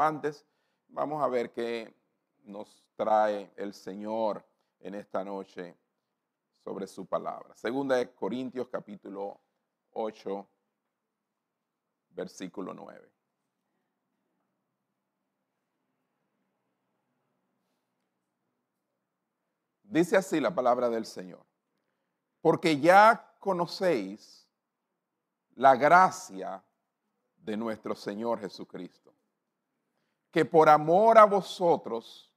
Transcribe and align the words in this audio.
Antes, 0.00 0.46
vamos 0.86 1.20
a 1.20 1.26
ver 1.26 1.52
qué 1.52 1.92
nos 2.44 2.84
trae 2.94 3.52
el 3.56 3.74
Señor 3.74 4.46
en 4.78 4.94
esta 4.94 5.24
noche 5.24 5.76
sobre 6.62 6.86
su 6.86 7.04
palabra. 7.04 7.56
Segunda 7.56 7.96
de 7.96 8.14
Corintios 8.14 8.68
capítulo 8.68 9.40
8, 9.94 10.48
versículo 12.10 12.72
9. 12.74 13.10
Dice 19.82 20.16
así 20.16 20.38
la 20.38 20.54
palabra 20.54 20.88
del 20.88 21.06
Señor. 21.06 21.44
Porque 22.40 22.78
ya 22.78 23.34
conocéis 23.40 24.48
la 25.56 25.74
gracia 25.74 26.62
de 27.38 27.56
nuestro 27.56 27.96
Señor 27.96 28.38
Jesucristo, 28.38 29.12
que 30.30 30.44
por 30.44 30.68
amor 30.68 31.18
a 31.18 31.24
vosotros 31.24 32.32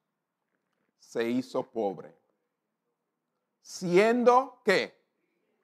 se 0.97 1.29
hizo 1.29 1.63
pobre, 1.63 2.17
siendo 3.61 4.61
que 4.63 4.97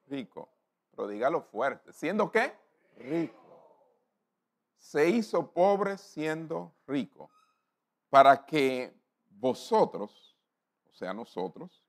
rico, 0.07 0.49
pero 0.91 1.07
dígalo 1.07 1.41
fuerte, 1.41 1.93
siendo 1.93 2.31
que 2.31 2.53
rico. 2.97 3.35
Se 4.77 5.07
hizo 5.09 5.51
pobre 5.51 5.97
siendo 5.97 6.73
rico, 6.85 7.29
para 8.09 8.45
que 8.45 8.93
vosotros, 9.29 10.37
o 10.89 10.93
sea, 10.93 11.13
nosotros, 11.13 11.83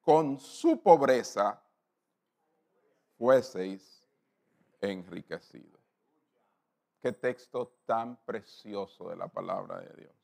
con 0.00 0.38
su 0.38 0.80
pobreza 0.82 1.62
fueseis 3.16 4.04
enriquecidos. 4.80 5.83
Qué 7.04 7.12
texto 7.12 7.80
tan 7.84 8.16
precioso 8.24 9.10
de 9.10 9.16
la 9.16 9.28
palabra 9.28 9.78
de 9.78 9.94
Dios. 9.94 10.14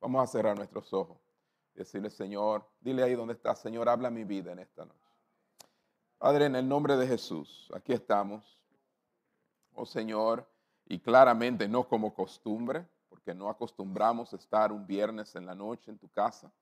Vamos 0.00 0.22
a 0.22 0.26
cerrar 0.28 0.56
nuestros 0.56 0.92
ojos 0.92 1.18
decirle, 1.74 2.10
Señor, 2.10 2.64
dile 2.78 3.02
ahí 3.02 3.16
donde 3.16 3.34
está, 3.34 3.56
Señor, 3.56 3.88
habla 3.88 4.08
mi 4.08 4.22
vida 4.22 4.52
en 4.52 4.60
esta 4.60 4.84
noche. 4.84 5.18
Padre, 6.18 6.44
en 6.44 6.54
el 6.54 6.68
nombre 6.68 6.96
de 6.96 7.08
Jesús, 7.08 7.68
aquí 7.74 7.92
estamos. 7.92 8.56
Oh 9.74 9.84
Señor, 9.84 10.48
y 10.86 11.00
claramente 11.00 11.66
no 11.66 11.88
como 11.88 12.14
costumbre, 12.14 12.86
porque 13.08 13.34
no 13.34 13.48
acostumbramos 13.48 14.32
estar 14.32 14.70
un 14.70 14.86
viernes 14.86 15.34
en 15.34 15.44
la 15.44 15.56
noche 15.56 15.90
en 15.90 15.98
tu 15.98 16.08
casa. 16.08 16.52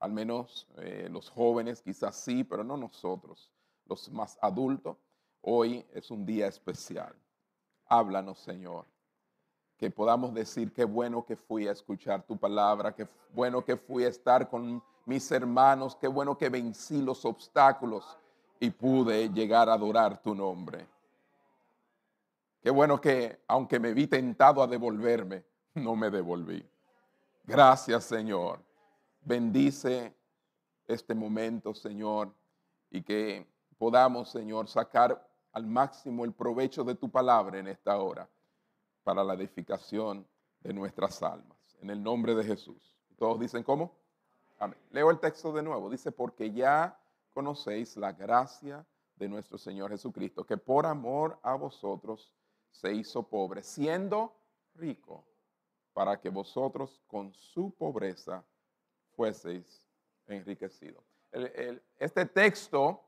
Al 0.00 0.10
menos 0.10 0.66
eh, 0.78 1.06
los 1.08 1.30
jóvenes 1.30 1.80
quizás 1.80 2.16
sí, 2.16 2.42
pero 2.42 2.64
no 2.64 2.76
nosotros, 2.76 3.52
los 3.84 4.10
más 4.10 4.36
adultos. 4.42 4.96
Hoy 5.42 5.86
es 5.92 6.10
un 6.10 6.26
día 6.26 6.48
especial. 6.48 7.14
Háblanos, 7.88 8.40
Señor 8.40 8.84
que 9.78 9.90
podamos 9.90 10.32
decir 10.32 10.72
qué 10.72 10.84
bueno 10.84 11.24
que 11.24 11.36
fui 11.36 11.68
a 11.68 11.72
escuchar 11.72 12.22
tu 12.22 12.36
palabra, 12.36 12.94
qué 12.94 13.06
bueno 13.34 13.64
que 13.64 13.76
fui 13.76 14.04
a 14.04 14.08
estar 14.08 14.48
con 14.48 14.82
mis 15.04 15.30
hermanos, 15.30 15.96
qué 15.96 16.08
bueno 16.08 16.36
que 16.36 16.48
vencí 16.48 17.02
los 17.02 17.24
obstáculos 17.24 18.16
y 18.58 18.70
pude 18.70 19.28
llegar 19.28 19.68
a 19.68 19.74
adorar 19.74 20.22
tu 20.22 20.34
nombre. 20.34 20.86
Qué 22.62 22.70
bueno 22.70 23.00
que 23.00 23.38
aunque 23.46 23.78
me 23.78 23.92
vi 23.92 24.06
tentado 24.06 24.62
a 24.62 24.66
devolverme, 24.66 25.44
no 25.74 25.94
me 25.94 26.10
devolví. 26.10 26.66
Gracias 27.44 28.04
Señor. 28.04 28.60
Bendice 29.20 30.14
este 30.86 31.14
momento, 31.14 31.74
Señor, 31.74 32.32
y 32.90 33.02
que 33.02 33.46
podamos, 33.76 34.30
Señor, 34.30 34.68
sacar 34.68 35.28
al 35.52 35.66
máximo 35.66 36.24
el 36.24 36.32
provecho 36.32 36.82
de 36.82 36.94
tu 36.94 37.10
palabra 37.10 37.58
en 37.58 37.66
esta 37.68 37.96
hora 37.98 38.28
para 39.06 39.22
la 39.22 39.34
edificación 39.34 40.26
de 40.62 40.72
nuestras 40.72 41.22
almas. 41.22 41.56
En 41.80 41.90
el 41.90 42.02
nombre 42.02 42.34
de 42.34 42.42
Jesús. 42.42 42.92
Todos 43.16 43.38
dicen 43.38 43.62
cómo? 43.62 43.96
Amén. 44.58 44.76
Leo 44.90 45.12
el 45.12 45.20
texto 45.20 45.52
de 45.52 45.62
nuevo. 45.62 45.88
Dice, 45.88 46.10
porque 46.10 46.50
ya 46.50 46.98
conocéis 47.32 47.96
la 47.96 48.10
gracia 48.10 48.84
de 49.14 49.28
nuestro 49.28 49.58
Señor 49.58 49.92
Jesucristo, 49.92 50.44
que 50.44 50.56
por 50.56 50.86
amor 50.86 51.38
a 51.44 51.54
vosotros 51.54 52.34
se 52.72 52.94
hizo 52.94 53.22
pobre, 53.22 53.62
siendo 53.62 54.34
rico, 54.74 55.24
para 55.92 56.20
que 56.20 56.28
vosotros 56.28 57.00
con 57.06 57.32
su 57.32 57.70
pobreza 57.70 58.44
fueseis 59.14 59.86
enriquecidos. 60.26 61.04
este 61.96 62.26
texto 62.26 63.00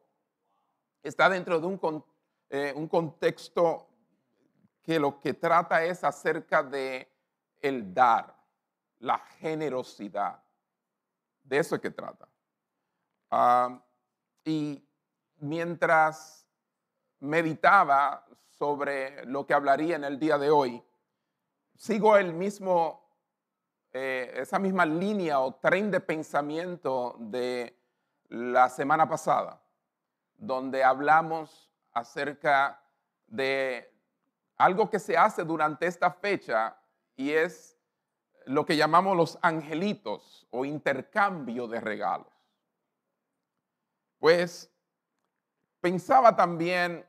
está 1.02 1.28
dentro 1.28 1.58
de 1.58 1.66
un, 1.66 2.04
eh, 2.50 2.72
un 2.76 2.86
contexto 2.86 3.87
que 4.88 4.98
lo 4.98 5.20
que 5.20 5.34
trata 5.34 5.84
es 5.84 6.02
acerca 6.02 6.62
de 6.62 7.12
el 7.60 7.92
dar, 7.92 8.34
la 9.00 9.18
generosidad. 9.18 10.42
De 11.42 11.58
eso 11.58 11.74
es 11.74 11.82
que 11.82 11.90
trata. 11.90 12.26
Y 14.44 14.82
mientras 15.40 16.48
meditaba 17.20 18.24
sobre 18.48 19.26
lo 19.26 19.46
que 19.46 19.52
hablaría 19.52 19.96
en 19.96 20.04
el 20.04 20.18
día 20.18 20.38
de 20.38 20.50
hoy, 20.50 20.82
sigo 21.76 22.16
el 22.16 22.32
mismo, 22.32 23.12
eh, 23.92 24.32
esa 24.36 24.58
misma 24.58 24.86
línea 24.86 25.40
o 25.40 25.56
tren 25.56 25.90
de 25.90 26.00
pensamiento 26.00 27.14
de 27.18 27.78
la 28.30 28.70
semana 28.70 29.06
pasada, 29.06 29.60
donde 30.38 30.82
hablamos 30.82 31.70
acerca 31.92 32.82
de 33.26 33.97
algo 34.58 34.90
que 34.90 34.98
se 34.98 35.16
hace 35.16 35.44
durante 35.44 35.86
esta 35.86 36.10
fecha 36.10 36.76
y 37.16 37.30
es 37.30 37.78
lo 38.44 38.66
que 38.66 38.76
llamamos 38.76 39.16
los 39.16 39.38
angelitos 39.40 40.46
o 40.50 40.64
intercambio 40.64 41.68
de 41.68 41.80
regalos. 41.80 42.32
Pues 44.18 44.70
pensaba 45.80 46.34
también 46.34 47.06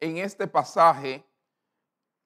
en 0.00 0.16
este 0.16 0.46
pasaje 0.46 1.24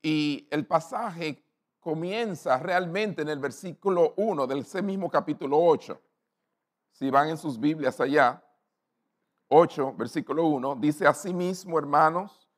y 0.03 0.47
el 0.51 0.67
pasaje 0.67 1.45
comienza 1.81 2.59
realmente 2.59 3.23
en 3.23 3.29
el 3.29 3.39
versículo 3.39 4.15
1 4.17 4.47
del 4.47 4.65
mismo 4.85 5.11
capítulo 5.11 5.59
8. 5.59 6.01
Si 6.93 7.11
van 7.11 7.31
en 7.31 7.39
sus 7.39 7.59
Biblias 7.59 8.01
allá, 8.01 8.45
8, 9.49 9.95
versículo 9.97 10.45
1, 10.47 10.77
dice 10.77 11.07
así 11.07 11.35
mismo, 11.35 11.79
hermanos, 11.79 12.50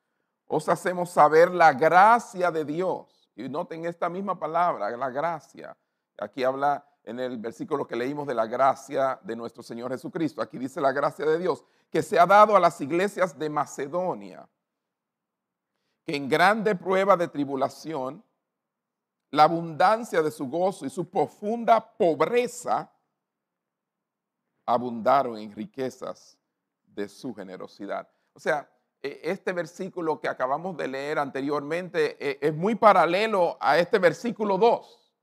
os 0.47 0.69
hacemos 0.69 1.11
saber 1.11 1.51
la 1.51 1.73
gracia 1.73 2.51
de 2.51 2.65
Dios. 2.65 3.31
Y 3.35 3.49
noten 3.49 3.87
esta 3.87 4.09
misma 4.09 4.39
palabra, 4.39 4.91
la 4.97 5.11
gracia. 5.11 5.77
Aquí 6.19 6.45
habla 6.45 6.85
en 7.05 7.19
el 7.19 7.39
versículo 7.39 7.87
que 7.87 7.97
leímos 7.97 8.27
de 8.27 8.35
la 8.35 8.47
gracia 8.47 9.19
de 9.23 9.35
nuestro 9.35 9.63
Señor 9.63 9.91
Jesucristo. 9.91 10.43
Aquí 10.43 10.59
dice 10.59 10.81
la 10.81 10.93
gracia 10.93 11.25
de 11.25 11.39
Dios 11.39 11.65
que 11.91 12.03
se 12.03 12.19
ha 12.19 12.27
dado 12.27 12.57
a 12.57 12.61
las 12.61 12.81
iglesias 12.81 13.39
de 13.39 13.51
Macedonia, 13.51 14.49
que 16.05 16.17
en 16.17 16.29
grande 16.29 16.75
prueba 16.75 17.17
de 17.17 17.29
tribulación, 17.29 18.25
la 19.31 19.45
abundancia 19.45 20.23
de 20.23 20.31
su 20.31 20.47
gozo 20.49 20.85
y 20.85 20.91
su 20.91 21.09
profunda 21.09 21.81
pobreza 21.97 22.93
abundaron 24.67 25.39
en 25.39 25.53
riquezas 25.53 26.39
de 26.87 27.09
su 27.09 27.35
generosidad. 27.35 28.09
O 28.35 28.41
sea, 28.41 28.71
este 29.03 29.53
versículo 29.53 30.21
que 30.21 30.29
acabamos 30.29 30.77
de 30.77 30.89
leer 30.89 31.19
anteriormente 31.19 32.17
e, 32.21 32.39
es 32.41 32.55
muy 32.55 32.77
paralelo 32.77 33.57
a 33.61 33.79
este 33.79 33.99
versículo 33.99 34.59
2, 34.59 35.15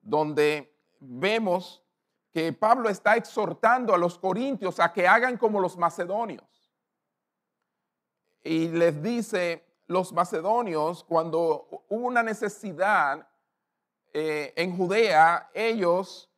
donde 0.00 0.74
vemos 1.00 1.82
que 2.32 2.52
Pablo 2.52 2.88
está 2.88 3.16
exhortando 3.16 3.94
a 3.94 3.98
los 3.98 4.18
corintios 4.18 4.80
a 4.80 4.92
que 4.92 5.06
hagan 5.06 5.36
como 5.36 5.60
los 5.60 5.76
macedonios. 5.76 6.44
Y 8.42 8.68
les 8.68 9.02
dice, 9.02 9.64
los 9.86 10.12
macedonios, 10.12 11.04
cuando 11.04 11.84
hubo 11.88 12.06
una 12.06 12.22
necesidad 12.22 13.28
eh, 14.12 14.52
en 14.56 14.76
Judea, 14.76 15.50
ellos 15.52 16.30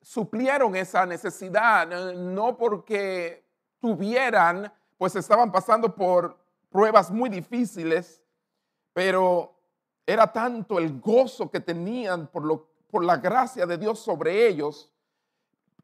suplieron 0.00 0.76
esa 0.76 1.04
necesidad, 1.06 1.86
no 2.14 2.56
porque 2.56 3.44
tuvieran 3.80 4.72
pues 4.98 5.14
estaban 5.14 5.50
pasando 5.50 5.94
por 5.94 6.36
pruebas 6.68 7.10
muy 7.10 7.30
difíciles, 7.30 8.20
pero 8.92 9.56
era 10.04 10.30
tanto 10.30 10.78
el 10.78 11.00
gozo 11.00 11.50
que 11.50 11.60
tenían 11.60 12.26
por, 12.26 12.44
lo, 12.44 12.68
por 12.90 13.04
la 13.04 13.16
gracia 13.16 13.64
de 13.64 13.78
Dios 13.78 14.00
sobre 14.00 14.48
ellos, 14.48 14.92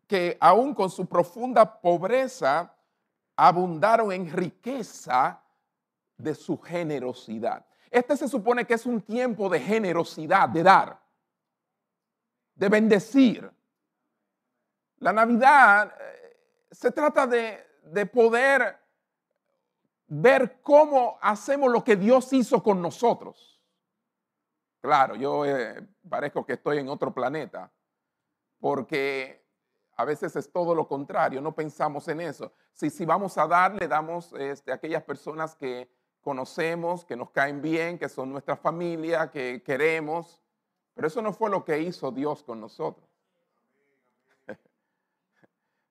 que 0.08 0.36
aún 0.40 0.74
con 0.74 0.90
su 0.90 1.06
profunda 1.06 1.80
pobreza, 1.80 2.74
abundaron 3.36 4.12
en 4.12 4.30
riqueza 4.30 5.40
de 6.16 6.34
su 6.34 6.58
generosidad. 6.58 7.64
Este 7.90 8.16
se 8.16 8.28
supone 8.28 8.66
que 8.66 8.74
es 8.74 8.86
un 8.86 9.00
tiempo 9.00 9.48
de 9.48 9.60
generosidad, 9.60 10.48
de 10.48 10.62
dar, 10.62 11.00
de 12.54 12.68
bendecir. 12.68 13.50
La 14.98 15.12
Navidad 15.12 15.94
eh, 16.00 16.66
se 16.70 16.90
trata 16.90 17.26
de, 17.26 17.64
de 17.84 18.06
poder 18.06 18.83
ver 20.06 20.60
cómo 20.62 21.18
hacemos 21.20 21.72
lo 21.72 21.82
que 21.82 21.96
Dios 21.96 22.32
hizo 22.32 22.62
con 22.62 22.80
nosotros. 22.82 23.60
Claro, 24.80 25.16
yo 25.16 25.46
eh, 25.46 25.86
parezco 26.08 26.44
que 26.44 26.54
estoy 26.54 26.78
en 26.78 26.88
otro 26.88 27.14
planeta, 27.14 27.72
porque 28.60 29.44
a 29.96 30.04
veces 30.04 30.36
es 30.36 30.50
todo 30.52 30.74
lo 30.74 30.86
contrario, 30.86 31.40
no 31.40 31.54
pensamos 31.54 32.06
en 32.08 32.20
eso. 32.20 32.52
Si, 32.72 32.90
si 32.90 33.04
vamos 33.04 33.38
a 33.38 33.46
dar, 33.46 33.74
le 33.74 33.88
damos 33.88 34.32
este, 34.34 34.72
a 34.72 34.74
aquellas 34.74 35.02
personas 35.02 35.54
que 35.54 35.90
conocemos, 36.20 37.04
que 37.04 37.16
nos 37.16 37.30
caen 37.30 37.62
bien, 37.62 37.98
que 37.98 38.08
son 38.08 38.30
nuestra 38.30 38.56
familia, 38.56 39.30
que 39.30 39.62
queremos, 39.62 40.42
pero 40.94 41.08
eso 41.08 41.20
no 41.22 41.32
fue 41.32 41.50
lo 41.50 41.64
que 41.64 41.80
hizo 41.80 42.10
Dios 42.10 42.42
con 42.42 42.60
nosotros. 42.60 43.08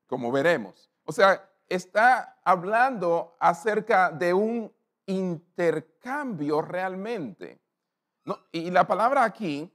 Como 0.08 0.32
veremos. 0.32 0.90
O 1.06 1.12
sea, 1.12 1.50
está 1.68 2.40
hablando 2.44 3.36
acerca 3.40 4.12
de 4.12 4.34
un 4.34 4.72
intercambio 5.06 6.62
realmente. 6.62 7.60
y 8.52 8.72
la 8.72 8.88
palabra 8.88 9.24
aquí, 9.24 9.72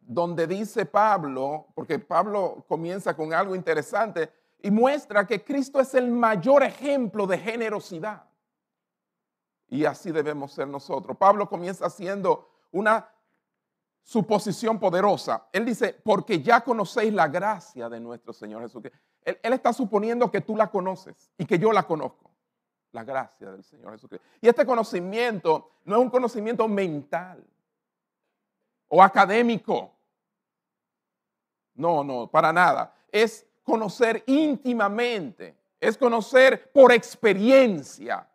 donde 0.00 0.46
dice 0.46 0.86
Pablo, 0.86 1.68
porque 1.74 1.98
Pablo 1.98 2.64
comienza 2.68 3.14
con 3.14 3.32
algo 3.32 3.54
interesante 3.54 4.32
y 4.62 4.70
muestra 4.70 5.26
que 5.26 5.44
Cristo 5.44 5.80
es 5.80 5.94
el 5.94 6.10
mayor 6.10 6.62
ejemplo 6.62 7.26
de 7.26 7.38
generosidad. 7.38 8.24
Y 9.68 9.84
así 9.84 10.10
debemos 10.10 10.52
ser 10.52 10.66
nosotros. 10.66 11.16
Pablo 11.16 11.48
comienza 11.48 11.86
haciendo 11.86 12.50
una 12.72 13.08
suposición 14.02 14.80
poderosa. 14.80 15.46
Él 15.52 15.64
dice, 15.64 15.94
porque 16.04 16.42
ya 16.42 16.62
conocéis 16.62 17.14
la 17.14 17.28
gracia 17.28 17.88
de 17.88 18.00
nuestro 18.00 18.32
Señor 18.32 18.62
Jesucristo. 18.62 18.98
Él, 19.24 19.52
está 19.52 19.72
suponiendo 19.72 20.30
que 20.30 20.40
tú 20.40 20.56
la 20.56 20.68
conoces 20.68 21.30
y 21.36 21.44
que 21.46 21.58
yo 21.58 21.72
la 21.72 21.84
conozco. 21.84 22.30
La 22.92 23.04
gracia 23.04 23.50
del 23.50 23.62
Señor 23.62 23.92
Jesucristo. 23.92 24.26
Y 24.40 24.48
este 24.48 24.66
conocimiento 24.66 25.70
no 25.84 25.96
es 25.96 26.02
un 26.02 26.10
conocimiento 26.10 26.66
mental 26.66 27.44
o 28.88 29.02
académico. 29.02 29.92
No, 31.74 32.02
no, 32.02 32.26
para 32.26 32.52
nada. 32.52 32.92
Es 33.12 33.46
conocer 33.62 34.24
íntimamente, 34.26 35.56
es 35.78 35.96
conocer 35.96 36.72
por 36.72 36.90
experiencia. 36.90 38.28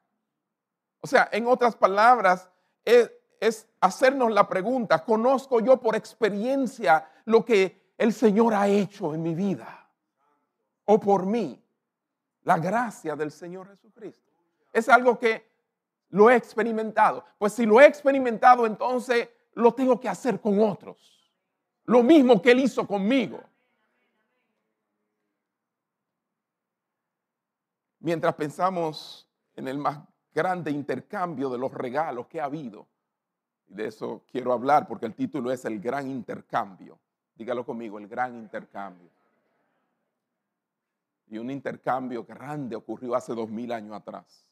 O 1.01 1.07
sea, 1.07 1.29
en 1.31 1.45
otras 1.47 1.75
palabras, 1.75 2.49
es, 2.83 3.67
hacernos 3.79 4.31
la 4.31 4.47
pregunta, 4.47 5.03
¿conozco 5.03 5.59
yo 5.59 5.77
por 5.77 5.95
experiencia 5.95 7.07
lo 7.25 7.43
que 7.43 7.93
el 7.97 8.13
Señor 8.13 8.53
ha 8.53 8.67
hecho 8.67 9.13
en 9.13 9.21
mi 9.21 9.35
vida? 9.35 9.84
O 10.85 10.99
por 10.99 11.25
mí, 11.25 11.61
la 12.43 12.57
gracia 12.57 13.15
del 13.15 13.31
Señor 13.31 13.67
Jesucristo. 13.69 14.31
Es 14.71 14.87
algo 14.87 15.17
que 15.17 15.49
lo 16.09 16.29
he 16.29 16.35
experimentado. 16.35 17.25
Pues 17.37 17.53
si 17.53 17.65
lo 17.65 17.81
he 17.81 17.85
experimentado, 17.85 18.65
entonces 18.65 19.29
lo 19.53 19.73
tengo 19.73 19.99
que 19.99 20.07
hacer 20.09 20.39
con 20.39 20.59
otros. 20.59 21.31
Lo 21.85 22.03
mismo 22.03 22.41
que 22.41 22.51
Él 22.51 22.59
hizo 22.59 22.85
conmigo. 22.85 23.41
Mientras 27.99 28.35
pensamos 28.35 29.27
en 29.55 29.67
el 29.67 29.77
más 29.77 29.99
grande 30.33 30.69
intercambio 30.69 31.49
de 31.49 31.57
los 31.57 31.73
regalos 31.73 32.27
que 32.27 32.39
ha 32.39 32.45
habido, 32.45 32.85
y 33.67 33.73
de 33.73 33.87
eso 33.87 34.23
quiero 34.31 34.53
hablar 34.53 34.87
porque 34.87 35.07
el 35.07 35.15
título 35.15 35.51
es 35.51 35.65
El 35.65 35.79
Gran 35.79 36.09
Intercambio. 36.09 36.99
Dígalo 37.35 37.65
conmigo, 37.65 37.97
el 37.97 38.07
Gran 38.07 38.35
Intercambio. 38.35 39.09
Y 41.27 41.37
un 41.37 41.49
intercambio 41.49 42.23
grande 42.23 42.75
ocurrió 42.75 43.15
hace 43.15 43.33
dos 43.33 43.49
mil 43.49 43.71
años 43.71 43.95
atrás. 43.95 44.45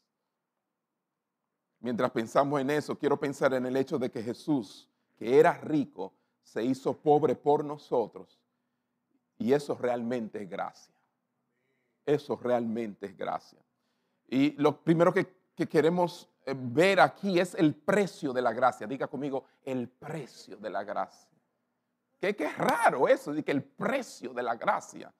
Mientras 1.79 2.11
pensamos 2.11 2.61
en 2.61 2.69
eso, 2.69 2.97
quiero 2.97 3.19
pensar 3.19 3.53
en 3.53 3.65
el 3.65 3.75
hecho 3.75 3.99
de 3.99 4.09
que 4.09 4.23
Jesús, 4.23 4.89
que 5.17 5.37
era 5.37 5.53
rico, 5.53 6.13
se 6.41 6.63
hizo 6.63 6.93
pobre 6.97 7.35
por 7.35 7.63
nosotros. 7.65 8.39
Y 9.37 9.51
eso 9.51 9.75
realmente 9.75 10.41
es 10.41 10.49
gracia. 10.49 10.95
Eso 12.05 12.37
realmente 12.41 13.07
es 13.07 13.17
gracia. 13.17 13.59
Y 14.29 14.51
lo 14.53 14.81
primero 14.81 15.13
que, 15.13 15.27
queremos 15.67 16.29
eh, 16.45 16.55
ver 16.57 16.99
aquí 16.99 17.39
es 17.39 17.53
el 17.55 17.75
precio 17.75 18.33
de 18.33 18.41
la 18.41 18.53
gracia. 18.53 18.87
Diga 18.87 19.07
conmigo, 19.07 19.45
el 19.63 19.89
precio 19.89 20.57
de 20.57 20.69
la 20.69 20.83
gracia. 20.83 21.29
Que, 22.19 22.29
es 22.29 22.57
raro 22.57 23.07
eso, 23.07 23.33
de 23.33 23.43
que 23.43 23.51
el 23.51 23.63
precio 23.63 24.33
de 24.33 24.43
la 24.43 24.55
gracia. 24.55 25.13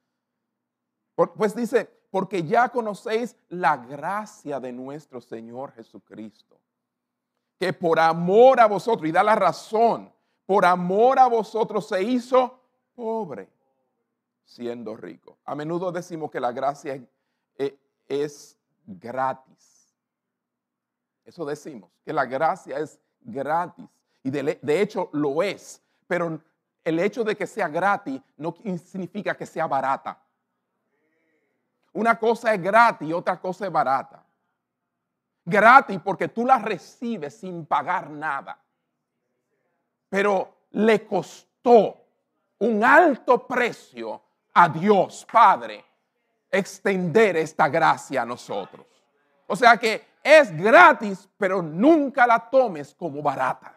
Pues 1.15 1.55
dice, 1.55 1.89
porque 2.09 2.43
ya 2.43 2.69
conocéis 2.69 3.35
la 3.49 3.77
gracia 3.77 4.59
de 4.59 4.71
nuestro 4.71 5.19
Señor 5.19 5.71
Jesucristo, 5.73 6.59
que 7.59 7.73
por 7.73 7.99
amor 7.99 8.59
a 8.59 8.67
vosotros, 8.67 9.07
y 9.07 9.11
da 9.11 9.23
la 9.23 9.35
razón, 9.35 10.13
por 10.45 10.65
amor 10.65 11.19
a 11.19 11.27
vosotros 11.27 11.87
se 11.87 12.03
hizo 12.03 12.59
pobre 12.95 13.49
siendo 14.45 14.95
rico. 14.95 15.37
A 15.45 15.55
menudo 15.55 15.91
decimos 15.91 16.29
que 16.29 16.39
la 16.39 16.51
gracia 16.51 17.01
es, 18.07 18.57
gratis. 18.85 19.95
Eso 21.25 21.45
decimos, 21.45 21.89
que 22.05 22.13
la 22.13 22.25
gracia 22.25 22.77
es 22.77 22.99
gratis. 23.21 23.87
Y 24.21 24.29
de, 24.29 24.59
de, 24.61 24.81
hecho 24.81 25.09
lo 25.13 25.41
es. 25.41 25.81
Pero 26.05 26.39
el 26.83 26.99
hecho 26.99 27.23
de 27.23 27.35
que 27.35 27.47
sea 27.47 27.67
gratis 27.69 28.21
no 28.37 28.53
significa 28.85 29.35
que 29.35 29.45
sea 29.45 29.65
barata. 29.65 30.21
Una 31.93 32.17
cosa 32.17 32.53
es 32.53 32.61
gratis 32.61 33.07
y 33.07 33.13
otra 33.13 33.39
cosa 33.39 33.65
es 33.65 33.71
barata. 33.71 34.23
Gratis 35.45 35.99
porque 36.03 36.27
tú 36.27 36.45
la 36.45 36.57
recibes 36.57 37.39
sin 37.39 37.65
pagar 37.65 38.09
nada. 38.09 38.59
Pero 40.09 40.67
le 40.71 41.05
costó 41.05 42.05
un 42.59 42.83
alto 42.83 43.45
precio 43.47 44.21
a 44.53 44.69
Dios 44.69 45.25
Padre 45.31 45.83
extender 46.49 47.37
esta 47.37 47.67
gracia 47.67 48.21
a 48.21 48.25
nosotros. 48.25 48.85
O 49.47 49.55
sea 49.55 49.77
que 49.77 50.13
es 50.23 50.55
gratis, 50.55 51.29
pero 51.37 51.61
nunca 51.61 52.25
la 52.25 52.49
tomes 52.49 52.93
como 52.95 53.21
barata. 53.21 53.75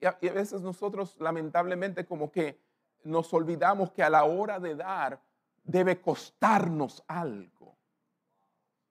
Y 0.00 0.06
a, 0.06 0.12
veces 0.32 0.62
nosotros 0.62 1.14
lamentablemente 1.20 2.06
como 2.06 2.32
que 2.32 2.58
nos 3.04 3.32
olvidamos 3.32 3.90
que 3.92 4.02
a 4.02 4.10
la 4.10 4.24
hora 4.24 4.58
de 4.58 4.74
dar 4.74 5.20
debe 5.62 6.00
costarnos 6.00 7.02
algo. 7.06 7.76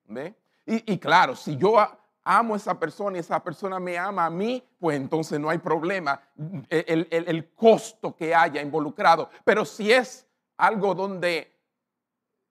¿Ve? 0.04 0.34
Y, 0.66 0.92
y, 0.92 0.98
claro, 0.98 1.36
si 1.36 1.56
yo 1.56 1.76
amo 2.24 2.54
a 2.54 2.56
esa 2.56 2.78
persona 2.78 3.16
y 3.16 3.20
esa 3.20 3.42
persona 3.42 3.80
me 3.80 3.98
ama 3.98 4.26
a 4.26 4.30
mí, 4.30 4.62
pues 4.78 4.96
entonces 4.96 5.38
no 5.40 5.50
hay 5.50 5.58
problema 5.58 6.20
el, 6.68 7.52
costo 7.54 8.14
que 8.14 8.34
haya 8.34 8.62
involucrado. 8.62 9.30
Pero 9.44 9.64
si 9.64 9.92
es 9.92 10.26
algo 10.56 10.94
donde 10.94 11.56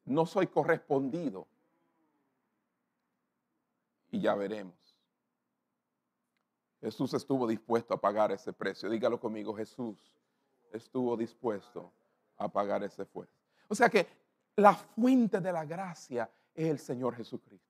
no 0.06 0.26
soy 0.26 0.48
correspondido, 0.48 1.48
y 4.12 4.22
ya 4.22 4.34
veremos. 4.34 4.76
Jesús 6.82 7.14
estuvo 7.14 7.46
dispuesto 7.46 7.94
a 7.94 8.02
pagar 8.02 8.32
ese 8.32 8.54
precio. 8.54 8.90
Dígalo 8.90 9.20
conmigo, 9.20 9.54
Jesús 9.56 9.98
estuvo 10.72 11.16
dispuesto 11.16 11.92
a 12.38 12.48
pagar 12.48 12.84
ese 12.84 13.06
precio. 13.06 13.36
O 13.68 13.76
sea 13.76 13.90
que 13.90 14.08
la 14.56 14.74
fuente 14.74 15.40
de 15.40 15.52
la 15.52 15.66
gracia 15.66 16.30
es 16.54 16.70
el 16.70 16.80
Señor 16.80 17.16
Jesucristo. 17.16 17.68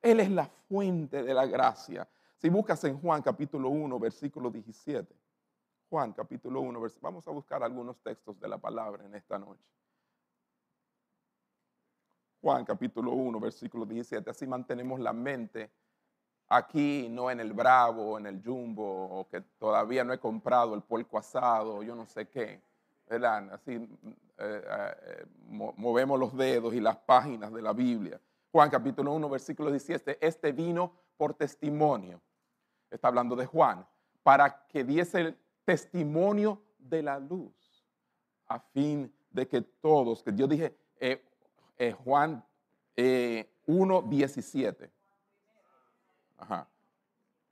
Él 0.00 0.20
es 0.20 0.30
la 0.30 0.46
fuente 0.46 1.22
de 1.22 1.34
la 1.34 1.46
gracia. 1.46 2.08
Si 2.36 2.48
buscas 2.48 2.82
en 2.84 2.98
Juan 3.00 3.22
capítulo 3.22 3.68
1, 3.68 3.98
versículo 3.98 4.50
17. 4.50 5.14
Juan 5.88 6.12
capítulo 6.12 6.60
1, 6.60 6.80
vamos 7.00 7.28
a 7.28 7.30
buscar 7.30 7.62
algunos 7.62 8.00
textos 8.02 8.38
de 8.40 8.48
la 8.48 8.58
palabra 8.58 9.04
en 9.04 9.14
esta 9.14 9.38
noche. 9.38 9.62
Juan 12.40 12.64
capítulo 12.64 13.12
1, 13.12 13.38
versículo 13.38 13.86
17. 13.86 14.28
Así 14.28 14.46
mantenemos 14.46 14.98
la 14.98 15.12
mente 15.12 15.70
aquí, 16.52 17.08
no 17.08 17.30
en 17.30 17.40
el 17.40 17.52
Bravo, 17.52 18.18
en 18.18 18.26
el 18.26 18.42
Jumbo, 18.44 18.84
o 18.84 19.28
que 19.28 19.40
todavía 19.58 20.04
no 20.04 20.12
he 20.12 20.18
comprado 20.18 20.74
el 20.74 20.82
puerco 20.82 21.18
asado, 21.18 21.82
yo 21.82 21.94
no 21.94 22.06
sé 22.06 22.28
qué. 22.28 22.60
¿verdad? 23.08 23.52
Así 23.52 23.72
eh, 23.72 24.62
eh, 24.66 25.26
movemos 25.48 26.18
los 26.18 26.36
dedos 26.36 26.74
y 26.74 26.80
las 26.80 26.96
páginas 26.96 27.52
de 27.52 27.62
la 27.62 27.72
Biblia. 27.72 28.20
Juan 28.50 28.68
capítulo 28.68 29.12
1, 29.12 29.28
versículo 29.30 29.70
17, 29.70 30.18
este 30.20 30.52
vino 30.52 30.92
por 31.16 31.34
testimonio. 31.34 32.20
Está 32.90 33.08
hablando 33.08 33.34
de 33.34 33.46
Juan, 33.46 33.86
para 34.22 34.66
que 34.66 34.84
diese 34.84 35.20
el 35.20 35.38
testimonio 35.64 36.60
de 36.78 37.02
la 37.02 37.18
luz, 37.18 37.86
a 38.46 38.58
fin 38.58 39.10
de 39.30 39.48
que 39.48 39.62
todos, 39.62 40.22
que 40.22 40.34
yo 40.34 40.46
dije 40.46 40.76
eh, 41.00 41.24
eh, 41.78 41.92
Juan 41.92 42.44
1, 43.66 44.02
17. 44.02 45.01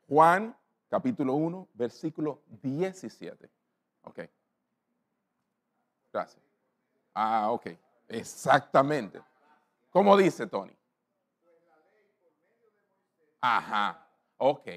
Juan 0.08 0.56
capítulo 0.88 1.34
1, 1.34 1.68
versículo 1.74 2.40
17. 2.62 3.48
Ok. 4.04 4.20
Gracias. 6.12 6.42
Ah, 7.14 7.50
ok. 7.50 7.68
Exactamente. 8.08 9.20
¿Cómo 9.90 10.16
dice 10.16 10.46
Tony? 10.46 10.72
Ajá, 13.40 14.06
ok. 14.36 14.68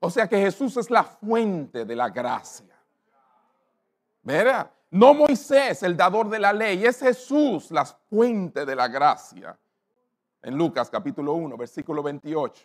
O 0.00 0.10
sea 0.10 0.28
que 0.28 0.38
Jesús 0.38 0.76
es 0.76 0.90
la 0.90 1.02
fuente 1.02 1.84
de 1.84 1.96
la 1.96 2.08
gracia. 2.08 2.76
¿Verdad? 4.22 4.70
No 4.90 5.14
Moisés, 5.14 5.82
el 5.82 5.96
dador 5.96 6.28
de 6.28 6.38
la 6.38 6.52
ley, 6.52 6.84
es 6.84 7.00
Jesús 7.00 7.70
la 7.70 7.84
fuente 7.84 8.64
de 8.64 8.76
la 8.76 8.88
gracia. 8.88 9.58
En 10.48 10.56
Lucas 10.56 10.88
capítulo 10.88 11.34
1, 11.34 11.58
versículo 11.58 12.02
28. 12.02 12.64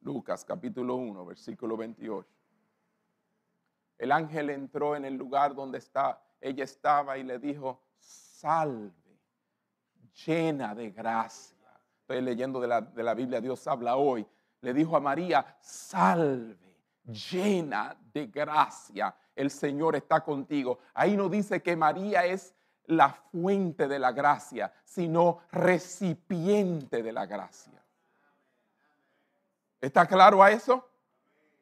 Lucas 0.00 0.44
capítulo 0.44 0.96
1, 0.96 1.24
versículo 1.24 1.76
28. 1.76 2.28
El 3.96 4.10
ángel 4.10 4.50
entró 4.50 4.96
en 4.96 5.04
el 5.04 5.14
lugar 5.14 5.54
donde 5.54 5.78
está, 5.78 6.20
ella 6.40 6.64
estaba 6.64 7.16
y 7.16 7.22
le 7.22 7.38
dijo, 7.38 7.80
salve, 7.96 9.20
llena 10.26 10.74
de 10.74 10.90
gracia. 10.90 11.80
Estoy 12.00 12.20
leyendo 12.22 12.60
de 12.60 12.66
la, 12.66 12.80
de 12.80 13.04
la 13.04 13.14
Biblia, 13.14 13.40
Dios 13.40 13.64
habla 13.68 13.94
hoy. 13.94 14.26
Le 14.62 14.74
dijo 14.74 14.96
a 14.96 15.00
María, 15.00 15.56
salve, 15.60 16.76
llena 17.04 17.96
de 18.12 18.26
gracia 18.26 19.14
el 19.34 19.50
Señor 19.50 19.96
está 19.96 20.22
contigo. 20.22 20.78
Ahí 20.94 21.16
no 21.16 21.28
dice 21.28 21.62
que 21.62 21.76
María 21.76 22.24
es 22.24 22.54
la 22.86 23.10
fuente 23.10 23.88
de 23.88 23.98
la 23.98 24.12
gracia, 24.12 24.72
sino 24.84 25.40
recipiente 25.50 27.02
de 27.02 27.12
la 27.12 27.26
gracia. 27.26 27.82
¿Está 29.80 30.06
claro 30.06 30.42
a 30.42 30.50
eso? 30.50 30.88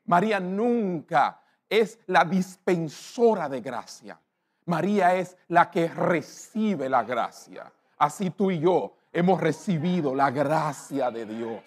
María 0.07 0.41
nunca 0.41 1.41
es 1.69 1.99
la 2.07 2.25
dispensora 2.25 3.49
de 3.49 3.61
gracia. 3.61 4.21
María 4.67 5.15
es 5.15 5.37
la 5.49 5.71
que 5.71 5.89
recibe 5.89 6.89
la 6.89 7.03
gracia. 7.03 7.73
Así 7.99 8.31
tú 8.31 8.51
y 8.51 8.61
yo 8.61 8.95
hemos 9.13 9.41
recibido 9.41 10.15
la 10.15 10.31
gracia 10.31 11.11
de 11.11 11.27
Dios. 11.27 11.63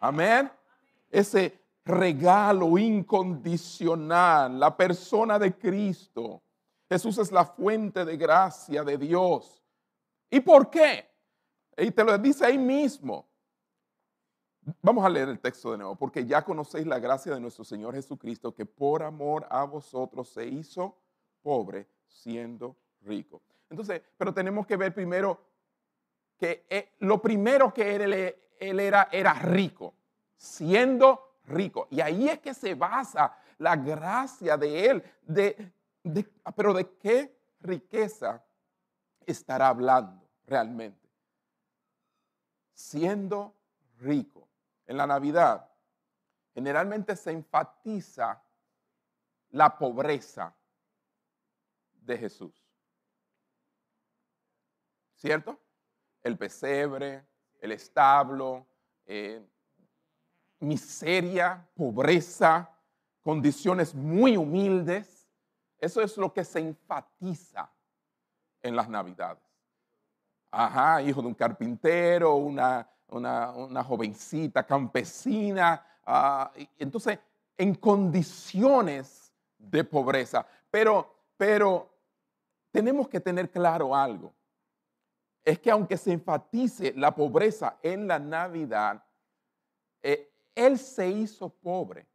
Amén. 0.00 0.50
Ese 1.10 1.60
regalo 1.84 2.76
incondicional, 2.78 4.58
la 4.58 4.76
persona 4.76 5.38
de 5.38 5.54
Cristo. 5.54 6.42
Jesús 6.88 7.18
es 7.18 7.32
la 7.32 7.44
fuente 7.44 8.04
de 8.04 8.16
gracia 8.16 8.84
de 8.84 8.98
Dios. 8.98 9.62
¿Y 10.30 10.40
por 10.40 10.70
qué? 10.70 11.08
Y 11.76 11.90
te 11.90 12.04
lo 12.04 12.16
dice 12.18 12.44
ahí 12.44 12.58
mismo. 12.58 13.26
Vamos 14.80 15.04
a 15.04 15.08
leer 15.08 15.28
el 15.28 15.40
texto 15.40 15.72
de 15.72 15.78
nuevo, 15.78 15.96
porque 15.96 16.24
ya 16.24 16.42
conocéis 16.42 16.86
la 16.86 16.98
gracia 16.98 17.34
de 17.34 17.40
nuestro 17.40 17.64
Señor 17.64 17.94
Jesucristo, 17.94 18.54
que 18.54 18.64
por 18.64 19.02
amor 19.02 19.46
a 19.50 19.64
vosotros 19.64 20.28
se 20.28 20.46
hizo 20.46 20.96
pobre 21.42 21.86
siendo 22.06 22.76
rico. 23.02 23.42
Entonces, 23.68 24.00
pero 24.16 24.32
tenemos 24.32 24.66
que 24.66 24.76
ver 24.76 24.94
primero 24.94 25.38
que 26.38 26.66
eh, 26.68 26.94
lo 27.00 27.20
primero 27.20 27.72
que 27.74 27.94
él, 27.94 28.34
él 28.58 28.80
era 28.80 29.08
era 29.12 29.34
rico, 29.34 29.94
siendo 30.36 31.34
rico. 31.46 31.88
Y 31.90 32.00
ahí 32.00 32.28
es 32.28 32.38
que 32.40 32.54
se 32.54 32.74
basa 32.74 33.36
la 33.58 33.76
gracia 33.76 34.56
de 34.56 34.86
Él. 34.86 35.02
De, 35.22 35.72
pero 36.56 36.74
¿de 36.74 36.96
qué 36.98 37.36
riqueza 37.60 38.44
estará 39.26 39.68
hablando 39.68 40.28
realmente? 40.46 41.08
Siendo 42.72 43.54
rico. 43.98 44.48
En 44.86 44.96
la 44.98 45.06
Navidad 45.06 45.70
generalmente 46.52 47.16
se 47.16 47.32
enfatiza 47.32 48.42
la 49.50 49.76
pobreza 49.78 50.54
de 51.92 52.18
Jesús. 52.18 52.54
¿Cierto? 55.14 55.58
El 56.22 56.36
pesebre, 56.36 57.26
el 57.60 57.72
establo, 57.72 58.66
eh, 59.06 59.42
miseria, 60.60 61.66
pobreza, 61.74 62.70
condiciones 63.22 63.94
muy 63.94 64.36
humildes. 64.36 65.13
Eso 65.84 66.00
es 66.00 66.16
lo 66.16 66.32
que 66.32 66.44
se 66.44 66.60
enfatiza 66.60 67.70
en 68.62 68.74
las 68.74 68.88
navidades. 68.88 69.42
Ajá, 70.50 71.02
hijo 71.02 71.20
de 71.20 71.28
un 71.28 71.34
carpintero, 71.34 72.36
una, 72.36 72.88
jovencita 73.86 74.64
campesina. 74.64 75.84
Ah, 76.06 76.50
entonces, 76.78 77.18
en 77.58 77.74
condiciones 77.74 79.30
de 79.58 79.84
pobreza. 79.84 80.46
Pero, 80.70 81.14
pero 81.36 81.94
tenemos 82.70 83.06
que 83.06 83.20
tener 83.20 83.50
claro 83.50 83.94
algo. 83.94 84.32
Es 85.44 85.58
que 85.58 85.70
aunque 85.70 85.98
se 85.98 86.12
enfatice 86.12 86.94
la 86.96 87.14
pobreza 87.14 87.76
en 87.82 88.08
la 88.08 88.18
Navidad, 88.18 89.04
eh, 90.02 90.32
él 90.54 90.78
se 90.78 91.06
hizo 91.10 91.50
pobre, 91.50 92.06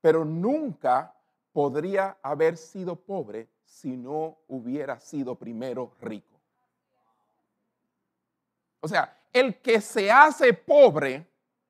pero 0.00 0.24
nunca 0.24 1.12
podría 1.52 2.18
haber 2.22 2.56
sido 2.56 2.96
pobre 2.96 3.48
si 3.64 3.96
no 3.96 4.38
hubiera 4.48 4.98
sido 5.00 5.34
primero 5.34 5.94
rico. 6.00 6.40
O 8.80 8.88
sea, 8.88 9.16
el 9.32 9.60
que 9.60 9.80
se 9.80 10.10
hace 10.10 10.52
pobre 10.52 11.26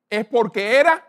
es 0.09 0.25
porque 0.25 0.77
era. 0.77 1.05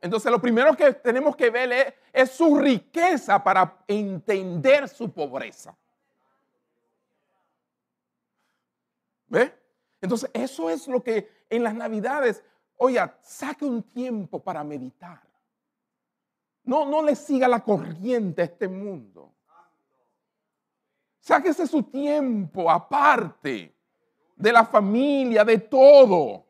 Entonces 0.00 0.30
lo 0.30 0.40
primero 0.40 0.76
que 0.76 0.92
tenemos 0.94 1.36
que 1.36 1.50
ver 1.50 1.96
es, 2.12 2.30
su 2.30 2.58
riqueza 2.58 3.42
para 3.42 3.84
entender 3.86 4.88
su 4.88 5.12
pobreza. 5.12 5.76
¿Ve? 9.28 9.52
Entonces 10.00 10.28
eso 10.34 10.68
es 10.68 10.88
lo 10.88 11.02
que 11.02 11.30
en 11.48 11.62
las 11.62 11.74
navidades 11.74 12.42
Oye, 12.84 13.00
saque 13.22 13.64
un 13.64 13.80
tiempo 13.80 14.42
para 14.42 14.64
meditar. 14.64 15.22
No, 16.64 16.86
no 16.86 17.02
le 17.02 17.16
siga 17.16 17.48
la 17.48 17.62
corriente 17.62 18.42
a 18.42 18.44
este 18.44 18.68
mundo. 18.68 19.32
Sáquese 21.20 21.66
su 21.66 21.84
tiempo 21.84 22.70
aparte 22.70 23.74
de 24.36 24.52
la 24.52 24.64
familia, 24.64 25.44
de 25.44 25.58
todo. 25.58 26.46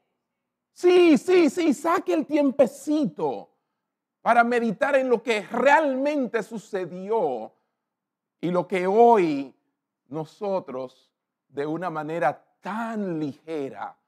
Sí, 0.72 1.18
sí, 1.18 1.50
sí, 1.50 1.74
saque 1.74 2.14
el 2.14 2.26
tiempecito 2.26 3.50
para 4.22 4.44
meditar 4.44 4.96
en 4.96 5.08
lo 5.08 5.22
que 5.22 5.42
realmente 5.42 6.42
sucedió 6.42 7.52
y 8.40 8.50
lo 8.50 8.66
que 8.66 8.86
hoy 8.86 9.54
nosotros 10.08 11.12
de 11.48 11.66
una 11.66 11.90
manera 11.90 12.42
tan 12.60 13.18
ligera 13.18 13.98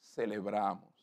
celebramos. 0.00 0.94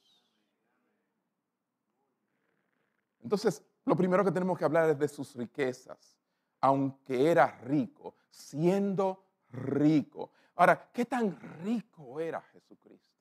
Entonces, 3.21 3.63
lo 3.85 3.95
primero 3.95 4.23
que 4.23 4.31
tenemos 4.31 4.57
que 4.57 4.65
hablar 4.65 4.89
es 4.89 4.99
de 4.99 5.07
sus 5.07 5.35
riquezas, 5.35 6.17
aunque 6.59 7.31
era 7.31 7.47
rico, 7.63 8.15
siendo 8.29 9.23
rico. 9.51 10.31
Ahora, 10.55 10.89
¿qué 10.93 11.05
tan 11.05 11.39
rico 11.63 12.19
era 12.19 12.41
Jesucristo? 12.41 13.11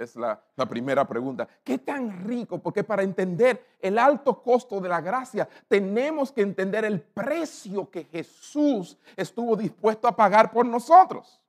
Es 0.00 0.16
la, 0.16 0.42
primera 0.68 1.06
pregunta. 1.06 1.46
¿Qué 1.62 1.78
tan 1.78 2.24
rico? 2.26 2.58
Porque 2.58 2.82
para 2.82 3.02
entender 3.02 3.76
el 3.80 3.98
alto 3.98 4.42
costo 4.42 4.80
de 4.80 4.88
la 4.88 5.02
gracia, 5.02 5.46
tenemos 5.68 6.32
que 6.32 6.40
entender 6.40 6.86
el 6.86 7.02
precio 7.02 7.90
que 7.90 8.04
Jesús 8.04 8.96
estuvo 9.14 9.56
dispuesto 9.56 10.08
a 10.08 10.16
pagar 10.16 10.50
por 10.50 10.64
nosotros. 10.64 11.42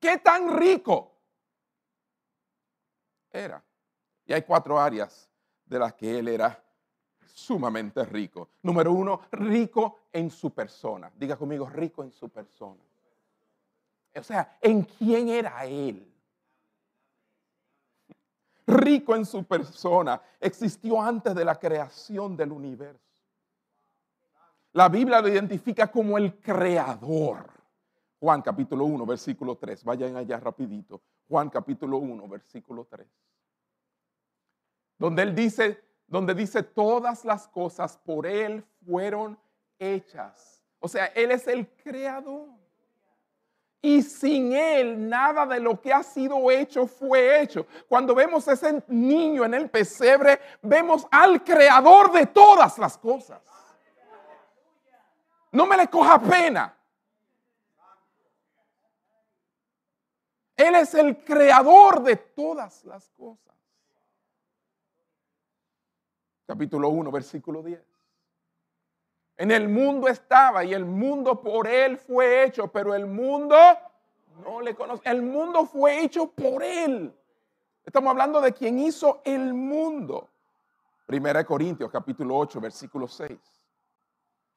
¿Qué 0.00 0.16
tan 0.16 0.56
rico 0.56 1.12
era? 3.30 3.62
Y 4.24 4.32
hay 4.32 4.42
cuatro 4.42 4.80
áreas 4.80 5.28
de 5.66 5.78
las 5.78 5.92
que 5.92 6.18
él 6.18 6.28
era 6.28 6.63
sumamente 7.34 8.04
rico. 8.04 8.48
Número 8.62 8.92
uno, 8.92 9.22
rico 9.32 9.98
en 10.12 10.30
su 10.30 10.50
persona. 10.52 11.10
Diga 11.14 11.36
conmigo, 11.36 11.68
rico 11.68 12.02
en 12.02 12.12
su 12.12 12.28
persona. 12.28 12.80
O 14.14 14.22
sea, 14.22 14.56
¿en 14.60 14.82
quién 14.82 15.28
era 15.28 15.66
él? 15.66 16.10
Rico 18.66 19.16
en 19.16 19.26
su 19.26 19.44
persona. 19.44 20.20
Existió 20.40 21.02
antes 21.02 21.34
de 21.34 21.44
la 21.44 21.58
creación 21.58 22.36
del 22.36 22.52
universo. 22.52 23.00
La 24.72 24.88
Biblia 24.88 25.20
lo 25.20 25.28
identifica 25.28 25.90
como 25.90 26.16
el 26.16 26.38
creador. 26.40 27.50
Juan 28.20 28.40
capítulo 28.40 28.84
1, 28.84 29.04
versículo 29.04 29.56
3. 29.56 29.84
Vayan 29.84 30.16
allá 30.16 30.38
rapidito. 30.38 31.02
Juan 31.28 31.50
capítulo 31.50 31.98
1, 31.98 32.28
versículo 32.28 32.86
3 32.88 33.06
donde 34.98 35.22
él 35.22 35.34
dice, 35.34 35.82
donde 36.06 36.34
dice 36.34 36.62
todas 36.62 37.24
las 37.24 37.48
cosas 37.48 37.98
por 37.98 38.26
él 38.26 38.64
fueron 38.86 39.38
hechas. 39.78 40.62
O 40.78 40.88
sea, 40.88 41.06
él 41.06 41.30
es 41.30 41.46
el 41.48 41.66
creador. 41.68 42.48
Y 43.80 44.02
sin 44.02 44.54
él 44.54 45.08
nada 45.08 45.44
de 45.44 45.60
lo 45.60 45.78
que 45.80 45.92
ha 45.92 46.02
sido 46.02 46.50
hecho 46.50 46.86
fue 46.86 47.42
hecho. 47.42 47.66
Cuando 47.86 48.14
vemos 48.14 48.48
ese 48.48 48.82
niño 48.88 49.44
en 49.44 49.52
el 49.52 49.68
pesebre, 49.68 50.40
vemos 50.62 51.06
al 51.10 51.44
creador 51.44 52.10
de 52.12 52.26
todas 52.26 52.78
las 52.78 52.96
cosas. 52.96 53.42
No 55.52 55.66
me 55.66 55.76
le 55.76 55.86
coja 55.88 56.18
pena. 56.18 56.74
Él 60.56 60.74
es 60.76 60.94
el 60.94 61.24
creador 61.24 62.02
de 62.02 62.16
todas 62.16 62.84
las 62.84 63.10
cosas. 63.10 63.54
Capítulo 66.46 66.90
1, 66.90 67.10
versículo 67.10 67.62
10. 67.62 67.80
En 69.36 69.50
el 69.50 69.68
mundo 69.68 70.08
estaba 70.08 70.64
y 70.64 70.74
el 70.74 70.84
mundo 70.84 71.40
por 71.40 71.66
él 71.66 71.98
fue 71.98 72.44
hecho, 72.44 72.68
pero 72.68 72.94
el 72.94 73.06
mundo 73.06 73.56
no 74.44 74.60
le 74.60 74.74
conoce. 74.74 75.08
El 75.08 75.22
mundo 75.22 75.64
fue 75.64 76.02
hecho 76.04 76.30
por 76.30 76.62
él. 76.62 77.12
Estamos 77.84 78.10
hablando 78.10 78.40
de 78.40 78.52
quien 78.52 78.78
hizo 78.78 79.22
el 79.24 79.54
mundo. 79.54 80.28
Primera 81.06 81.40
de 81.40 81.44
Corintios, 81.46 81.90
capítulo 81.90 82.36
8, 82.36 82.60
versículo 82.60 83.08
6. 83.08 83.38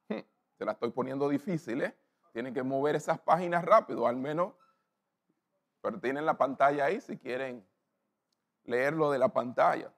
Hmm, 0.08 0.18
se 0.56 0.64
la 0.64 0.72
estoy 0.72 0.90
poniendo 0.90 1.28
difícil, 1.28 1.82
¿eh? 1.82 1.96
Tienen 2.32 2.54
que 2.54 2.62
mover 2.62 2.96
esas 2.96 3.18
páginas 3.18 3.64
rápido, 3.64 4.06
al 4.06 4.16
menos. 4.16 4.52
Pero 5.80 5.98
tienen 5.98 6.24
la 6.24 6.36
pantalla 6.36 6.84
ahí 6.84 7.00
si 7.00 7.16
quieren 7.16 7.66
leerlo 8.64 9.10
de 9.10 9.18
la 9.18 9.28
pantalla. 9.28 9.92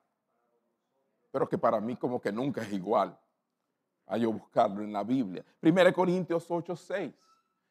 Pero 1.30 1.49
que 1.49 1.58
para 1.58 1.80
mí 1.80 1.96
como 1.96 2.20
que 2.20 2.32
nunca 2.32 2.62
es 2.62 2.72
igual 2.72 3.16
a 4.06 4.16
yo 4.16 4.32
buscarlo 4.32 4.82
en 4.82 4.92
la 4.92 5.04
Biblia. 5.04 5.44
Primera 5.60 5.90
de 5.90 5.94
Corintios 5.94 6.50
8, 6.50 6.75
6. 6.75 7.14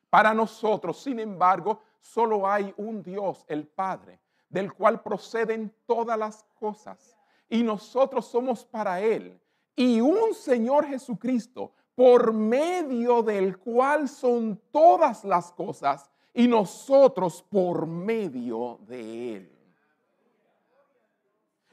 Para 0.09 0.33
nosotros, 0.33 1.01
sin 1.01 1.19
embargo, 1.19 1.81
solo 1.99 2.47
hay 2.47 2.73
un 2.77 3.03
Dios, 3.03 3.45
el 3.47 3.67
Padre, 3.67 4.19
del 4.47 4.73
cual 4.73 5.01
proceden 5.01 5.73
todas 5.85 6.17
las 6.17 6.43
cosas. 6.55 7.17
Y 7.49 7.61
nosotros 7.61 8.25
somos 8.25 8.65
para 8.65 9.01
Él. 9.01 9.39
Y 9.75 10.01
un 10.01 10.33
Señor 10.33 10.85
Jesucristo, 10.85 11.73
por 11.93 12.33
medio 12.33 13.21
del 13.21 13.57
cual 13.57 14.07
son 14.07 14.59
todas 14.71 15.23
las 15.25 15.51
cosas. 15.51 16.09
Y 16.33 16.47
nosotros 16.47 17.43
por 17.43 17.85
medio 17.85 18.79
de 18.87 19.35
Él. 19.35 19.59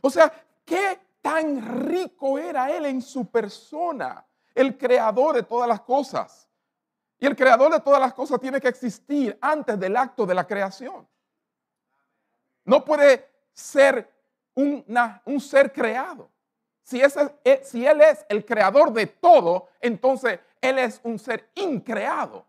O 0.00 0.10
sea, 0.10 0.32
¿qué 0.64 1.00
tan 1.26 1.88
rico 1.88 2.38
era 2.38 2.70
Él 2.70 2.86
en 2.86 3.02
su 3.02 3.28
persona? 3.28 4.24
El 4.54 4.78
creador 4.78 5.34
de 5.34 5.42
todas 5.42 5.68
las 5.68 5.80
cosas. 5.80 6.48
Y 7.18 7.26
el 7.26 7.34
creador 7.34 7.72
de 7.72 7.80
todas 7.80 7.98
las 7.98 8.14
cosas 8.14 8.38
tiene 8.38 8.60
que 8.60 8.68
existir 8.68 9.36
antes 9.40 9.76
del 9.76 9.96
acto 9.96 10.24
de 10.24 10.34
la 10.36 10.46
creación. 10.46 11.08
No 12.64 12.84
puede 12.84 13.28
ser 13.52 14.08
un 14.54 15.40
ser 15.40 15.72
creado. 15.72 16.30
Si, 16.84 17.00
ese, 17.00 17.34
si 17.64 17.84
Él 17.84 18.02
es 18.02 18.24
el 18.28 18.44
creador 18.44 18.92
de 18.92 19.08
todo, 19.08 19.66
entonces 19.80 20.38
Él 20.60 20.78
es 20.78 21.00
un 21.02 21.18
ser 21.18 21.50
increado, 21.56 22.46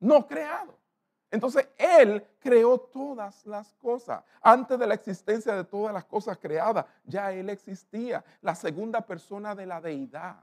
no 0.00 0.26
creado. 0.26 0.78
Entonces 1.34 1.68
Él 1.76 2.24
creó 2.38 2.78
todas 2.78 3.44
las 3.44 3.74
cosas. 3.74 4.22
Antes 4.40 4.78
de 4.78 4.86
la 4.86 4.94
existencia 4.94 5.54
de 5.54 5.64
todas 5.64 5.92
las 5.92 6.04
cosas 6.04 6.38
creadas, 6.38 6.86
ya 7.04 7.32
Él 7.32 7.50
existía, 7.50 8.24
la 8.40 8.54
segunda 8.54 9.00
persona 9.00 9.54
de 9.54 9.66
la 9.66 9.80
deidad 9.80 10.36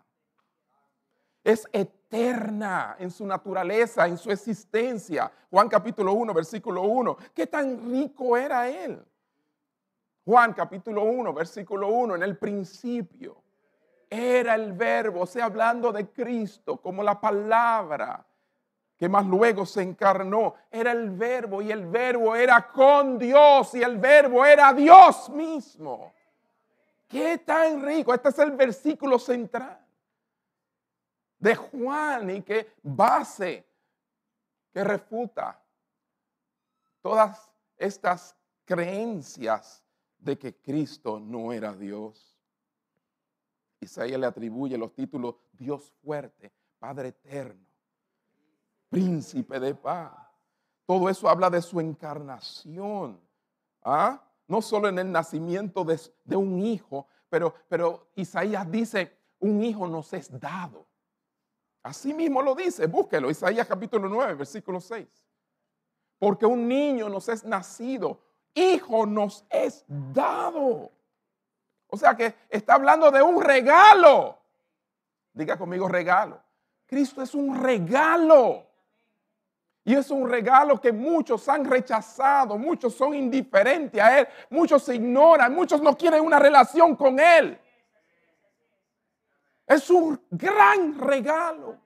es 1.43 1.67
eterna 1.71 2.97
en 2.99 3.09
su 3.09 3.25
naturaleza, 3.25 4.05
en 4.05 4.17
su 4.17 4.31
existencia. 4.31 5.31
Juan 5.49 5.69
capítulo 5.69 6.13
1, 6.13 6.33
versículo 6.33 6.83
1. 6.83 7.17
¿Qué 7.33 7.47
tan 7.47 7.89
rico 7.89 8.37
era 8.37 8.69
él? 8.69 9.03
Juan 10.25 10.53
capítulo 10.53 11.03
1, 11.03 11.33
versículo 11.33 11.87
1, 11.87 12.15
en 12.15 12.23
el 12.23 12.37
principio 12.37 13.41
era 14.09 14.55
el 14.55 14.73
verbo, 14.73 15.21
o 15.21 15.25
sea, 15.25 15.45
hablando 15.45 15.91
de 15.91 16.09
Cristo 16.09 16.77
como 16.77 17.01
la 17.01 17.19
palabra 17.19 18.25
que 19.01 19.09
más 19.09 19.25
luego 19.25 19.65
se 19.65 19.81
encarnó, 19.81 20.53
era 20.69 20.91
el 20.91 21.09
verbo 21.09 21.59
y 21.59 21.71
el 21.71 21.87
verbo 21.87 22.35
era 22.35 22.67
con 22.67 23.17
Dios 23.17 23.73
y 23.73 23.81
el 23.81 23.97
verbo 23.97 24.45
era 24.45 24.71
Dios 24.75 25.27
mismo. 25.31 26.13
Qué 27.07 27.39
tan 27.39 27.83
rico, 27.83 28.13
este 28.13 28.29
es 28.29 28.37
el 28.37 28.51
versículo 28.51 29.17
central 29.17 29.83
de 31.39 31.55
Juan 31.55 32.29
y 32.29 32.43
que 32.43 32.75
base, 32.83 33.65
que 34.71 34.83
refuta 34.83 35.59
todas 37.01 37.49
estas 37.77 38.35
creencias 38.65 39.83
de 40.19 40.37
que 40.37 40.57
Cristo 40.57 41.19
no 41.19 41.51
era 41.51 41.73
Dios. 41.73 42.37
Isaías 43.79 44.19
le 44.19 44.27
atribuye 44.27 44.77
los 44.77 44.93
títulos 44.93 45.37
Dios 45.53 45.91
fuerte, 46.03 46.51
Padre 46.77 47.07
eterno, 47.07 47.70
príncipe 48.91 49.59
de 49.59 49.73
paz. 49.73 50.11
Todo 50.85 51.09
eso 51.09 51.27
habla 51.27 51.49
de 51.49 51.61
su 51.61 51.79
encarnación. 51.79 53.19
¿ah? 53.81 54.21
No 54.47 54.61
solo 54.61 54.89
en 54.89 54.99
el 54.99 55.11
nacimiento 55.11 55.83
de, 55.83 56.35
un 56.35 56.59
hijo, 56.59 57.07
pero, 57.29 57.55
pero 57.67 58.11
Isaías 58.15 58.69
dice, 58.69 59.17
un 59.39 59.63
hijo 59.63 59.87
nos 59.87 60.13
es 60.13 60.37
dado. 60.39 60.85
Así 61.81 62.13
mismo 62.13 62.43
lo 62.43 62.53
dice, 62.53 62.85
búsquelo, 62.85 63.31
Isaías 63.31 63.65
capítulo 63.65 64.07
9, 64.07 64.35
versículo 64.35 64.79
6. 64.79 65.07
Porque 66.19 66.45
un 66.45 66.67
niño 66.67 67.09
nos 67.09 67.29
es 67.29 67.43
nacido, 67.45 68.19
hijo 68.53 69.05
nos 69.05 69.45
es 69.49 69.85
dado. 69.87 70.91
O 71.87 71.97
sea 71.97 72.15
que 72.15 72.35
está 72.49 72.75
hablando 72.75 73.09
de 73.09 73.21
un 73.21 73.41
regalo. 73.41 74.37
Diga 75.33 75.57
conmigo 75.57 75.87
regalo. 75.87 76.41
Cristo 76.85 77.21
es 77.21 77.33
un 77.33 77.57
regalo. 77.57 78.70
Y 79.83 79.95
es 79.95 80.11
un 80.11 80.29
regalo 80.29 80.79
que 80.79 80.91
muchos 80.91 81.49
han 81.49 81.65
rechazado, 81.65 82.57
muchos 82.57 82.93
son 82.93 83.15
indiferentes 83.15 84.01
a 84.01 84.19
Él, 84.19 84.27
muchos 84.49 84.83
se 84.83 84.95
ignoran, 84.95 85.53
muchos 85.53 85.81
no 85.81 85.97
quieren 85.97 86.23
una 86.23 86.37
relación 86.37 86.95
con 86.95 87.19
Él. 87.19 87.59
Es 89.65 89.89
un 89.89 90.21
gran 90.29 90.99
regalo. 90.99 91.79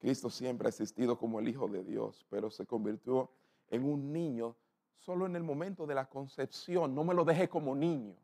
Cristo 0.00 0.28
siempre 0.30 0.66
ha 0.66 0.70
existido 0.70 1.16
como 1.16 1.38
el 1.38 1.46
Hijo 1.46 1.68
de 1.68 1.84
Dios, 1.84 2.26
pero 2.28 2.50
se 2.50 2.66
convirtió 2.66 3.30
en 3.68 3.84
un 3.84 4.12
niño 4.12 4.56
solo 4.96 5.26
en 5.26 5.36
el 5.36 5.44
momento 5.44 5.86
de 5.86 5.94
la 5.94 6.06
concepción. 6.06 6.92
No 6.92 7.04
me 7.04 7.14
lo 7.14 7.24
deje 7.24 7.48
como 7.48 7.76
niño. 7.76 8.16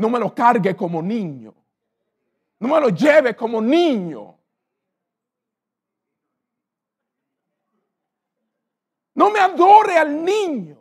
No 0.00 0.08
me 0.08 0.18
lo 0.18 0.34
cargue 0.34 0.74
como 0.74 1.02
niño. 1.02 1.54
No 2.58 2.68
me 2.68 2.80
lo 2.80 2.88
lleve 2.88 3.36
como 3.36 3.60
niño. 3.60 4.34
No 9.14 9.30
me 9.30 9.40
adore 9.40 9.98
al 9.98 10.24
niño. 10.24 10.78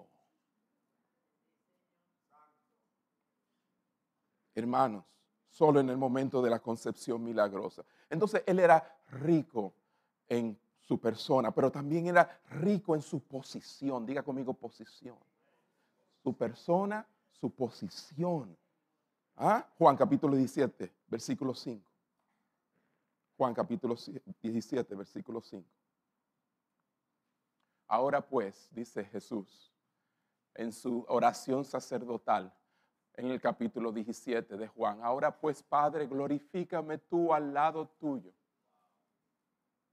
hermanos, 4.55 5.05
solo 5.49 5.79
en 5.79 5.89
el 5.89 5.97
momento 5.97 6.41
de 6.41 6.49
la 6.49 6.59
concepción 6.59 7.23
milagrosa. 7.23 7.83
Entonces 8.09 8.43
él 8.45 8.59
era 8.59 8.99
rico 9.21 9.73
en 10.27 10.59
su 10.81 10.99
persona, 10.99 11.51
pero 11.51 11.71
también 11.71 12.07
era 12.07 12.41
rico 12.49 12.93
en 12.93 13.01
su 13.01 13.21
posición. 13.21 14.05
Diga 14.05 14.21
conmigo 14.21 14.53
posición. 14.53 15.17
Su 16.21 16.33
persona, 16.33 17.07
su 17.31 17.49
posición. 17.51 18.57
¿Ah? 19.41 19.65
Juan 19.77 19.95
capítulo 19.95 20.35
17, 20.35 20.91
versículo 21.07 21.55
5. 21.55 21.89
Juan 23.37 23.53
capítulo 23.53 23.95
17, 24.41 24.95
versículo 24.95 25.39
5. 25.39 25.65
Ahora 27.87 28.19
pues, 28.19 28.67
dice 28.71 29.05
Jesús, 29.05 29.71
en 30.55 30.73
su 30.73 31.05
oración 31.07 31.63
sacerdotal, 31.63 32.53
en 33.13 33.27
el 33.27 33.39
capítulo 33.39 33.93
17 33.93 34.57
de 34.57 34.67
Juan. 34.67 34.99
Ahora 35.01 35.31
pues, 35.31 35.63
Padre, 35.63 36.05
glorifícame 36.05 36.97
tú 36.97 37.33
al 37.33 37.53
lado 37.53 37.87
tuyo 37.97 38.33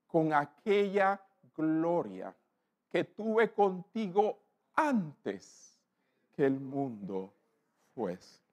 con 0.09 0.33
aquella 0.35 1.25
gloria 1.57 2.37
que 2.91 3.05
tuve 3.05 3.53
contigo 3.53 4.41
antes 4.75 5.79
que 6.35 6.47
el 6.47 6.59
mundo 6.59 7.33
fuese. 7.95 8.46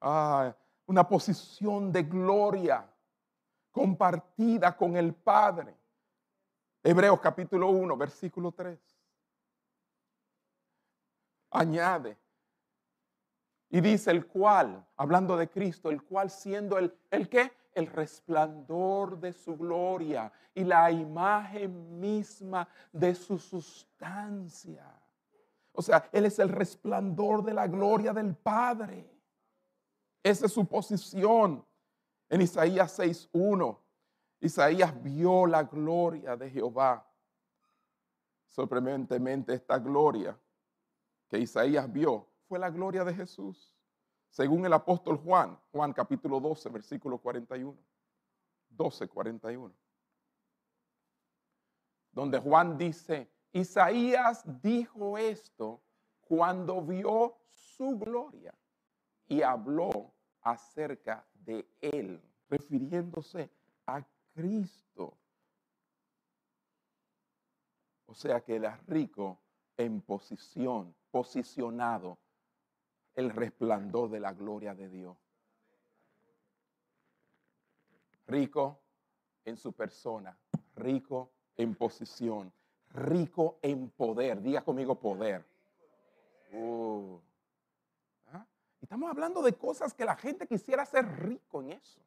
Ah, 0.00 0.54
una 0.86 1.06
posición 1.06 1.92
de 1.92 2.02
gloria 2.02 2.88
compartida 3.70 4.76
con 4.76 4.96
el 4.96 5.14
Padre. 5.14 5.76
Hebreos 6.82 7.20
capítulo 7.20 7.68
1, 7.68 7.96
versículo 7.96 8.52
3. 8.52 8.78
Añade, 11.50 12.16
y 13.68 13.80
dice 13.80 14.10
el 14.10 14.26
cual, 14.26 14.84
hablando 14.96 15.36
de 15.36 15.48
Cristo, 15.48 15.90
el 15.90 16.02
cual 16.02 16.30
siendo 16.30 16.78
el, 16.78 16.96
el 17.10 17.28
qué? 17.28 17.52
El 17.72 17.86
resplandor 17.86 19.20
de 19.20 19.32
su 19.32 19.56
gloria 19.56 20.32
y 20.54 20.64
la 20.64 20.90
imagen 20.90 22.00
misma 22.00 22.68
de 22.90 23.14
su 23.14 23.38
sustancia. 23.38 24.84
O 25.72 25.82
sea, 25.82 26.08
Él 26.10 26.26
es 26.26 26.38
el 26.40 26.48
resplandor 26.48 27.44
de 27.44 27.54
la 27.54 27.68
gloria 27.68 28.12
del 28.12 28.34
Padre. 28.34 29.19
Esa 30.22 30.46
es 30.46 30.52
su 30.52 30.66
posición 30.66 31.64
en 32.28 32.42
Isaías 32.42 32.98
6.1. 32.98 33.78
Isaías 34.40 35.02
vio 35.02 35.46
la 35.46 35.62
gloria 35.62 36.36
de 36.36 36.50
Jehová. 36.50 37.06
Sorprendentemente 38.46 39.54
esta 39.54 39.78
gloria 39.78 40.38
que 41.28 41.38
Isaías 41.38 41.90
vio 41.90 42.26
fue 42.48 42.58
la 42.58 42.70
gloria 42.70 43.04
de 43.04 43.14
Jesús. 43.14 43.74
Según 44.28 44.64
el 44.66 44.72
apóstol 44.72 45.16
Juan, 45.18 45.58
Juan 45.72 45.92
capítulo 45.92 46.38
12, 46.40 46.68
versículo 46.68 47.18
41. 47.18 47.76
12, 48.70 49.08
41. 49.08 49.74
Donde 52.12 52.38
Juan 52.38 52.76
dice, 52.76 53.30
Isaías 53.52 54.42
dijo 54.62 55.16
esto 55.16 55.80
cuando 56.20 56.82
vio 56.82 57.38
su 57.48 57.98
gloria 57.98 58.54
y 59.30 59.42
habló 59.42 60.12
acerca 60.42 61.24
de 61.32 61.64
él, 61.80 62.20
refiriéndose 62.48 63.48
a 63.86 64.04
Cristo. 64.34 65.16
O 68.06 68.14
sea 68.14 68.40
que 68.40 68.56
es 68.56 68.86
rico 68.88 69.38
en 69.76 70.00
posición, 70.00 70.92
posicionado, 71.12 72.18
el 73.14 73.30
resplandor 73.30 74.10
de 74.10 74.18
la 74.18 74.32
gloria 74.32 74.74
de 74.74 74.88
Dios. 74.88 75.16
Rico 78.26 78.80
en 79.44 79.56
su 79.56 79.72
persona, 79.72 80.36
rico 80.74 81.30
en 81.56 81.76
posición, 81.76 82.52
rico 82.94 83.60
en 83.62 83.90
poder. 83.90 84.42
Diga 84.42 84.62
conmigo 84.62 84.98
poder. 84.98 85.46
Uh. 86.52 87.29
Estamos 88.90 89.08
hablando 89.08 89.40
de 89.40 89.52
cosas 89.52 89.94
que 89.94 90.04
la 90.04 90.16
gente 90.16 90.48
quisiera 90.48 90.84
ser 90.84 91.06
rico 91.20 91.62
en 91.62 91.70
eso. 91.70 92.00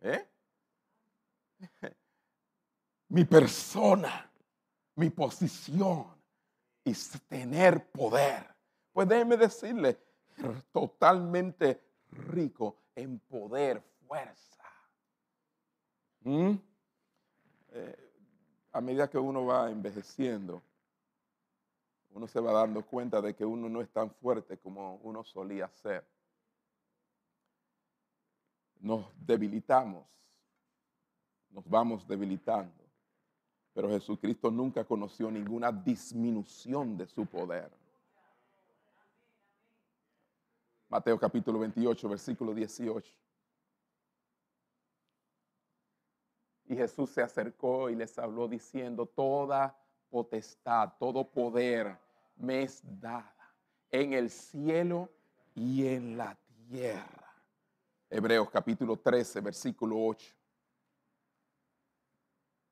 ¿Eh? 0.00 0.26
Mi 3.10 3.26
persona, 3.26 4.30
mi 4.94 5.10
posición 5.10 6.06
y 6.84 6.94
tener 7.28 7.86
poder. 7.90 8.46
Pues 8.94 9.08
déjeme 9.08 9.36
decirle, 9.36 9.98
totalmente 10.72 11.82
rico 12.12 12.78
en 12.94 13.18
poder, 13.18 13.82
fuerza. 14.06 14.64
¿Mm? 16.20 16.54
Eh, 17.72 18.12
a 18.72 18.80
medida 18.80 19.10
que 19.10 19.18
uno 19.18 19.44
va 19.44 19.70
envejeciendo, 19.70 20.62
uno 22.10 22.26
se 22.26 22.40
va 22.40 22.52
dando 22.52 22.84
cuenta 22.84 23.20
de 23.20 23.34
que 23.34 23.44
uno 23.44 23.68
no 23.68 23.80
es 23.80 23.90
tan 23.90 24.10
fuerte 24.10 24.58
como 24.58 24.96
uno 24.96 25.24
solía 25.24 25.68
ser. 25.68 26.06
Nos 28.80 29.06
debilitamos, 29.16 30.06
nos 31.50 31.68
vamos 31.68 32.06
debilitando, 32.06 32.84
pero 33.74 33.88
Jesucristo 33.88 34.50
nunca 34.50 34.84
conoció 34.84 35.30
ninguna 35.30 35.72
disminución 35.72 36.96
de 36.96 37.06
su 37.06 37.26
poder. 37.26 37.70
Mateo 40.88 41.18
capítulo 41.18 41.58
28, 41.58 42.08
versículo 42.08 42.54
18. 42.54 43.14
Y 46.66 46.76
Jesús 46.76 47.10
se 47.10 47.22
acercó 47.22 47.90
y 47.90 47.96
les 47.96 48.18
habló 48.18 48.46
diciendo, 48.48 49.06
toda 49.06 49.76
potestad, 50.10 50.92
todo 50.98 51.28
poder 51.28 51.96
me 52.36 52.62
es 52.62 52.82
dada 53.00 53.54
en 53.90 54.12
el 54.12 54.30
cielo 54.30 55.10
y 55.54 55.86
en 55.86 56.16
la 56.16 56.36
tierra. 56.68 57.34
Hebreos 58.10 58.50
capítulo 58.50 58.96
13, 58.96 59.40
versículo 59.40 59.96
8. 59.98 60.34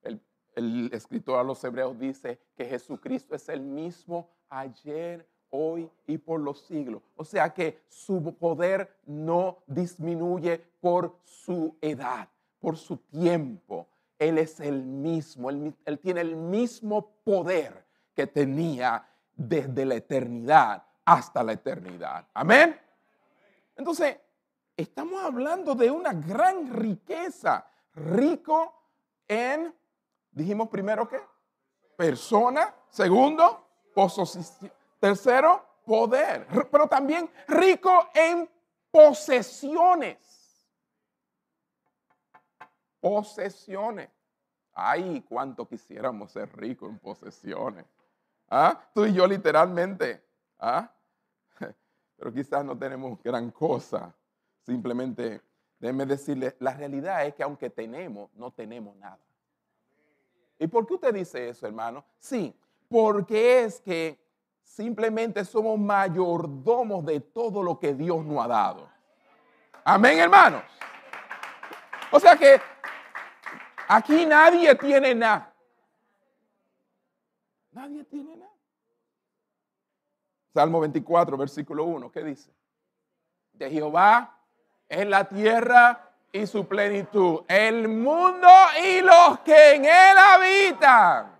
El, 0.03 0.21
el, 0.55 0.91
escritor 0.93 1.39
a 1.39 1.43
los 1.43 1.63
hebreos 1.65 1.99
dice 1.99 2.41
que 2.57 2.65
Jesucristo 2.65 3.35
es 3.35 3.49
el 3.49 3.61
mismo 3.61 4.31
ayer, 4.49 5.29
hoy 5.51 5.91
y 6.07 6.19
por 6.19 6.41
los 6.41 6.61
siglos. 6.67 7.03
O 7.17 7.25
sea 7.25 7.53
que 7.53 7.83
su 7.89 8.35
poder 8.37 8.99
no 9.05 9.63
disminuye 9.67 10.59
por 10.81 11.19
su 11.25 11.77
edad 11.81 12.29
por 12.67 12.77
su 12.77 12.97
tiempo. 12.97 13.87
Él 14.19 14.39
es 14.39 14.61
el 14.61 14.83
mismo, 14.83 15.51
él, 15.51 15.99
tiene 16.01 16.23
el 16.23 16.37
mismo 16.37 17.11
poder 17.25 17.87
que 18.15 18.27
tenía 18.27 19.07
desde 19.35 19.85
la 19.85 19.97
eternidad 19.97 20.83
hasta 21.05 21.43
la 21.43 21.53
eternidad. 21.53 22.27
Amén. 22.33 22.81
Entonces, 23.77 24.17
estamos 24.77 25.23
hablando 25.23 25.75
de 25.75 25.91
una 25.91 26.13
gran 26.13 26.73
riqueza, 26.73 27.67
rico 27.95 28.75
en, 29.29 29.75
dijimos 30.31 30.69
primero 30.69 31.07
qué, 31.07 31.21
persona, 31.97 32.75
segundo, 32.89 33.67
posesión, 33.95 34.73
tercero, 34.99 35.65
poder, 35.85 36.47
pero 36.71 36.87
también 36.89 37.31
rico 37.47 38.09
en 38.15 38.49
posesiones 38.91 40.36
posesiones. 43.07 44.11
Ay, 44.73 45.25
cuánto 45.29 45.69
quisiéramos 45.69 46.33
ser 46.33 46.55
ricos 46.57 46.91
en 46.91 46.99
posesiones. 46.99 47.87
¿Ah? 48.51 48.81
Tú 48.93 49.07
y 49.07 49.13
yo 49.13 49.29
literalmente. 49.29 50.25
¿Ah? 50.59 50.91
Pero 52.17 52.33
quizás 52.33 52.65
no 52.65 52.77
tenemos 52.77 53.23
gran 53.23 53.53
cosa. 53.53 54.13
Simplemente, 54.63 55.41
déjeme 55.79 56.05
decirle, 56.05 56.57
la 56.59 56.75
realidad 56.75 57.25
es 57.27 57.35
que 57.35 57.45
aunque 57.45 57.71
tenemos, 57.71 58.29
no 58.35 58.51
tenemos 58.51 58.97
nada. 58.97 59.21
¿Y 60.59 60.67
por 60.67 60.85
qué 60.85 60.95
usted 60.95 61.15
dice 61.15 61.49
eso, 61.49 61.65
hermano? 61.65 62.05
Sí, 62.19 62.53
porque 62.89 63.63
es 63.63 63.81
que 63.81 64.19
simplemente 64.65 65.45
somos 65.45 65.79
mayordomos 65.79 67.05
de 67.05 67.21
todo 67.21 67.63
lo 67.63 67.79
que 67.79 67.95
Dios 67.95 68.25
nos 68.25 68.45
ha 68.45 68.49
dado. 68.49 68.89
Amén, 69.85 70.19
hermanos. 70.19 70.65
O 72.11 72.19
sea 72.19 72.37
que 72.37 72.61
Aquí 73.89 74.27
nadie 74.27 74.75
tiene 74.75 75.15
nada. 75.15 75.53
Nadie 77.73 78.05
tiene 78.05 78.37
nada. 78.37 78.53
Salmo 80.53 80.81
24, 80.81 81.37
versículo 81.37 81.85
1, 81.85 82.11
¿qué 82.11 82.25
dice? 82.25 82.51
De 83.53 83.71
Jehová 83.71 84.39
es 84.89 85.07
la 85.07 85.29
tierra 85.29 86.11
y 86.33 86.47
su 86.47 86.67
plenitud, 86.67 87.43
el 87.49 87.89
mundo 87.89 88.49
y 88.83 89.01
los 89.03 89.41
que 89.41 89.75
en 89.75 89.85
él 89.85 90.19
habitan. 90.19 91.37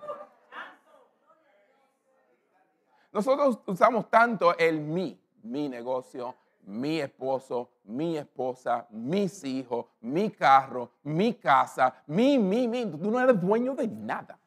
Nosotros 3.13 3.61
usamos 3.67 4.11
tanto 4.11 4.57
el 4.59 4.81
mí, 4.81 5.19
mi 5.43 5.69
negocio, 5.69 6.37
mi 6.67 7.01
esposo, 7.01 7.71
mi 7.85 8.19
esposa, 8.19 8.87
mis 8.91 9.43
hijos, 9.45 9.87
mi 10.01 10.31
carro, 10.31 10.91
mi 11.05 11.35
casa, 11.35 12.03
mi, 12.07 12.39
mi, 12.39 12.67
mi. 12.69 12.85
Tú 12.87 13.11
no 13.11 13.21
eres 13.21 13.41
dueño 13.41 13.75
de 13.75 13.89
nada. 13.89 14.39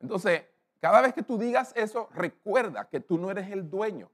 Entonces, 0.00 0.44
cada 0.80 1.00
vez 1.02 1.12
que 1.12 1.22
tú 1.22 1.36
digas 1.36 1.72
eso, 1.74 2.08
recuerda 2.14 2.88
que 2.88 3.00
tú 3.00 3.18
no 3.18 3.30
eres 3.30 3.50
el 3.50 3.68
dueño. 3.68 4.08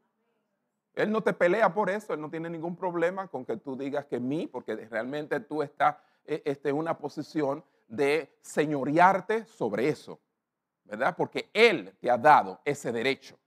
Él 0.95 1.11
no 1.11 1.23
te 1.23 1.35
pelea 1.35 1.73
por 1.75 1.91
eso, 1.91 2.15
él 2.15 2.21
no 2.21 2.31
tiene 2.31 2.49
ningún 2.49 2.77
problema 2.77 3.29
con 3.29 3.45
que 3.45 3.59
tú 3.59 3.77
digas 3.77 4.07
que 4.07 4.19
mí, 4.19 4.47
porque 4.47 4.77
realmente 4.77 5.41
tú 5.41 5.63
estás 5.63 5.97
eh, 6.25 6.41
este, 6.47 6.71
en 6.71 6.77
una 6.77 6.97
posición 6.97 7.63
de 7.89 8.35
señorearte 8.41 9.45
sobre 9.45 9.89
eso. 9.89 10.19
Porque 11.17 11.51
Él 11.53 11.95
te 12.01 12.11
ha 12.11 12.19
dado 12.19 12.61
ese 12.65 12.93
derecho. 12.93 13.39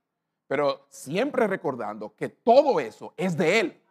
Pero 0.46 0.86
siempre 0.88 1.46
recordando 1.46 2.14
que 2.14 2.28
todo 2.28 2.78
eso 2.80 3.12
es 3.16 3.36
de 3.36 3.60
Él. 3.60 3.82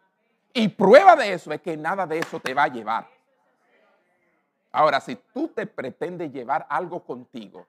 Y 0.52 0.68
prueba 0.68 1.16
de 1.16 1.32
eso 1.32 1.52
es 1.52 1.60
que 1.60 1.76
nada 1.76 2.06
de 2.06 2.18
eso 2.18 2.40
te 2.40 2.54
va 2.54 2.64
a 2.64 2.68
llevar. 2.68 3.06
Ahora, 4.72 5.00
si 5.00 5.16
tú 5.16 5.48
te 5.48 5.66
pretendes 5.66 6.32
llevar 6.32 6.66
algo 6.68 7.02
contigo, 7.02 7.66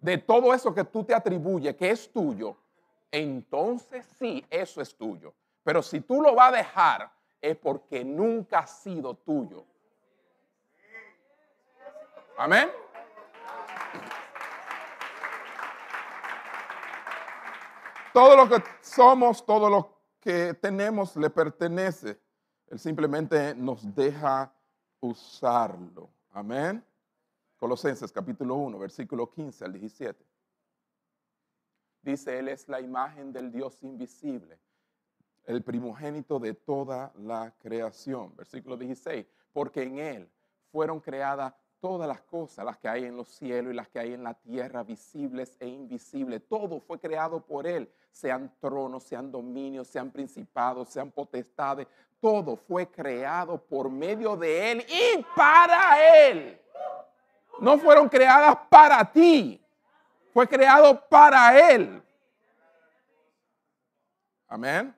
de 0.00 0.18
todo 0.18 0.52
eso 0.52 0.74
que 0.74 0.84
tú 0.84 1.02
te 1.02 1.14
atribuyes 1.14 1.74
que 1.76 1.90
es 1.90 2.12
tuyo, 2.12 2.56
entonces 3.10 4.06
sí, 4.18 4.44
eso 4.50 4.82
es 4.82 4.94
tuyo. 4.94 5.32
Pero 5.62 5.82
si 5.82 6.00
tú 6.00 6.20
lo 6.20 6.34
vas 6.34 6.52
a 6.52 6.56
dejar, 6.56 7.10
es 7.40 7.56
porque 7.56 8.04
nunca 8.04 8.60
ha 8.60 8.66
sido 8.66 9.14
tuyo. 9.14 9.64
Amén. 12.36 12.70
Todo 18.14 18.36
lo 18.36 18.48
que 18.48 18.62
somos, 18.80 19.44
todo 19.44 19.68
lo 19.68 19.90
que 20.20 20.54
tenemos 20.54 21.16
le 21.16 21.30
pertenece. 21.30 22.16
Él 22.68 22.78
simplemente 22.78 23.56
nos 23.56 23.92
deja 23.92 24.54
usarlo. 25.00 26.08
Amén. 26.30 26.84
Colosenses 27.56 28.12
capítulo 28.12 28.54
1, 28.54 28.78
versículo 28.78 29.28
15 29.28 29.64
al 29.64 29.72
17. 29.72 30.24
Dice, 32.02 32.38
Él 32.38 32.50
es 32.50 32.68
la 32.68 32.80
imagen 32.80 33.32
del 33.32 33.50
Dios 33.50 33.78
invisible, 33.82 34.60
el 35.46 35.64
primogénito 35.64 36.38
de 36.38 36.54
toda 36.54 37.12
la 37.16 37.52
creación. 37.58 38.36
Versículo 38.36 38.76
16, 38.76 39.26
porque 39.52 39.82
en 39.82 39.98
Él 39.98 40.30
fueron 40.70 41.00
creadas 41.00 41.52
todas 41.80 42.06
las 42.06 42.22
cosas, 42.22 42.64
las 42.64 42.78
que 42.78 42.88
hay 42.88 43.04
en 43.06 43.16
los 43.16 43.28
cielos 43.28 43.72
y 43.72 43.76
las 43.76 43.88
que 43.88 43.98
hay 43.98 44.14
en 44.14 44.22
la 44.22 44.34
tierra, 44.34 44.84
visibles 44.84 45.56
e 45.58 45.66
invisibles. 45.66 46.46
Todo 46.48 46.80
fue 46.80 47.00
creado 47.00 47.44
por 47.44 47.66
Él, 47.66 47.92
sean 48.14 48.54
tronos, 48.60 49.02
sean 49.02 49.30
dominios, 49.30 49.88
sean 49.88 50.10
principados, 50.10 50.88
sean 50.88 51.10
potestades. 51.10 51.88
Todo 52.20 52.56
fue 52.56 52.88
creado 52.88 53.58
por 53.58 53.90
medio 53.90 54.36
de 54.36 54.70
Él 54.70 54.86
y 54.88 55.22
para 55.34 56.28
Él. 56.28 56.60
No 57.60 57.76
fueron 57.76 58.08
creadas 58.08 58.56
para 58.70 59.04
ti, 59.10 59.60
fue 60.32 60.46
creado 60.46 61.00
para 61.08 61.72
Él. 61.72 62.00
Amén. 64.46 64.94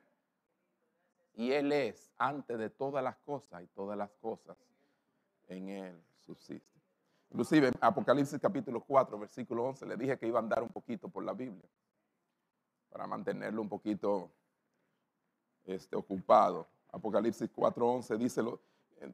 Y 1.33 1.51
Él 1.51 1.71
es 1.71 2.11
antes 2.19 2.57
de 2.59 2.69
todas 2.69 3.03
las 3.03 3.17
cosas 3.17 3.63
y 3.63 3.67
todas 3.67 3.97
las 3.97 4.11
cosas 4.21 4.55
en 5.47 5.69
Él 5.69 6.03
subsisten. 6.19 6.81
Inclusive 7.31 7.71
Apocalipsis 7.81 8.39
capítulo 8.39 8.79
4, 8.81 9.17
versículo 9.17 9.63
11, 9.65 9.87
le 9.87 9.97
dije 9.97 10.17
que 10.19 10.27
iba 10.27 10.39
a 10.39 10.43
andar 10.43 10.61
un 10.61 10.69
poquito 10.69 11.09
por 11.09 11.23
la 11.23 11.33
Biblia 11.33 11.67
para 12.89 13.07
mantenerlo 13.07 13.61
un 13.61 13.69
poquito 13.69 14.31
este, 15.65 15.95
ocupado. 15.95 16.67
Apocalipsis 16.91 17.49
4, 17.53 17.87
11 17.87 18.17
dice, 18.17 18.41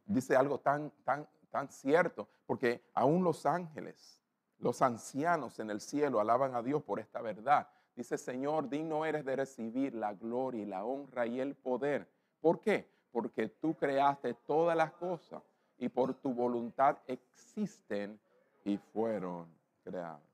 dice 0.05 0.35
algo 0.35 0.59
tan, 0.59 0.91
tan, 1.03 1.27
tan 1.49 1.67
cierto, 1.69 2.27
porque 2.45 2.83
aún 2.93 3.23
los 3.23 3.45
ángeles, 3.45 4.21
los 4.59 4.81
ancianos 4.81 5.59
en 5.59 5.69
el 5.69 5.81
cielo 5.81 6.19
alaban 6.19 6.55
a 6.55 6.61
Dios 6.61 6.83
por 6.83 6.99
esta 6.99 7.21
verdad. 7.21 7.67
Dice, 7.95 8.17
Señor, 8.17 8.69
digno 8.69 9.05
eres 9.05 9.25
de 9.25 9.35
recibir 9.35 9.93
la 9.93 10.13
gloria 10.13 10.63
y 10.63 10.65
la 10.65 10.83
honra 10.85 11.27
y 11.27 11.39
el 11.39 11.55
poder. 11.55 12.09
¿Por 12.41 12.59
qué? 12.59 12.89
Porque 13.11 13.49
tú 13.49 13.75
creaste 13.75 14.33
todas 14.33 14.75
las 14.75 14.91
cosas 14.93 15.43
y 15.77 15.89
por 15.89 16.13
tu 16.15 16.33
voluntad 16.33 16.97
existen 17.07 18.19
y 18.63 18.77
fueron 18.77 19.47
creados. 19.83 20.32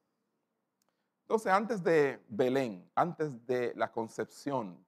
Entonces, 1.29 1.51
antes 1.51 1.83
de 1.83 2.19
Belén, 2.27 2.89
antes 2.95 3.45
de 3.45 3.71
la 3.75 3.91
concepción 3.91 4.83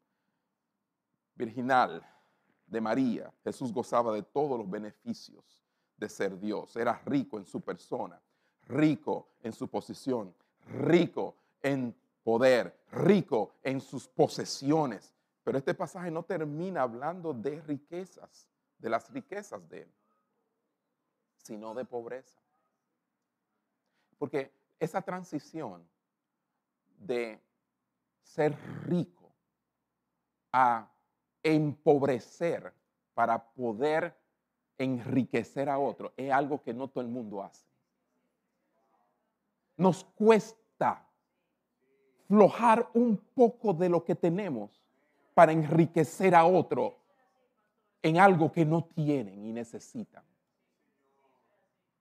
virginal 1.36 2.04
de 2.65 2.82
María, 2.82 3.32
Jesús 3.43 3.71
gozaba 3.71 4.12
de 4.12 4.23
todos 4.23 4.58
los 4.58 4.67
beneficios 4.67 5.62
de 5.97 6.10
ser 6.10 6.39
Dios. 6.39 6.75
Era 6.75 6.99
rico 7.06 7.38
en 7.38 7.45
su 7.45 7.62
persona, 7.62 8.19
rico 8.67 9.27
en 9.43 9.54
su 9.54 9.67
posición, 9.67 10.34
rico 10.65 11.36
en 11.62 11.95
poder, 12.23 12.75
rico 12.91 13.51
en 13.62 13.80
sus 13.80 14.08
posesiones. 14.08 15.13
Pero 15.43 15.60
este 15.60 15.75
pasaje 15.75 16.10
no 16.10 16.23
termina 16.23 16.82
hablando 16.82 17.36
de 17.36 17.62
riquezas, 17.62 18.47
de 18.80 18.89
las 18.89 19.12
riquezas 19.12 19.69
de 19.69 19.84
él 19.84 19.91
sino 21.38 21.75
de 21.75 21.86
pobreza. 21.86 22.39
Porque 24.17 24.51
esa 24.80 25.04
transición 25.04 25.88
de 27.05 27.39
ser 28.23 28.55
rico 28.85 29.31
a 30.51 30.89
empobrecer 31.43 32.73
para 33.13 33.43
poder 33.43 34.15
enriquecer 34.77 35.69
a 35.69 35.77
otro 35.77 36.13
es 36.17 36.31
algo 36.31 36.61
que 36.61 36.73
no 36.73 36.87
todo 36.87 37.03
el 37.03 37.09
mundo 37.09 37.43
hace. 37.43 37.65
Nos 39.77 40.03
cuesta 40.03 41.07
flojar 42.27 42.89
un 42.93 43.17
poco 43.17 43.73
de 43.73 43.89
lo 43.89 44.03
que 44.03 44.15
tenemos 44.15 44.81
para 45.33 45.51
enriquecer 45.51 46.35
a 46.35 46.45
otro 46.45 46.97
en 48.01 48.17
algo 48.17 48.51
que 48.51 48.65
no 48.65 48.83
tienen 48.83 49.45
y 49.45 49.51
necesitan. 49.51 50.23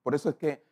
Por 0.02 0.14
eso 0.14 0.30
es 0.30 0.36
que, 0.36 0.70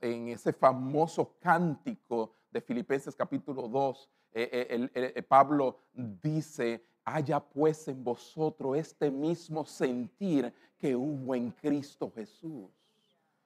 en 0.00 0.28
ese 0.28 0.52
famoso 0.52 1.34
cántico 1.38 2.32
de 2.56 2.62
Filipenses 2.62 3.14
capítulo 3.14 3.68
2, 3.68 4.10
eh, 4.32 4.90
eh, 4.94 5.12
eh, 5.14 5.22
Pablo 5.22 5.78
dice, 5.92 6.82
haya 7.04 7.38
pues 7.38 7.86
en 7.88 8.02
vosotros 8.02 8.78
este 8.78 9.10
mismo 9.10 9.66
sentir 9.66 10.50
que 10.78 10.96
hubo 10.96 11.34
en 11.34 11.50
Cristo 11.50 12.10
Jesús. 12.14 12.70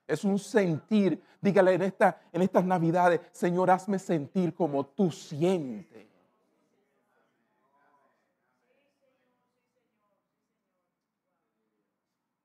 Es 0.06 0.22
un 0.22 0.38
sentir, 0.38 1.20
dígale 1.40 1.74
en, 1.74 1.82
esta, 1.82 2.20
en 2.32 2.42
estas 2.42 2.64
navidades, 2.64 3.20
Señor, 3.32 3.72
hazme 3.72 3.98
sentir 3.98 4.54
como 4.54 4.86
tú 4.86 5.10
sientes. 5.10 6.06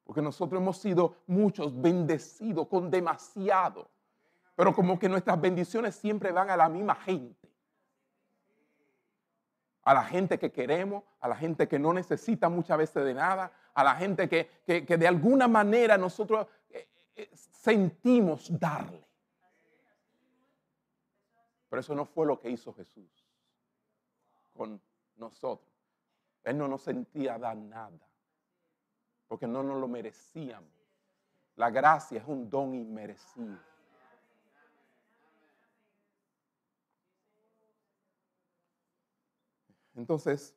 Porque 0.04 0.22
nosotros 0.22 0.60
hemos 0.60 0.78
sido 0.80 1.16
muchos 1.28 1.80
bendecidos 1.80 2.68
con 2.68 2.90
demasiado. 2.90 3.88
Pero 4.56 4.74
como 4.74 4.98
que 4.98 5.10
nuestras 5.10 5.40
bendiciones 5.40 5.96
siempre 5.96 6.32
van 6.32 6.50
a 6.50 6.58
la 6.58 6.70
misma 6.70 6.96
gente. 6.96 7.50
A 9.84 9.94
la 9.94 10.04
gente 10.04 10.40
que 10.40 10.52
queremos, 10.52 11.04
a 11.20 11.28
la 11.28 11.36
gente 11.36 11.68
que 11.68 11.78
no 11.78 11.94
necesita 11.94 12.50
muchas 12.50 12.78
veces 12.78 13.04
de 13.06 13.14
nada, 13.14 13.52
a 13.74 13.84
la 13.84 13.96
gente 13.96 14.28
que, 14.28 14.50
de 14.66 15.08
alguna 15.08 15.48
manera 15.48 15.98
nosotros 15.98 16.48
eh, 16.70 16.88
eh, 17.16 17.30
sentimos 17.34 18.58
darle. 18.58 19.06
Pero 21.70 21.80
eso 21.82 21.94
no 21.94 22.06
fue 22.06 22.26
lo 22.26 22.40
que 22.40 22.50
hizo 22.50 22.74
Jesús 22.74 23.28
con 24.54 24.82
nosotros. 25.18 25.70
Él 26.44 26.58
no 26.58 26.68
nos 26.68 26.84
sentía 26.84 27.38
dar 27.38 27.58
nada 27.58 28.00
porque 29.28 29.48
no 29.48 29.64
nos 29.64 29.80
lo 29.80 29.88
merecíamos. 29.88 30.70
La 31.56 31.70
gracia 31.70 32.20
es 32.20 32.28
un 32.28 32.50
don 32.50 32.74
inmerecido. 32.74 33.58
Entonces, 39.96 40.56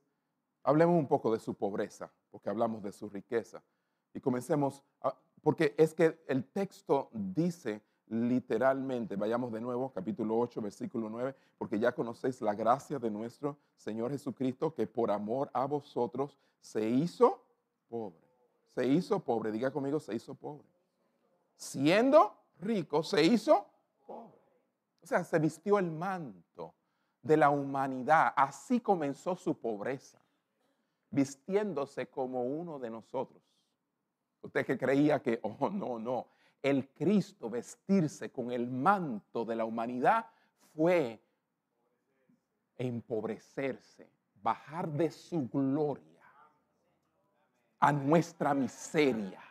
hablemos 0.63 0.97
un 0.97 1.07
poco 1.07 1.33
de 1.33 1.39
su 1.39 1.55
pobreza, 1.55 2.11
porque 2.31 2.51
hablamos 2.51 2.83
de 2.83 2.93
su 2.93 3.09
riqueza. 3.09 3.63
Y 4.15 4.21
comencemos, 4.21 4.83
porque 5.43 5.75
es 5.77 5.95
que 5.95 6.23
el 6.27 6.45
texto 6.45 7.11
dice 7.13 7.83
literalmente, 8.07 9.17
vayamos 9.17 9.53
de 9.53 9.61
nuevo, 9.61 9.93
capítulo 9.93 10.39
8, 10.39 10.63
versículo 10.63 11.11
9, 11.11 11.35
porque 11.59 11.79
ya 11.79 11.93
conocéis 11.93 12.41
la 12.41 12.55
gracia 12.55 12.99
de 12.99 13.11
nuestro 13.11 13.59
Señor 13.77 14.11
Jesucristo, 14.11 14.75
que 14.75 14.87
por 14.87 15.11
amor 15.11 15.51
a 15.53 15.67
vosotros 15.67 16.39
se 16.61 16.89
hizo 16.89 17.43
pobre 17.89 18.29
se 18.79 18.87
hizo 18.87 19.19
pobre. 19.19 19.51
Diga 19.51 19.73
conmigo, 19.73 19.99
se 19.99 20.15
hizo 20.15 20.37
pobre. 20.37 20.65
Siendo 21.57 22.33
rico, 22.61 23.03
se 23.03 23.25
hizo 23.25 23.67
pobre. 24.07 24.39
O 25.03 25.07
sea, 25.07 25.25
se 25.25 25.37
vistió 25.41 25.81
el 25.81 25.91
manto 25.91 26.75
de 27.29 27.37
la 27.37 27.51
humanidad. 27.51 28.33
Así 28.35 28.81
comenzó 28.81 29.37
su 29.37 29.55
pobreza, 29.57 30.19
vistiéndose 31.11 32.09
como 32.09 32.43
uno 32.43 32.79
de 32.79 32.91
nosotros. 32.91 33.43
Usted 34.41 34.65
que 34.65 34.79
creía 34.79 35.23
que, 35.23 35.39
oh, 35.43 35.69
no, 35.69 35.99
no, 35.99 36.27
el 36.63 36.89
Cristo 36.89 37.51
vestirse 37.51 38.33
con 38.33 38.51
el 38.51 38.67
manto 38.67 39.45
de 39.45 39.55
la 39.55 39.65
humanidad 39.65 40.27
fue 40.75 41.23
empobrecerse, 42.77 44.11
bajar 44.43 44.89
de 44.89 45.11
su 45.11 45.49
gloria 45.49 46.25
a 47.79 47.93
nuestra 47.93 48.55
miseria. 48.55 49.43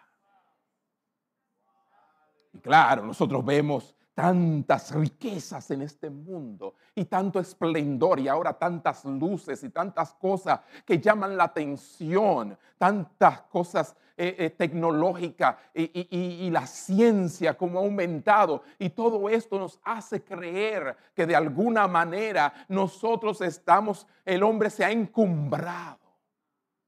Y 2.54 2.60
claro, 2.60 3.04
nosotros 3.04 3.46
vemos 3.46 3.96
tantas 4.18 4.96
riquezas 4.96 5.70
en 5.70 5.84
este 5.84 6.10
mundo 6.10 6.74
y 6.96 7.06
tanto 7.06 7.40
esplendor 7.40 8.20
y 8.20 8.28
ahora 8.28 8.52
tantas 8.58 9.06
luces 9.06 9.64
y 9.64 9.70
tantas 9.70 10.16
cosas 10.16 10.60
que 10.84 10.98
llaman 11.00 11.38
la 11.38 11.44
atención, 11.44 12.58
tantas 12.80 13.42
cosas 13.42 13.96
eh, 14.18 14.36
eh, 14.40 14.50
tecnológicas 14.50 15.58
y, 15.72 16.50
la 16.50 16.66
ciencia 16.66 17.56
como 17.56 17.78
ha 17.78 17.84
aumentado. 17.84 18.64
Y 18.80 18.90
todo 18.90 19.30
esto 19.30 19.60
nos 19.60 19.80
hace 19.84 20.24
creer 20.24 20.98
que 21.14 21.28
de 21.28 21.36
alguna 21.36 21.88
manera 21.88 22.52
nosotros 22.70 23.40
estamos, 23.42 24.08
el 24.26 24.42
hombre 24.42 24.72
se 24.72 24.84
ha 24.84 24.90
encumbrado, 24.90 26.00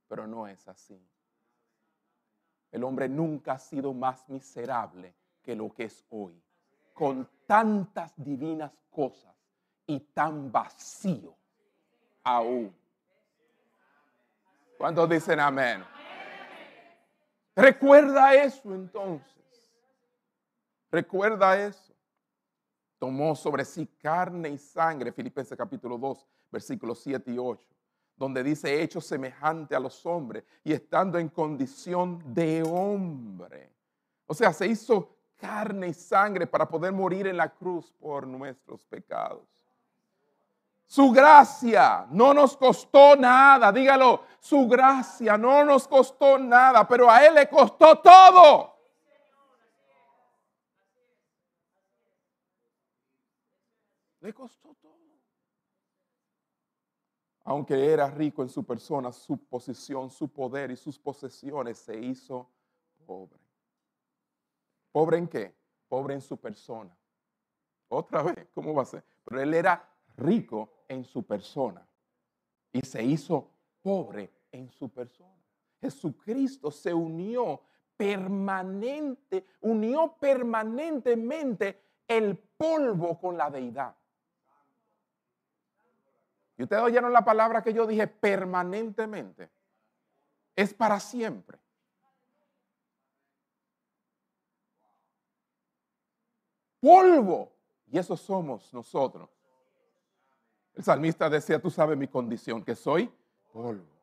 pero 0.07 0.25
no 0.25 0.47
es 0.47 0.67
así. 0.67 0.99
El 2.71 2.83
hombre 2.83 3.07
nunca 3.07 3.51
ha 3.51 3.59
sido 3.59 3.93
más 3.93 4.27
miserable 4.29 5.13
que 5.43 5.55
lo 5.55 5.71
que 5.71 5.83
es 5.83 6.03
hoy, 6.09 6.41
con 6.99 7.25
tantas 7.47 8.11
divinas 8.17 8.73
cosas 8.91 9.33
y 9.87 10.01
tan 10.01 10.51
vacío 10.51 11.33
aún. 12.25 12.75
¿Cuántos 14.77 15.09
dicen 15.09 15.39
amén? 15.39 15.81
Recuerda 17.55 18.33
eso 18.33 18.75
entonces. 18.75 19.71
Recuerda 20.91 21.57
eso. 21.57 21.93
Tomó 22.97 23.33
sobre 23.33 23.63
sí 23.63 23.87
carne 24.01 24.49
y 24.49 24.57
sangre, 24.57 25.13
Filipenses 25.13 25.57
capítulo 25.57 25.97
2, 25.97 26.27
versículos 26.51 26.99
7 27.01 27.31
y 27.31 27.37
8 27.37 27.65
donde 28.17 28.43
dice 28.43 28.81
hecho 28.81 28.99
semejante 28.99 29.73
a 29.73 29.79
los 29.79 30.05
hombres 30.05 30.43
y 30.65 30.73
estando 30.73 31.17
en 31.17 31.29
condición 31.29 32.21
de 32.33 32.61
hombre. 32.63 33.71
O 34.25 34.33
sea, 34.33 34.51
se 34.51 34.67
hizo 34.67 35.18
carne 35.39 35.87
y 35.87 35.93
sangre 35.93 36.45
para 36.45 36.67
poder 36.67 36.91
morir 36.91 37.25
en 37.27 37.37
la 37.37 37.49
cruz 37.49 37.91
por 37.93 38.27
nuestros 38.27 38.85
pecados. 38.85 39.47
Su 40.85 41.11
gracia 41.11 42.07
no 42.09 42.33
nos 42.33 42.57
costó 42.57 43.15
nada, 43.15 43.71
dígalo, 43.71 44.23
su 44.39 44.67
gracia 44.67 45.37
no 45.37 45.63
nos 45.63 45.87
costó 45.87 46.37
nada, 46.37 46.87
pero 46.87 47.09
a 47.09 47.25
Él 47.25 47.35
le 47.35 47.47
costó 47.47 47.99
todo. 47.99 48.75
Le 54.19 54.33
costó 54.33 54.75
todo. 54.75 54.89
Aunque 57.43 57.91
era 57.93 58.09
rico 58.09 58.41
en 58.41 58.49
su 58.49 58.65
persona, 58.65 59.11
su 59.11 59.37
posición, 59.37 60.09
su 60.09 60.27
poder 60.27 60.71
y 60.71 60.75
sus 60.75 60.99
posesiones, 60.99 61.77
se 61.77 61.97
hizo 61.97 62.49
pobre. 63.05 63.48
¿Pobre 64.91 65.17
en 65.17 65.27
qué? 65.27 65.55
Pobre 65.87 66.13
en 66.13 66.21
su 66.21 66.37
persona. 66.37 66.95
Otra 67.87 68.23
vez, 68.23 68.47
¿cómo 68.53 68.73
va 68.73 68.83
a 68.83 68.85
ser? 68.85 69.03
Pero 69.25 69.41
él 69.41 69.53
era 69.53 69.87
rico 70.17 70.83
en 70.87 71.03
su 71.03 71.23
persona 71.23 71.85
y 72.71 72.81
se 72.81 73.03
hizo 73.03 73.49
pobre 73.81 74.29
en 74.51 74.69
su 74.69 74.89
persona. 74.89 75.33
Jesucristo 75.81 76.71
se 76.71 76.93
unió 76.93 77.61
permanente, 77.95 79.45
unió 79.61 80.15
permanentemente 80.19 81.81
el 82.07 82.37
polvo 82.37 83.19
con 83.19 83.37
la 83.37 83.49
deidad. 83.49 83.95
Y 86.57 86.63
ustedes 86.63 86.83
oyeron 86.83 87.13
la 87.13 87.23
palabra 87.23 87.63
que 87.63 87.73
yo 87.73 87.87
dije 87.87 88.07
permanentemente. 88.07 89.49
Es 90.55 90.73
para 90.73 90.99
siempre. 90.99 91.57
Polvo. 96.79 97.51
Y 97.91 97.97
eso 97.97 98.15
somos 98.15 98.73
nosotros. 98.73 99.29
El 100.75 100.83
salmista 100.83 101.29
decía, 101.29 101.61
tú 101.61 101.69
sabes 101.69 101.97
mi 101.97 102.07
condición, 102.07 102.63
que 102.63 102.75
soy 102.75 103.11
polvo. 103.51 103.99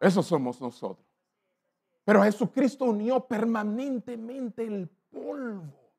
Eso 0.00 0.22
somos 0.22 0.60
nosotros. 0.60 1.06
Pero 2.04 2.22
Jesucristo 2.22 2.86
unió 2.86 3.20
permanentemente 3.26 4.64
el 4.64 4.88
polvo 4.88 5.92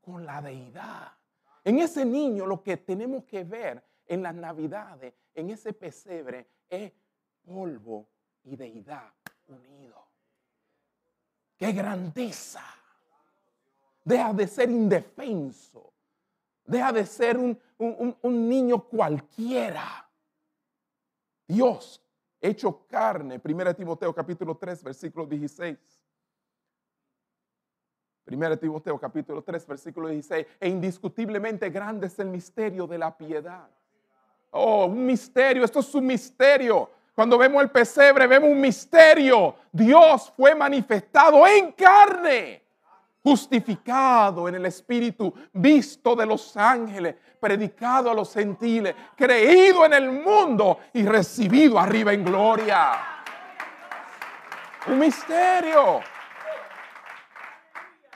con 0.00 0.24
la 0.24 0.40
deidad. 0.40 1.12
En 1.62 1.78
ese 1.78 2.04
niño 2.04 2.46
lo 2.46 2.62
que 2.62 2.78
tenemos 2.78 3.24
que 3.24 3.44
ver 3.44 3.84
en 4.06 4.22
las 4.22 4.34
navidades, 4.34 5.14
en 5.34 5.50
ese 5.50 5.72
pesebre, 5.72 6.48
es 6.68 6.92
polvo 7.44 8.08
y 8.42 8.56
deidad 8.56 9.12
unido. 9.46 10.06
¡Qué 11.56 11.72
grandeza! 11.72 12.64
Deja 14.04 14.32
de 14.32 14.46
ser 14.46 14.70
indefenso. 14.70 15.92
Deja 16.64 16.92
de 16.92 17.06
ser 17.06 17.38
un, 17.38 17.58
un 17.78 18.48
niño 18.48 18.78
cualquiera. 18.84 20.08
Dios 21.46 22.04
hecho 22.40 22.86
carne. 22.86 23.40
1 23.42 23.74
Timoteo 23.74 24.14
capítulo 24.14 24.56
3, 24.56 24.82
versículo 24.82 25.26
16. 25.26 25.78
1 28.26 28.58
Timoteo 28.58 28.98
capítulo 28.98 29.42
3, 29.42 29.66
versículo 29.66 30.08
16. 30.08 30.46
E 30.60 30.68
indiscutiblemente 30.68 31.70
grande 31.70 32.06
es 32.06 32.18
el 32.18 32.28
misterio 32.28 32.86
de 32.86 32.98
la 32.98 33.16
piedad. 33.16 33.68
Oh, 34.50 34.86
un 34.86 35.04
misterio, 35.04 35.64
esto 35.64 35.80
es 35.80 35.94
un 35.94 36.06
misterio. 36.06 36.90
Cuando 37.14 37.38
vemos 37.38 37.62
el 37.62 37.70
pesebre, 37.70 38.26
vemos 38.26 38.50
un 38.50 38.60
misterio. 38.60 39.54
Dios 39.72 40.32
fue 40.36 40.54
manifestado 40.54 41.46
en 41.46 41.72
carne, 41.72 42.63
justificado 43.24 44.46
en 44.50 44.56
el 44.56 44.66
Espíritu, 44.66 45.32
visto 45.54 46.14
de 46.14 46.26
los 46.26 46.54
ángeles, 46.58 47.16
predicado 47.40 48.10
a 48.10 48.14
los 48.14 48.34
gentiles, 48.34 48.94
creído 49.16 49.86
en 49.86 49.94
el 49.94 50.10
mundo 50.12 50.80
y 50.92 51.06
recibido 51.06 51.78
arriba 51.78 52.12
en 52.12 52.22
gloria. 52.22 52.92
Un 54.86 54.98
misterio. 54.98 56.00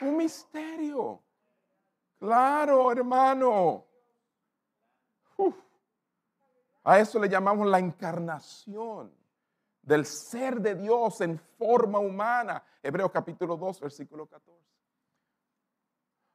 Un 0.03 0.17
misterio. 0.19 1.23
Claro, 2.19 2.93
hermano. 2.93 3.87
A 6.85 6.99
eso 6.99 7.19
le 7.19 7.31
llamamos 7.31 7.67
la 7.67 7.79
encarnación 7.79 9.11
del 9.81 10.05
ser 10.05 10.61
de 10.61 10.75
Dios 10.75 11.23
en 11.23 11.39
forma 11.39 11.99
humana. 11.99 12.63
Hebreos 12.83 13.11
capítulo 13.11 13.57
2, 13.57 13.81
versículo 13.81 14.27
14. 14.27 14.78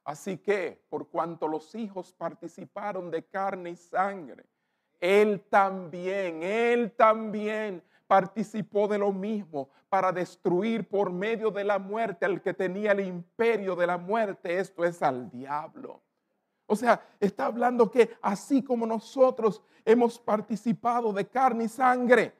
Así 0.04 0.38
que, 0.38 0.84
por 0.88 1.08
cuanto 1.08 1.48
los 1.48 1.74
hijos 1.74 2.12
participaron 2.12 3.10
de 3.10 3.24
carne 3.24 3.70
y 3.70 3.76
sangre, 3.76 4.44
Él 5.00 5.42
también, 5.48 6.42
Él 6.42 6.92
también 6.92 7.82
participó 8.06 8.86
de 8.86 8.98
lo 8.98 9.12
mismo 9.12 9.70
para 9.88 10.12
destruir 10.12 10.86
por 10.88 11.10
medio 11.10 11.50
de 11.50 11.64
la 11.64 11.78
muerte 11.78 12.26
al 12.26 12.42
que 12.42 12.52
tenía 12.52 12.92
el 12.92 13.00
imperio 13.00 13.74
de 13.74 13.86
la 13.86 13.96
muerte, 13.96 14.58
esto 14.58 14.84
es 14.84 15.02
al 15.02 15.30
diablo 15.30 16.04
o 16.66 16.76
sea, 16.76 17.06
está 17.20 17.46
hablando 17.46 17.90
que 17.90 18.16
así 18.22 18.62
como 18.62 18.86
nosotros 18.86 19.62
hemos 19.84 20.18
participado 20.18 21.12
de 21.12 21.26
carne 21.26 21.64
y 21.64 21.68
sangre, 21.68 22.32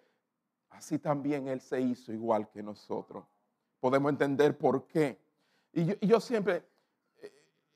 así 0.71 0.99
también 0.99 1.49
Él 1.49 1.61
se 1.61 1.81
hizo 1.81 2.13
igual 2.13 2.49
que 2.49 2.63
nosotros. 2.63 3.25
Podemos 3.81 4.11
entender 4.11 4.57
por 4.57 4.87
qué. 4.87 5.19
Y 5.73 6.07
yo, 6.07 6.21
siempre 6.21 6.65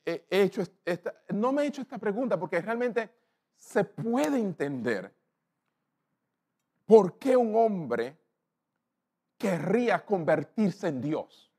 he 0.08 0.42
hecho, 0.42 0.62
esta, 0.84 1.14
no 1.28 1.52
me 1.52 1.62
he 1.62 1.66
hecho 1.66 1.82
esta 1.82 1.98
pregunta 1.98 2.38
porque 2.38 2.60
realmente 2.60 3.10
se 3.56 3.84
puede 3.84 4.38
entender 4.38 5.14
por 6.86 7.18
qué 7.18 7.36
un 7.36 7.54
hombre 7.54 8.16
querría 9.36 10.04
convertirse 10.04 10.88
en 10.88 11.00
Dios. 11.00 11.52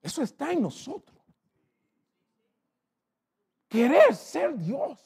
Eso 0.00 0.22
está 0.22 0.52
en 0.52 0.62
nosotros. 0.62 1.18
Querer 3.68 4.14
ser 4.14 4.56
Dios. 4.56 4.98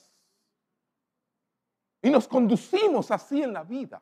Y 2.00 2.10
nos 2.10 2.28
conducimos 2.28 3.10
así 3.10 3.42
en 3.42 3.52
la 3.52 3.64
vida. 3.64 4.00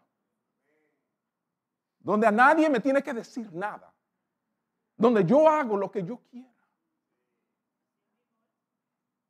Donde 1.98 2.26
a 2.26 2.30
nadie 2.30 2.68
me 2.68 2.80
tiene 2.80 3.02
que 3.02 3.14
decir 3.14 3.50
nada. 3.52 3.89
Donde 5.00 5.24
yo 5.24 5.48
hago 5.48 5.76
lo 5.76 5.90
que 5.90 6.04
yo 6.04 6.18
quiera. 6.30 6.48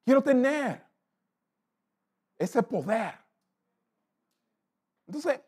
Quiero 0.04 0.22
tener 0.22 0.84
ese 2.36 2.62
poder. 2.62 3.14
Entonces, 5.06 5.40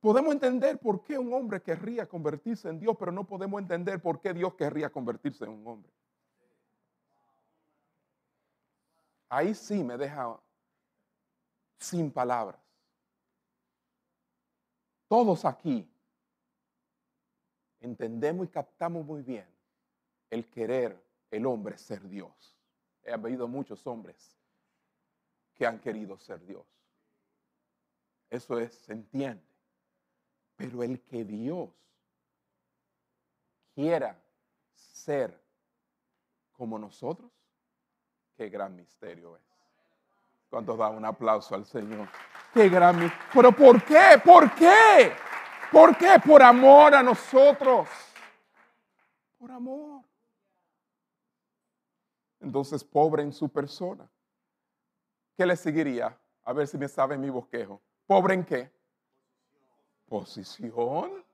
Podemos 0.00 0.32
entender 0.32 0.78
por 0.78 1.02
qué 1.02 1.18
un 1.18 1.32
hombre 1.32 1.60
querría 1.60 2.06
convertirse 2.06 2.68
en 2.68 2.78
Dios, 2.78 2.96
pero 2.98 3.10
no 3.10 3.24
podemos 3.24 3.60
entender 3.60 4.00
por 4.00 4.20
qué 4.20 4.32
Dios 4.32 4.54
querría 4.54 4.90
convertirse 4.90 5.44
en 5.44 5.50
un 5.50 5.66
hombre. 5.66 5.92
Ahí 9.28 9.54
sí 9.54 9.82
me 9.82 9.96
deja 9.96 10.38
sin 11.78 12.12
palabras. 12.12 12.60
Todos 15.08 15.44
aquí 15.44 15.90
entendemos 17.80 18.46
y 18.46 18.50
captamos 18.50 19.04
muy 19.04 19.22
bien 19.22 19.46
el 20.30 20.48
querer 20.48 20.96
el 21.30 21.46
hombre 21.46 21.78
ser 21.78 22.08
Dios. 22.08 22.56
He 23.02 23.12
habido 23.12 23.48
muchos 23.48 23.86
hombres 23.86 24.36
que 25.54 25.66
han 25.66 25.78
querido 25.80 26.18
ser 26.18 26.44
Dios. 26.44 26.66
Eso 28.30 28.58
es, 28.58 28.74
se 28.74 28.92
entiende. 28.92 29.42
Pero 30.56 30.82
el 30.82 31.00
que 31.00 31.24
Dios 31.24 31.70
quiera 33.74 34.20
ser 34.74 35.40
como 36.52 36.78
nosotros, 36.78 37.30
qué 38.36 38.48
gran 38.48 38.74
misterio 38.74 39.36
es. 39.36 39.42
¿Cuántos 40.50 40.78
da 40.78 40.88
un 40.88 41.04
aplauso 41.04 41.54
al 41.54 41.64
Señor? 41.64 42.08
Qué 42.52 42.68
gran 42.68 42.98
misterio. 42.98 43.26
Pero 43.32 43.52
¿por 43.52 43.84
qué? 43.84 44.20
¿Por 44.24 44.54
qué? 44.54 45.12
¿Por 45.72 45.96
qué? 45.96 46.20
Por 46.24 46.42
amor 46.42 46.94
a 46.94 47.02
nosotros. 47.02 47.88
Por 49.38 49.50
amor. 49.50 50.02
Entonces, 52.40 52.82
pobre 52.82 53.22
en 53.22 53.32
su 53.32 53.48
persona. 53.48 54.08
¿Qué 55.36 55.44
le 55.46 55.56
seguiría? 55.56 56.16
A 56.44 56.52
ver 56.52 56.66
si 56.66 56.78
me 56.78 56.88
sabe 56.88 57.18
mi 57.18 57.30
bosquejo. 57.30 57.80
¿Pobre 58.06 58.34
en 58.34 58.44
qué? 58.44 58.78
posición. 60.08 61.24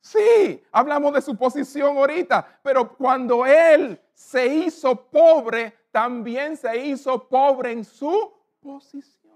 Sí, 0.00 0.62
hablamos 0.72 1.12
de 1.12 1.20
su 1.20 1.36
posición 1.36 1.96
ahorita, 1.96 2.60
pero 2.62 2.96
cuando 2.96 3.44
Él 3.44 4.00
se 4.14 4.46
hizo 4.46 4.96
pobre, 4.96 5.74
también 5.90 6.56
se 6.56 6.76
hizo 6.86 7.28
pobre 7.28 7.72
en 7.72 7.84
su 7.84 8.32
posición. 8.60 9.30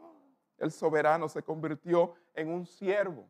El 0.57 0.71
soberano 0.71 1.29
se 1.29 1.43
convirtió 1.43 2.15
en 2.35 2.49
un 2.49 2.65
siervo. 2.65 3.29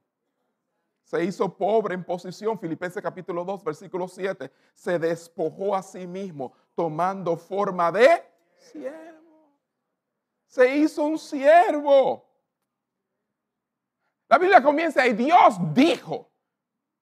Se 1.05 1.23
hizo 1.23 1.55
pobre 1.55 1.95
en 1.95 2.03
posición. 2.03 2.59
Filipenses 2.59 3.03
capítulo 3.03 3.45
2, 3.45 3.63
versículo 3.63 4.09
7. 4.09 4.51
Se 4.75 4.99
despojó 4.99 5.77
a 5.77 5.83
sí 5.83 6.07
mismo 6.07 6.55
tomando 6.75 7.37
forma 7.37 7.93
de 7.93 8.25
siervo. 8.57 9.61
Se 10.47 10.77
hizo 10.77 11.05
un 11.05 11.19
siervo. 11.19 12.27
La 14.29 14.39
Biblia 14.39 14.63
comienza 14.63 15.07
y 15.07 15.13
Dios 15.13 15.57
dijo, 15.75 16.31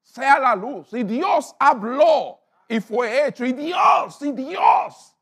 sea 0.02 0.38
la 0.40 0.56
luz. 0.56 0.92
Y 0.92 1.04
Dios 1.04 1.54
habló 1.58 2.40
y 2.68 2.80
fue 2.80 3.28
hecho. 3.28 3.44
Y 3.44 3.52
Dios, 3.52 4.20
y 4.22 4.32
Dios. 4.32 5.16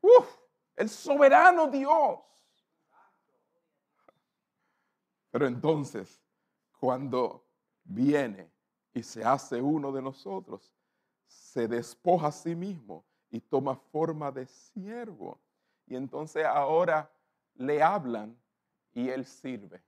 Uf, 0.00 0.36
el 0.74 0.88
soberano 0.88 1.68
Dios. 1.68 2.18
Pero 5.30 5.46
entonces, 5.46 6.20
cuando 6.80 7.44
viene 7.84 8.50
y 8.94 9.02
se 9.02 9.22
hace 9.22 9.60
uno 9.60 9.92
de 9.92 10.00
nosotros, 10.00 10.72
se 11.26 11.68
despoja 11.68 12.28
a 12.28 12.32
sí 12.32 12.56
mismo 12.56 13.04
y 13.30 13.38
toma 13.40 13.76
forma 13.76 14.32
de 14.32 14.46
siervo. 14.46 15.38
Y 15.86 15.94
entonces 15.94 16.44
ahora 16.44 17.12
le 17.54 17.82
hablan 17.82 18.36
y 18.94 19.10
él 19.10 19.26
sirve. 19.26 19.82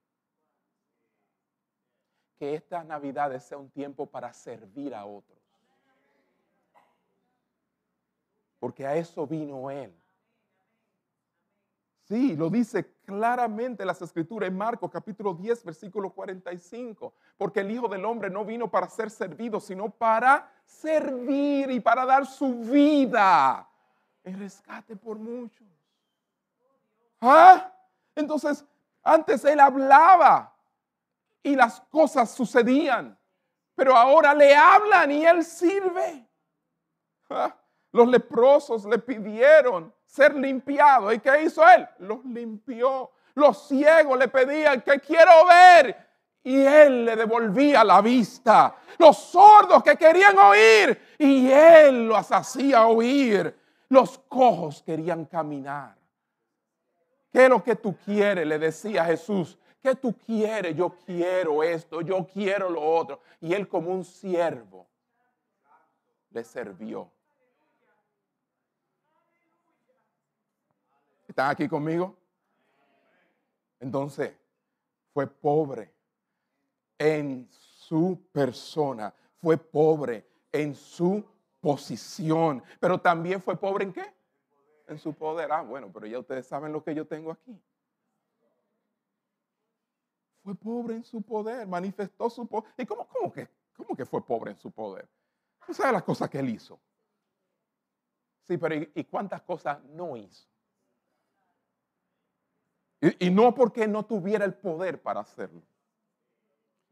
Que 2.38 2.54
esta 2.54 2.84
Navidad 2.84 3.36
sea 3.40 3.56
un 3.56 3.70
tiempo 3.70 4.06
para 4.06 4.32
servir 4.32 4.94
a 4.94 5.06
otros. 5.06 5.38
Porque 8.58 8.86
a 8.86 8.96
eso 8.96 9.26
vino 9.26 9.70
él. 9.70 9.92
Sí, 12.04 12.36
lo 12.36 12.50
dice 12.50 12.91
claramente 13.04 13.84
las 13.84 14.00
escrituras 14.02 14.48
en 14.48 14.56
Marcos 14.56 14.90
capítulo 14.90 15.34
10, 15.34 15.64
versículo 15.64 16.10
45. 16.10 17.12
Porque 17.36 17.60
el 17.60 17.70
Hijo 17.70 17.88
del 17.88 18.04
Hombre 18.04 18.30
no 18.30 18.44
vino 18.44 18.70
para 18.70 18.88
ser 18.88 19.10
servido, 19.10 19.60
sino 19.60 19.90
para 19.90 20.50
servir 20.64 21.70
y 21.70 21.80
para 21.80 22.04
dar 22.06 22.26
su 22.26 22.60
vida 22.60 23.68
en 24.24 24.38
rescate 24.38 24.96
por 24.96 25.18
muchos. 25.18 25.66
¿Ah? 27.20 27.72
Entonces, 28.14 28.64
antes 29.02 29.44
él 29.44 29.60
hablaba 29.60 30.54
y 31.42 31.56
las 31.56 31.80
cosas 31.80 32.30
sucedían, 32.30 33.18
pero 33.74 33.96
ahora 33.96 34.34
le 34.34 34.54
hablan 34.54 35.10
y 35.10 35.24
él 35.24 35.44
sirve. 35.44 36.26
¿Ah? 37.30 37.56
Los 37.90 38.08
leprosos 38.08 38.84
le 38.84 38.98
pidieron 38.98 39.92
ser 40.12 40.34
limpiados. 40.34 41.14
¿Y 41.14 41.20
qué 41.20 41.42
hizo 41.42 41.66
él? 41.66 41.88
Los 42.00 42.24
limpió. 42.26 43.10
Los 43.34 43.66
ciegos 43.66 44.18
le 44.18 44.28
pedían 44.28 44.82
que 44.82 45.00
quiero 45.00 45.46
ver. 45.46 45.96
Y 46.44 46.60
él 46.60 47.06
le 47.06 47.16
devolvía 47.16 47.82
la 47.82 48.02
vista. 48.02 48.76
Los 48.98 49.16
sordos 49.16 49.82
que 49.82 49.96
querían 49.96 50.36
oír. 50.38 51.00
Y 51.18 51.50
él 51.50 52.06
los 52.08 52.30
hacía 52.30 52.86
oír. 52.86 53.58
Los 53.88 54.18
cojos 54.18 54.82
querían 54.82 55.24
caminar. 55.24 55.96
¿Qué 57.32 57.44
es 57.44 57.48
lo 57.48 57.64
que 57.64 57.76
tú 57.76 57.96
quieres? 58.04 58.46
Le 58.46 58.58
decía 58.58 59.06
Jesús. 59.06 59.58
¿Qué 59.82 59.94
tú 59.94 60.14
quieres? 60.14 60.76
Yo 60.76 60.94
quiero 61.06 61.62
esto, 61.62 62.02
yo 62.02 62.26
quiero 62.26 62.68
lo 62.68 62.82
otro. 62.82 63.20
Y 63.40 63.54
él 63.54 63.66
como 63.66 63.90
un 63.90 64.04
siervo 64.04 64.86
le 66.30 66.44
sirvió. 66.44 67.10
¿Están 71.32 71.50
aquí 71.50 71.66
conmigo? 71.66 72.14
Entonces, 73.80 74.34
fue 75.14 75.26
pobre 75.26 75.90
en 76.98 77.48
su 77.50 78.22
persona, 78.30 79.14
fue 79.40 79.56
pobre 79.56 80.28
en 80.52 80.74
su 80.74 81.24
posición, 81.58 82.62
pero 82.78 83.00
también 83.00 83.40
fue 83.40 83.56
pobre 83.56 83.84
en 83.84 83.94
qué? 83.94 84.14
En 84.86 84.98
su 84.98 85.14
poder. 85.14 85.50
Ah, 85.50 85.62
bueno, 85.62 85.90
pero 85.90 86.06
ya 86.06 86.18
ustedes 86.18 86.46
saben 86.46 86.70
lo 86.70 86.84
que 86.84 86.94
yo 86.94 87.06
tengo 87.06 87.30
aquí. 87.30 87.58
Fue 90.44 90.54
pobre 90.54 90.96
en 90.96 91.04
su 91.04 91.22
poder, 91.22 91.66
manifestó 91.66 92.28
su 92.28 92.46
poder. 92.46 92.70
¿Y 92.76 92.84
cómo, 92.84 93.08
cómo, 93.08 93.32
que, 93.32 93.48
cómo 93.74 93.96
que 93.96 94.04
fue 94.04 94.22
pobre 94.22 94.50
en 94.50 94.58
su 94.58 94.70
poder? 94.70 95.08
¿Tú 95.66 95.72
sabes 95.72 95.94
las 95.94 96.02
cosas 96.02 96.28
que 96.28 96.40
él 96.40 96.50
hizo? 96.50 96.78
Sí, 98.42 98.58
pero 98.58 98.74
¿y 98.74 99.04
cuántas 99.04 99.40
cosas 99.40 99.82
no 99.84 100.14
hizo? 100.14 100.51
Y, 103.18 103.30
no 103.30 103.52
porque 103.52 103.88
no 103.88 104.04
tuviera 104.04 104.44
el 104.44 104.54
poder 104.54 105.02
para 105.02 105.20
hacerlo. 105.20 105.60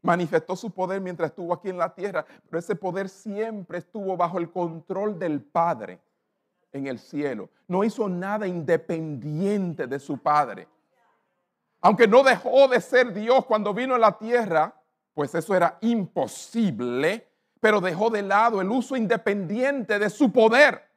Manifestó 0.01 0.57
su 0.57 0.69
poder 0.69 0.99
mientras 0.99 1.29
estuvo 1.29 1.53
aquí 1.53 1.69
en 1.69 1.77
la 1.77 1.93
tierra, 1.93 2.25
pero 2.49 2.59
ese 2.59 2.75
poder 2.75 3.07
siempre 3.07 3.77
estuvo 3.77 4.17
bajo 4.17 4.37
el 4.37 4.51
control 4.51 5.17
del 5.17 5.41
Padre 5.41 6.01
en 6.73 6.87
el 6.87 6.99
cielo. 6.99 7.49
No 7.65 7.85
hizo 7.85 8.09
nada 8.09 8.45
independiente 8.45 9.87
de 9.87 9.99
su 9.99 10.17
Padre. 10.17 10.67
Aunque 11.79 12.09
no 12.09 12.23
dejó 12.23 12.67
de 12.67 12.81
ser 12.81 13.13
Dios 13.13 13.45
cuando 13.45 13.73
vino 13.73 13.95
a 13.95 13.99
la 13.99 14.17
tierra, 14.17 14.75
pues 15.13 15.33
eso 15.33 15.55
era 15.55 15.77
imposible, 15.79 17.25
pero 17.61 17.79
dejó 17.79 18.09
de 18.09 18.21
lado 18.21 18.59
el 18.59 18.69
uso 18.69 18.97
independiente 18.97 19.97
de 19.97 20.09
su 20.09 20.29
poder. 20.29 20.89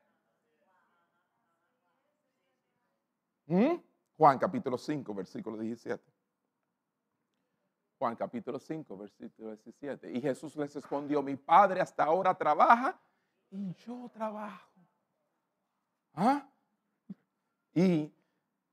¿Mm? 3.46 3.74
Juan 4.16 4.38
capítulo 4.38 4.78
5, 4.78 5.14
versículo 5.14 5.58
17. 5.58 6.02
Juan 7.98 8.16
capítulo 8.16 8.58
5, 8.58 8.96
versículo 8.96 9.50
17. 9.50 10.12
Y 10.12 10.20
Jesús 10.20 10.54
les 10.56 10.74
respondió, 10.74 11.22
mi 11.22 11.36
Padre 11.36 11.80
hasta 11.80 12.04
ahora 12.04 12.34
trabaja 12.34 13.00
y 13.50 13.74
yo 13.74 14.10
trabajo. 14.12 14.70
¿Ah? 16.14 16.48
Y 17.74 18.12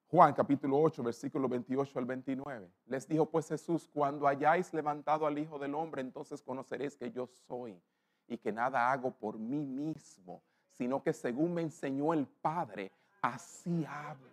Juan 0.10 0.34
capítulo 0.34 0.80
8, 0.80 1.02
versículo 1.02 1.48
28 1.48 1.98
al 1.98 2.06
29. 2.06 2.72
Les 2.86 3.08
dijo 3.08 3.26
pues 3.26 3.48
Jesús, 3.48 3.90
cuando 3.92 4.28
hayáis 4.28 4.74
levantado 4.74 5.26
al 5.26 5.38
Hijo 5.40 5.58
del 5.58 5.74
Hombre, 5.74 6.02
entonces 6.02 6.42
conoceréis 6.42 6.96
que 6.98 7.12
yo 7.12 7.28
soy 7.48 7.82
y 8.28 8.38
que 8.38 8.52
nada 8.52 8.92
hago 8.92 9.12
por 9.12 9.40
mí 9.40 9.66
mismo, 9.66 10.44
sino 10.70 11.02
que 11.02 11.14
según 11.14 11.54
me 11.54 11.62
enseñó 11.62 12.14
el 12.14 12.28
Padre, 12.28 12.92
así 13.22 13.86
hablo. 13.88 14.31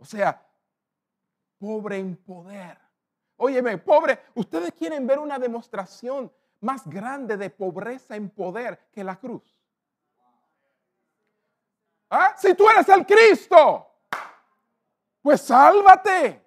O 0.00 0.04
sea, 0.04 0.42
pobre 1.58 1.98
en 1.98 2.16
poder. 2.16 2.78
Óyeme, 3.36 3.78
pobre, 3.78 4.18
ustedes 4.34 4.72
quieren 4.72 5.06
ver 5.06 5.18
una 5.18 5.38
demostración 5.38 6.32
más 6.60 6.86
grande 6.86 7.36
de 7.36 7.50
pobreza 7.50 8.16
en 8.16 8.30
poder 8.30 8.88
que 8.92 9.04
la 9.04 9.16
cruz. 9.16 9.58
¿Ah? 12.08 12.34
Si 12.36 12.54
tú 12.54 12.68
eres 12.68 12.88
el 12.88 13.06
Cristo, 13.06 13.86
pues 15.22 15.42
sálvate, 15.42 16.44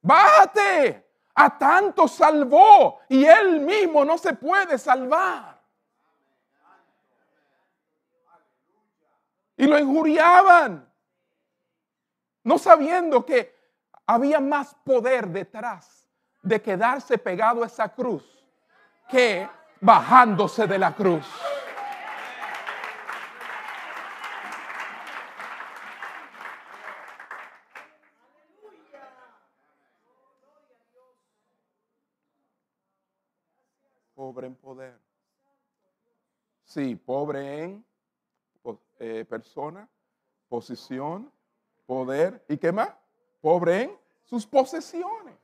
bájate. 0.00 1.10
A 1.34 1.58
tanto 1.58 2.06
salvó 2.06 3.00
y 3.08 3.24
él 3.24 3.60
mismo 3.60 4.04
no 4.04 4.18
se 4.18 4.34
puede 4.34 4.76
salvar. 4.76 5.58
Y 9.56 9.66
lo 9.66 9.78
injuriaban 9.78 10.91
no 12.44 12.58
sabiendo 12.58 13.24
que 13.24 13.54
había 14.06 14.40
más 14.40 14.74
poder 14.84 15.28
detrás 15.28 16.08
de 16.42 16.60
quedarse 16.60 17.18
pegado 17.18 17.62
a 17.62 17.66
esa 17.66 17.88
cruz 17.88 18.24
que 19.08 19.48
bajándose 19.80 20.66
de 20.66 20.78
la 20.78 20.94
cruz. 20.94 21.26
Pobre 34.14 34.46
en 34.46 34.54
poder. 34.54 34.98
Sí, 36.64 36.94
pobre 36.96 37.64
en 37.64 37.84
eh, 38.98 39.24
persona, 39.28 39.88
posición, 40.48 41.30
poder 41.86 42.44
y 42.48 42.56
qué 42.56 42.72
más? 42.72 42.90
Pobre 43.40 43.82
en 43.82 43.98
sus 44.24 44.46
posesiones. 44.46 45.34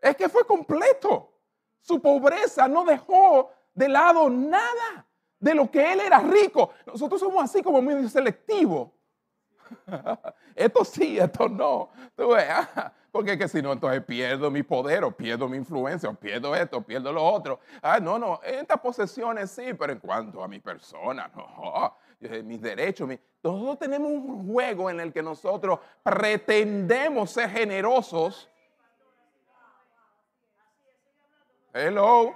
Es 0.00 0.16
que 0.16 0.28
fue 0.28 0.44
completo. 0.44 1.32
Su 1.80 2.00
pobreza 2.00 2.68
no 2.68 2.84
dejó 2.84 3.50
de 3.74 3.88
lado 3.88 4.28
nada 4.28 5.06
de 5.38 5.54
lo 5.54 5.70
que 5.70 5.92
él 5.92 6.00
era 6.00 6.18
rico. 6.18 6.70
Nosotros 6.86 7.20
somos 7.20 7.42
así 7.44 7.62
como 7.62 7.80
medio 7.80 8.08
selectivos. 8.08 8.90
esto 10.54 10.84
sí, 10.84 11.18
esto 11.18 11.48
no. 11.48 11.90
porque 13.10 13.32
es 13.32 13.38
que 13.38 13.48
si 13.48 13.62
no, 13.62 13.72
entonces 13.72 14.02
pierdo 14.04 14.50
mi 14.50 14.62
poder 14.62 15.04
o 15.04 15.16
pierdo 15.16 15.48
mi 15.48 15.56
influencia 15.56 16.08
o 16.08 16.14
pierdo 16.14 16.54
esto, 16.54 16.78
o 16.78 16.82
pierdo 16.82 17.12
lo 17.12 17.24
otro. 17.24 17.60
Ah, 17.82 18.00
no, 18.00 18.18
no, 18.18 18.40
estas 18.42 18.80
posesiones 18.80 19.50
sí, 19.50 19.74
pero 19.74 19.92
en 19.92 19.98
cuanto 19.98 20.42
a 20.42 20.48
mi 20.48 20.60
persona, 20.60 21.30
no. 21.34 21.96
Mis 22.20 22.60
derechos. 22.60 23.08
Nosotros 23.42 23.78
tenemos 23.78 24.10
un 24.10 24.52
juego 24.52 24.90
en 24.90 25.00
el 25.00 25.12
que 25.12 25.22
nosotros 25.22 25.78
pretendemos 26.02 27.30
ser 27.30 27.50
generosos. 27.50 28.48
Hello 31.72 32.34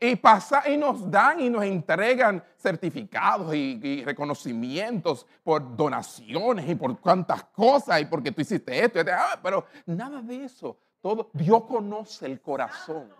y, 0.00 0.16
pasa, 0.16 0.62
y 0.68 0.78
nos 0.78 1.10
dan 1.10 1.40
y 1.40 1.50
nos 1.50 1.62
entregan 1.62 2.42
certificados 2.56 3.54
y, 3.54 4.02
reconocimientos 4.02 5.26
por 5.44 5.76
donaciones 5.76 6.68
y 6.68 6.74
por 6.74 6.98
cuantas 6.98 7.44
cosas 7.44 8.00
y 8.00 8.06
porque 8.06 8.32
tú 8.32 8.40
hiciste 8.40 8.82
esto. 8.82 9.00
Ah, 9.12 9.38
pero 9.42 9.66
nada 9.84 10.22
de 10.22 10.46
eso. 10.46 10.78
Dios 11.34 11.64
conoce 11.64 12.26
el 12.26 12.40
corazón. 12.40 13.19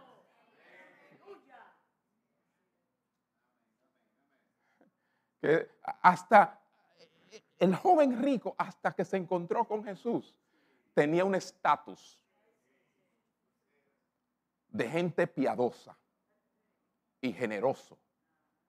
Que 5.40 5.70
hasta 6.02 6.60
el 7.58 7.74
joven 7.74 8.22
rico, 8.22 8.54
hasta 8.58 8.92
que 8.92 9.04
se 9.04 9.16
encontró 9.16 9.64
con 9.64 9.84
Jesús, 9.84 10.34
tenía 10.94 11.24
un 11.24 11.34
estatus 11.34 12.18
de 14.68 14.88
gente 14.88 15.26
piadosa 15.26 15.96
y 17.20 17.32
generoso 17.32 17.98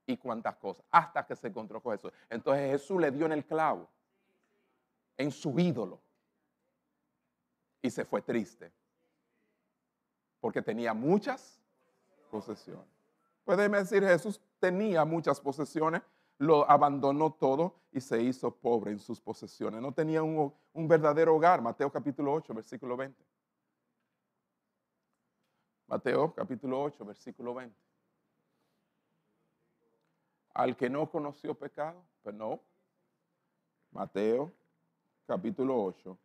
y 0.06 0.18
cuantas 0.18 0.56
cosas, 0.58 0.84
hasta 0.92 1.26
que 1.26 1.36
se 1.36 1.48
encontró 1.48 1.82
con 1.82 1.94
Jesús. 1.94 2.12
Entonces 2.30 2.72
Jesús 2.72 3.00
le 3.00 3.12
dio 3.12 3.26
en 3.26 3.32
el 3.34 3.46
clavo, 3.46 3.88
en 5.18 5.32
su 5.32 5.58
ídolo, 5.60 6.00
y 7.82 7.90
se 7.90 8.06
fue 8.06 8.22
triste, 8.22 8.72
porque 10.40 10.62
tenía 10.62 10.94
muchas 10.94 11.60
posesiones. 12.30 12.86
Puede 13.44 13.68
decir, 13.70 14.04
Jesús 14.04 14.40
tenía 14.62 15.04
muchas 15.04 15.42
posesiones, 15.42 16.02
lo 16.38 16.70
abandonó 16.70 17.34
todo 17.34 17.76
y 17.92 18.00
se 18.00 18.22
hizo 18.22 18.56
pobre 18.56 18.92
en 18.92 19.00
sus 19.00 19.20
posesiones. 19.20 19.82
No 19.82 19.92
tenía 19.92 20.24
un, 20.24 20.54
un 20.72 20.88
verdadero 20.88 21.36
hogar. 21.36 21.62
Mateo 21.62 21.92
capítulo 21.92 22.32
8, 22.34 22.54
versículo 22.54 22.96
20. 22.96 23.22
Mateo 25.88 26.34
capítulo 26.34 26.82
8, 26.84 27.06
versículo 27.06 27.54
20 27.54 27.92
al 30.54 30.76
que 30.76 30.90
no 30.90 31.10
conoció 31.10 31.54
pecado? 31.56 32.04
Pues 32.22 32.36
no. 32.36 32.62
Mateo 33.92 34.52
capítulo 35.26 35.84
8, 35.84 36.18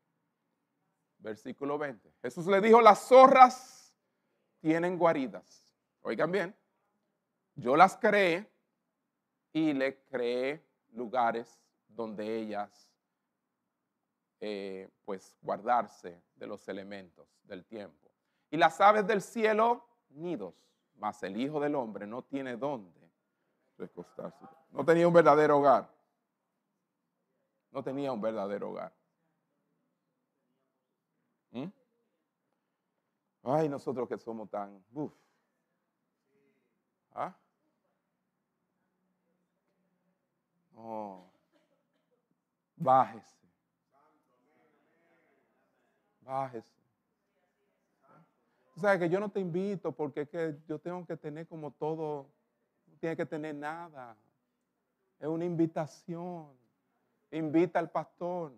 versículo 1.18 1.78
20. 1.78 2.12
Jesús 2.22 2.47
le 2.47 2.61
dijo, 2.61 2.80
las 2.80 3.09
zorras 3.09 3.97
tienen 4.61 4.99
guaridas. 4.99 5.74
Oigan 6.03 6.30
bien, 6.30 6.57
yo 7.57 7.76
las 7.76 7.96
creé 7.96 8.48
y 9.52 9.72
le 9.72 10.02
creé 10.04 10.64
lugares 10.92 11.61
donde 11.88 12.38
ellas, 12.38 12.90
eh, 14.40 14.88
pues, 15.04 15.36
guardarse 15.42 16.22
de 16.36 16.46
los 16.46 16.68
elementos 16.68 17.28
del 17.42 17.64
tiempo. 17.64 18.11
Y 18.50 18.57
las 18.57 18.80
aves 18.80 19.07
del 19.07 19.20
cielo, 19.20 19.84
nidos, 20.11 20.54
mas 20.94 21.22
el 21.22 21.36
Hijo 21.36 21.59
del 21.59 21.74
Hombre 21.74 22.07
no 22.07 22.22
tiene 22.22 22.57
dónde 22.57 23.07
no 24.70 24.84
tenía 24.84 25.07
un 25.07 25.12
verdadero 25.12 25.59
hogar. 25.59 25.90
No 27.70 27.82
tenía 27.82 28.12
un 28.12 28.20
verdadero 28.20 28.70
hogar. 28.70 28.92
¿Mm? 31.50 31.66
Ay, 33.42 33.68
nosotros 33.68 34.09
que 34.09 34.18
somos 34.18 34.48
tan... 34.48 34.82
Uf. 34.92 35.12
¿Ah? 37.12 37.36
Bájese. 42.76 43.36
Bájese. 46.20 46.76
O 48.76 48.80
sea 48.80 48.98
que 48.98 49.08
yo 49.08 49.18
no 49.18 49.30
te 49.30 49.40
invito 49.40 49.92
porque 49.92 50.22
es 50.22 50.28
que 50.28 50.58
yo 50.68 50.78
tengo 50.78 51.06
que 51.06 51.16
tener 51.16 51.46
como 51.46 51.70
todo 51.70 52.30
tiene 53.00 53.16
que 53.16 53.26
tener 53.26 53.54
nada. 53.54 54.16
Es 55.18 55.28
una 55.28 55.44
invitación. 55.44 56.48
Invita 57.30 57.78
al 57.78 57.90
pastor. 57.90 58.52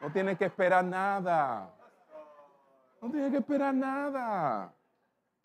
No 0.00 0.12
tiene 0.12 0.36
que 0.36 0.46
esperar 0.46 0.84
nada. 0.84 1.72
No 3.00 3.10
tiene 3.10 3.30
que 3.30 3.38
esperar 3.38 3.74
nada. 3.74 4.74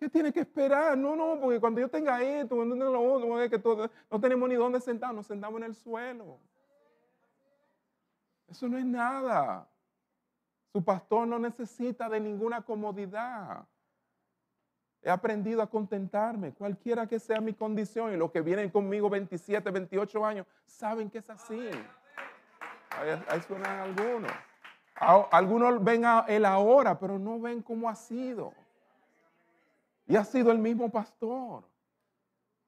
¿Qué 0.01 0.09
tiene 0.09 0.33
que 0.33 0.39
esperar? 0.39 0.97
No, 0.97 1.15
no, 1.15 1.39
porque 1.39 1.59
cuando 1.59 1.79
yo 1.79 1.87
tenga 1.87 2.23
esto, 2.23 2.55
cuando 2.55 2.73
tenga 2.73 2.89
lo 2.89 3.03
otro, 3.03 3.91
no 4.09 4.19
tenemos 4.19 4.49
ni 4.49 4.55
dónde 4.55 4.81
sentar, 4.81 5.13
nos 5.13 5.27
sentamos 5.27 5.61
en 5.61 5.67
el 5.67 5.75
suelo. 5.75 6.39
Eso 8.47 8.67
no 8.67 8.79
es 8.79 8.85
nada. 8.85 9.69
Su 10.73 10.83
pastor 10.83 11.27
no 11.27 11.37
necesita 11.37 12.09
de 12.09 12.19
ninguna 12.19 12.63
comodidad. 12.63 13.63
He 15.03 15.09
aprendido 15.11 15.61
a 15.61 15.69
contentarme, 15.69 16.51
cualquiera 16.51 17.05
que 17.05 17.19
sea 17.19 17.39
mi 17.39 17.53
condición. 17.53 18.11
Y 18.11 18.17
los 18.17 18.31
que 18.31 18.41
vienen 18.41 18.71
conmigo 18.71 19.07
27, 19.07 19.69
28 19.69 20.25
años, 20.25 20.47
saben 20.65 21.11
que 21.11 21.19
es 21.19 21.29
así. 21.29 21.69
Ahí, 23.29 23.41
suenan 23.41 23.81
algunos. 23.81 24.31
Algunos 24.95 25.83
ven 25.83 26.05
él 26.27 26.43
ahora, 26.43 26.97
pero 26.97 27.19
no 27.19 27.39
ven 27.39 27.61
cómo 27.61 27.87
ha 27.87 27.93
sido. 27.93 28.51
Y 30.11 30.17
ha 30.17 30.25
sido 30.25 30.51
el 30.51 30.57
mismo 30.57 30.89
pastor. 30.89 31.63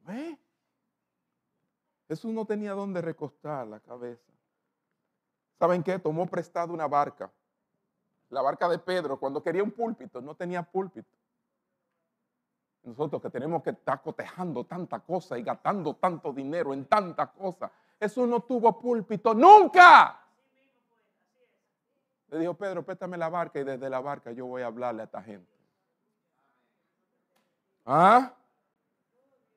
¿Ve? 0.06 0.40
Jesús 2.08 2.32
no 2.32 2.46
tenía 2.46 2.72
dónde 2.72 3.02
recostar 3.02 3.68
la 3.68 3.82
cabeza. 3.82 4.32
¿Saben 5.60 5.84
qué? 5.84 6.00
Tomó 6.00 6.26
prestado 6.26 6.74
una 6.74 6.88
barca. 6.88 7.30
La 8.30 8.42
barca 8.42 8.70
de 8.70 8.80
Pedro, 8.80 9.20
cuando 9.20 9.44
quería 9.44 9.62
un 9.62 9.72
púlpito, 9.72 10.22
no 10.22 10.36
tenía 10.36 10.64
púlpito. 10.64 11.10
Nosotros 12.84 13.22
que 13.22 13.30
tenemos 13.30 13.62
que 13.62 13.72
estar 13.72 14.02
cotejando 14.02 14.64
tanta 14.64 15.02
cosa 15.02 15.38
y 15.38 15.44
gastando 15.44 15.98
tanto 15.98 16.32
dinero 16.32 16.74
en 16.74 16.86
tanta 16.86 17.28
cosa. 17.30 17.70
Eso 18.00 18.26
no 18.26 18.40
tuvo 18.40 18.80
púlpito 18.80 19.34
nunca. 19.34 20.18
Le 22.30 22.40
dijo 22.40 22.54
Pedro, 22.54 22.86
préstame 22.86 23.18
la 23.18 23.28
barca 23.28 23.60
y 23.60 23.66
desde 23.66 23.90
la 23.90 24.00
barca 24.00 24.32
yo 24.32 24.46
voy 24.46 24.62
a 24.62 24.68
hablarle 24.68 25.02
a 25.02 25.06
esta 25.06 25.22
gente. 25.22 25.53
¿Ah? 27.86 28.32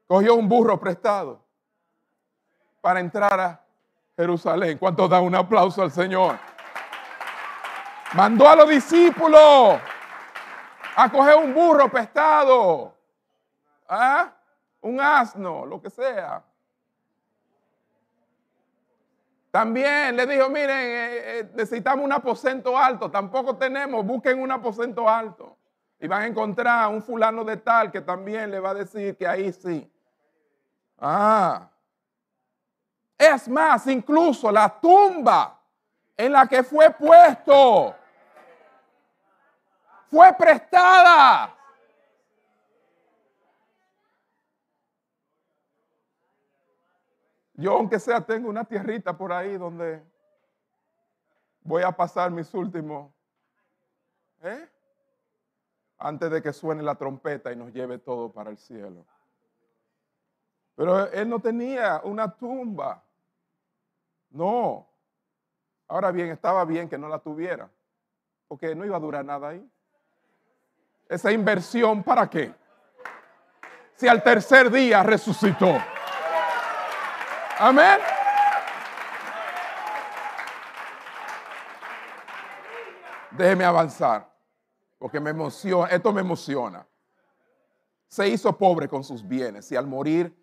Cogió 0.06 0.34
un 0.34 0.48
burro 0.48 0.78
prestado 0.78 1.40
para 2.80 3.00
entrar 3.00 3.40
a 3.40 3.60
Jerusalén. 4.16 4.78
¿Cuánto 4.78 5.08
da 5.08 5.20
un 5.20 5.34
aplauso 5.34 5.82
al 5.82 5.90
Señor? 5.90 6.38
Mandó 8.14 8.48
a 8.48 8.56
los 8.56 8.68
discípulos 8.68 9.80
a 10.96 11.10
coger 11.10 11.36
un 11.36 11.52
burro 11.52 11.90
prestado 11.90 12.96
¿Ah? 13.88 14.32
Un 14.80 15.00
asno, 15.00 15.66
lo 15.66 15.80
que 15.80 15.90
sea. 15.90 16.42
También 19.50 20.16
le 20.16 20.26
dijo, 20.26 20.50
miren, 20.50 20.70
eh, 20.70 21.38
eh, 21.38 21.50
necesitamos 21.54 22.04
un 22.04 22.12
aposento 22.12 22.76
alto, 22.76 23.10
tampoco 23.10 23.56
tenemos, 23.56 24.04
busquen 24.04 24.40
un 24.40 24.50
aposento 24.50 25.08
alto. 25.08 25.55
Y 25.98 26.06
van 26.06 26.22
a 26.22 26.26
encontrar 26.26 26.88
un 26.88 27.02
fulano 27.02 27.44
de 27.44 27.56
tal 27.56 27.90
que 27.90 28.00
también 28.00 28.50
le 28.50 28.60
va 28.60 28.70
a 28.70 28.74
decir 28.74 29.16
que 29.16 29.26
ahí 29.26 29.52
sí. 29.52 29.90
Ah. 30.98 31.70
Es 33.16 33.48
más, 33.48 33.86
incluso 33.86 34.52
la 34.52 34.68
tumba 34.68 35.58
en 36.16 36.32
la 36.32 36.46
que 36.46 36.62
fue 36.62 36.90
puesto 36.90 37.94
fue 40.10 40.32
prestada. 40.34 41.54
Yo, 47.54 47.72
aunque 47.72 47.98
sea, 47.98 48.20
tengo 48.20 48.50
una 48.50 48.64
tierrita 48.64 49.16
por 49.16 49.32
ahí 49.32 49.56
donde 49.56 50.04
voy 51.62 51.82
a 51.82 51.90
pasar 51.90 52.30
mis 52.30 52.52
últimos, 52.52 53.10
¿eh? 54.42 54.68
Antes 55.98 56.30
de 56.30 56.42
que 56.42 56.52
suene 56.52 56.82
la 56.82 56.94
trompeta 56.94 57.52
y 57.52 57.56
nos 57.56 57.72
lleve 57.72 57.98
todo 57.98 58.32
para 58.32 58.50
el 58.50 58.58
cielo. 58.58 59.04
Pero 60.74 61.10
él 61.10 61.28
no 61.28 61.40
tenía 61.40 62.00
una 62.04 62.30
tumba. 62.30 63.02
No. 64.30 64.86
Ahora 65.88 66.10
bien, 66.10 66.30
estaba 66.30 66.64
bien 66.64 66.88
que 66.88 66.98
no 66.98 67.08
la 67.08 67.18
tuviera, 67.18 67.70
porque 68.48 68.74
no 68.74 68.84
iba 68.84 68.96
a 68.96 69.00
durar 69.00 69.24
nada 69.24 69.48
ahí. 69.48 69.70
Esa 71.08 71.32
inversión, 71.32 72.02
¿para 72.02 72.28
qué? 72.28 72.52
Si 73.94 74.06
al 74.06 74.22
tercer 74.22 74.70
día 74.70 75.02
resucitó. 75.02 75.78
Amén. 77.58 77.98
Déjeme 83.30 83.64
avanzar, 83.64 84.28
porque 84.98 85.20
me 85.20 85.30
emociona, 85.30 85.88
esto 85.88 86.12
me 86.12 86.20
emociona. 86.20 86.86
Se 88.08 88.28
hizo 88.28 88.56
pobre 88.56 88.88
con 88.88 89.04
sus 89.04 89.26
bienes 89.26 89.70
y 89.72 89.76
al 89.76 89.86
morir 89.86 90.34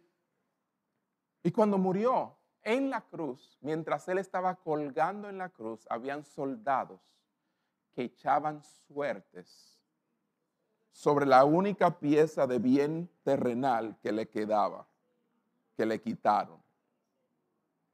Y 1.45 1.51
cuando 1.51 1.77
murió 1.77 2.37
en 2.61 2.89
la 2.89 3.01
cruz, 3.01 3.57
mientras 3.61 4.07
él 4.07 4.17
estaba 4.17 4.55
colgando 4.55 5.27
en 5.29 5.37
la 5.37 5.49
cruz, 5.49 5.85
habían 5.89 6.23
soldados 6.23 7.01
que 7.93 8.03
echaban 8.03 8.63
suertes 8.63 9.77
sobre 10.93 11.25
la 11.25 11.43
única 11.43 11.99
pieza 11.99 12.47
de 12.47 12.59
bien 12.59 13.09
terrenal 13.23 13.97
que 14.01 14.11
le 14.11 14.29
quedaba, 14.29 14.87
que 15.75 15.85
le 15.85 15.99
quitaron. 15.99 16.61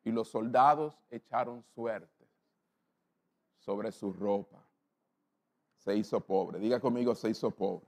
Y 0.04 0.12
los 0.12 0.30
soldados 0.30 1.02
echaron 1.10 1.64
suerte 1.64 2.28
sobre 3.58 3.92
su 3.92 4.14
ropa. 4.14 4.69
Se 5.90 5.96
hizo 5.96 6.20
pobre. 6.20 6.60
Diga 6.60 6.80
conmigo, 6.80 7.16
se 7.16 7.32
hizo 7.32 7.50
pobre. 7.50 7.88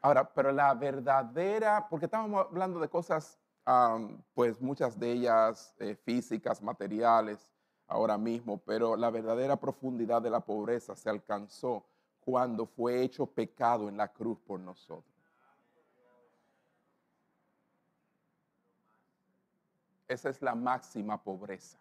Ahora, 0.00 0.28
pero 0.34 0.50
la 0.50 0.74
verdadera, 0.74 1.86
porque 1.88 2.06
estamos 2.06 2.44
hablando 2.44 2.80
de 2.80 2.88
cosas, 2.88 3.38
pues 4.34 4.60
muchas 4.60 4.98
de 4.98 5.12
ellas 5.12 5.76
eh, 5.78 5.94
físicas, 5.94 6.60
materiales, 6.60 7.52
ahora 7.86 8.18
mismo, 8.18 8.58
pero 8.58 8.96
la 8.96 9.10
verdadera 9.10 9.54
profundidad 9.54 10.20
de 10.20 10.30
la 10.30 10.40
pobreza 10.40 10.96
se 10.96 11.08
alcanzó 11.08 11.84
cuando 12.18 12.66
fue 12.66 13.00
hecho 13.00 13.24
pecado 13.24 13.88
en 13.88 13.96
la 13.96 14.08
cruz 14.08 14.40
por 14.40 14.58
nosotros. 14.58 15.14
Esa 20.08 20.30
es 20.30 20.42
la 20.42 20.56
máxima 20.56 21.22
pobreza. 21.22 21.78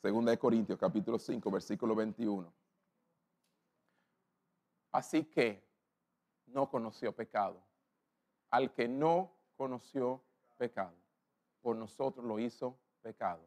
Segunda 0.00 0.30
de 0.30 0.38
Corintios 0.38 0.78
capítulo 0.78 1.18
5, 1.18 1.50
versículo 1.50 1.96
21. 1.96 2.67
Así 4.92 5.24
que 5.24 5.62
no 6.46 6.70
conoció 6.70 7.14
pecado. 7.14 7.62
Al 8.50 8.72
que 8.72 8.88
no 8.88 9.32
conoció 9.56 10.22
pecado, 10.56 10.96
por 11.60 11.76
nosotros 11.76 12.24
lo 12.24 12.38
hizo 12.38 12.78
pecado, 13.02 13.46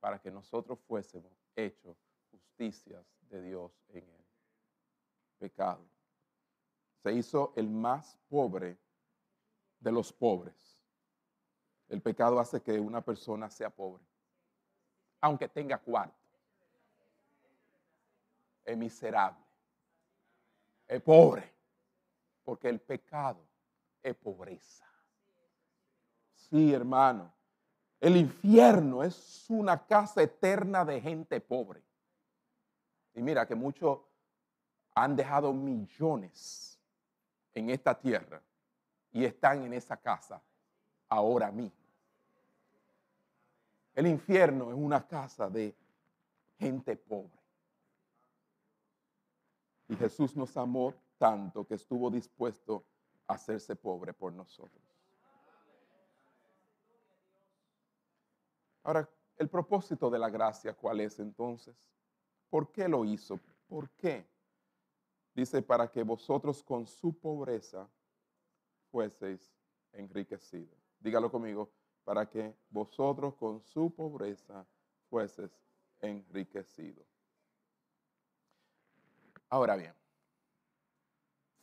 para 0.00 0.20
que 0.20 0.30
nosotros 0.30 0.78
fuésemos 0.80 1.32
hechos 1.54 1.96
justicias 2.30 3.04
de 3.28 3.42
Dios 3.42 3.72
en 3.88 4.08
él. 4.08 4.24
Pecado. 5.38 5.86
Se 7.02 7.12
hizo 7.12 7.52
el 7.56 7.68
más 7.68 8.18
pobre 8.28 8.78
de 9.78 9.92
los 9.92 10.12
pobres. 10.12 10.78
El 11.88 12.02
pecado 12.02 12.38
hace 12.38 12.60
que 12.60 12.78
una 12.78 13.00
persona 13.00 13.50
sea 13.50 13.70
pobre, 13.70 14.04
aunque 15.20 15.48
tenga 15.48 15.78
cuarto. 15.78 16.14
Es 18.64 18.76
miserable. 18.76 19.49
Es 20.90 21.00
pobre 21.02 21.48
porque 22.42 22.68
el 22.68 22.80
pecado 22.80 23.46
es 24.02 24.12
pobreza. 24.16 24.84
Sí, 26.34 26.74
hermano. 26.74 27.32
El 28.00 28.16
infierno 28.16 29.04
es 29.04 29.44
una 29.48 29.86
casa 29.86 30.20
eterna 30.20 30.84
de 30.84 31.00
gente 31.00 31.40
pobre. 31.40 31.80
Y 33.14 33.22
mira 33.22 33.46
que 33.46 33.54
muchos 33.54 34.00
han 34.96 35.14
dejado 35.14 35.52
millones 35.52 36.76
en 37.54 37.70
esta 37.70 37.96
tierra 37.96 38.42
y 39.12 39.24
están 39.24 39.62
en 39.62 39.74
esa 39.74 39.96
casa 39.96 40.42
ahora 41.08 41.52
mismo. 41.52 41.86
El 43.94 44.08
infierno 44.08 44.70
es 44.70 44.76
una 44.76 45.06
casa 45.06 45.48
de 45.48 45.72
gente 46.58 46.96
pobre. 46.96 47.39
Y 49.90 49.96
Jesús 49.96 50.36
nos 50.36 50.56
amó 50.56 50.94
tanto 51.18 51.66
que 51.66 51.74
estuvo 51.74 52.08
dispuesto 52.10 52.84
a 53.26 53.34
hacerse 53.34 53.74
pobre 53.74 54.14
por 54.14 54.32
nosotros. 54.32 54.80
Ahora, 58.84 59.10
el 59.36 59.48
propósito 59.48 60.08
de 60.08 60.20
la 60.20 60.30
gracia, 60.30 60.74
¿cuál 60.74 61.00
es 61.00 61.18
entonces? 61.18 61.90
¿Por 62.48 62.70
qué 62.70 62.86
lo 62.86 63.04
hizo? 63.04 63.40
¿Por 63.66 63.90
qué? 63.90 64.24
Dice, 65.34 65.60
para 65.60 65.90
que 65.90 66.04
vosotros 66.04 66.62
con 66.62 66.86
su 66.86 67.18
pobreza 67.18 67.90
fueseis 68.92 69.52
enriquecidos. 69.90 70.78
Dígalo 71.00 71.32
conmigo, 71.32 71.68
para 72.04 72.30
que 72.30 72.54
vosotros 72.68 73.34
con 73.34 73.60
su 73.60 73.92
pobreza 73.92 74.64
fueseis 75.08 75.50
enriquecidos. 76.00 77.09
Ahora 79.50 79.76
bien, 79.76 79.92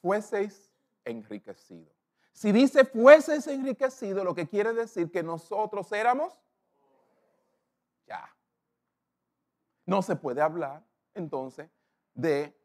fueseis 0.01 0.69
enriquecidos. 1.05 1.95
Si 2.33 2.51
dice 2.51 2.85
fueseis 2.85 3.47
enriquecidos, 3.47 4.23
lo 4.23 4.35
que 4.35 4.47
quiere 4.47 4.73
decir 4.73 5.09
que 5.09 5.23
nosotros 5.23 5.91
éramos 5.93 6.33
ya. 8.05 8.29
No 9.85 10.01
se 10.01 10.15
puede 10.15 10.41
hablar 10.41 10.83
entonces 11.15 11.69
de 12.13 12.55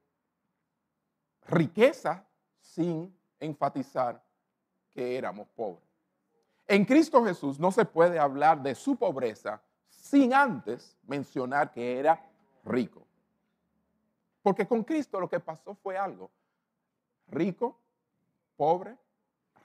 riqueza 1.46 2.26
sin 2.60 3.16
enfatizar 3.38 4.22
que 4.90 5.16
éramos 5.16 5.48
pobres. 5.50 5.88
En 6.66 6.84
Cristo 6.84 7.24
Jesús 7.24 7.58
no 7.58 7.70
se 7.70 7.84
puede 7.84 8.18
hablar 8.18 8.62
de 8.62 8.74
su 8.74 8.96
pobreza 8.96 9.62
sin 9.88 10.34
antes 10.34 10.96
mencionar 11.04 11.70
que 11.70 11.98
era 11.98 12.20
rico. 12.64 13.06
Porque 14.42 14.66
con 14.66 14.82
Cristo 14.82 15.20
lo 15.20 15.28
que 15.28 15.40
pasó 15.40 15.74
fue 15.74 15.96
algo 15.96 16.30
rico, 17.28 17.78
pobre, 18.56 18.96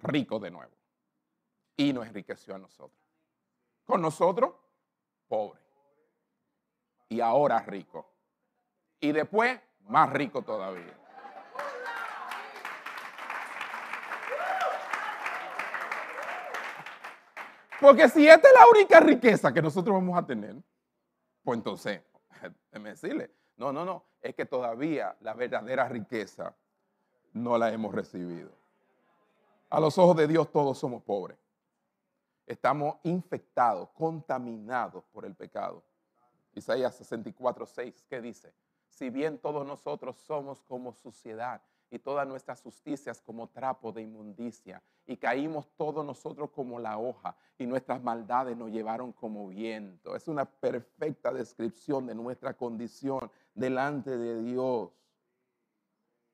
rico 0.04 0.40
de 0.40 0.52
nuevo. 0.52 0.72
Y 1.76 1.94
nos 1.94 2.08
enriqueció 2.08 2.56
a 2.56 2.58
nosotros. 2.58 3.00
Con 3.86 4.02
nosotros, 4.02 4.54
pobre. 5.28 5.60
Y 7.10 7.22
ahora 7.22 7.60
rico. 7.60 8.12
Y 9.00 9.12
después, 9.12 9.60
más 9.88 10.12
rico 10.12 10.42
todavía. 10.42 10.98
Porque 17.80 18.10
si 18.10 18.28
esta 18.28 18.48
es 18.48 18.54
la 18.56 18.68
única 18.72 19.00
riqueza 19.00 19.54
que 19.54 19.62
nosotros 19.62 19.94
vamos 19.94 20.18
a 20.18 20.26
tener, 20.26 20.56
pues 21.44 21.58
entonces, 21.58 22.02
déjeme 22.72 22.90
decirle, 22.90 23.32
no, 23.58 23.74
no, 23.74 23.84
no, 23.84 24.04
es 24.22 24.36
que 24.36 24.46
todavía 24.46 25.16
la 25.22 25.34
verdadera 25.34 25.88
riqueza 25.88 26.56
no 27.34 27.58
la 27.58 27.72
hemos 27.72 27.94
recibido. 27.94 28.52
A 29.70 29.80
los 29.80 29.98
ojos 29.98 30.16
de 30.16 30.28
Dios 30.28 30.52
todos 30.52 30.78
somos 30.78 31.04
pobres. 31.04 31.38
Estamos 32.46 32.96
infectados, 33.04 33.90
contaminados 33.90 35.04
por 35.12 35.26
el 35.26 35.36
pecado. 35.36 35.84
Isaías 36.54 36.96
64, 36.96 37.66
6, 37.66 38.06
¿qué 38.10 38.22
dice? 38.22 38.54
Si 38.88 39.10
bien 39.10 39.38
todos 39.38 39.68
nosotros 39.68 40.16
somos 40.16 40.62
como 40.62 40.94
suciedad 40.94 41.62
y 41.90 42.00
todas 42.00 42.28
nuestras 42.28 42.62
justicias 42.62 43.22
como 43.22 43.48
trapo 43.48 43.92
de 43.92 44.02
inmundicia, 44.02 44.82
y 45.06 45.18
caímos 45.18 45.70
todos 45.78 46.06
nosotros 46.06 46.50
como 46.52 46.80
la 46.80 46.98
hoja, 46.98 47.36
y 47.58 47.66
nuestras 47.66 48.02
maldades 48.04 48.58
nos 48.58 48.72
llevaron 48.72 49.14
como 49.14 49.48
viento. 49.48 50.16
Es 50.16 50.28
una 50.28 50.46
perfecta 50.46 51.32
descripción 51.32 52.06
de 52.06 52.16
nuestra 52.16 52.54
condición 52.54 53.32
delante 53.54 54.18
de 54.18 54.42
Dios. 54.42 54.92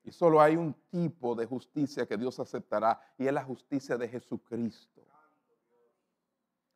Y 0.02 0.12
solo 0.12 0.40
hay 0.40 0.56
un 0.56 0.74
tipo 0.90 1.34
de 1.34 1.46
justicia 1.46 2.06
que 2.06 2.18
Dios 2.18 2.38
aceptará 2.38 3.00
y 3.16 3.26
es 3.26 3.32
la 3.32 3.42
justicia 3.42 3.96
de 3.96 4.08
Jesucristo, 4.08 5.02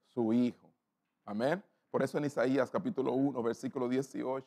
su 0.07 0.33
Hijo. 0.33 0.71
Amén. 1.27 1.63
Por 1.91 2.03
eso 2.03 2.17
en 2.17 2.25
Isaías 2.25 2.71
capítulo 2.71 3.13
1, 3.13 3.43
versículo 3.43 3.89
18, 3.89 4.47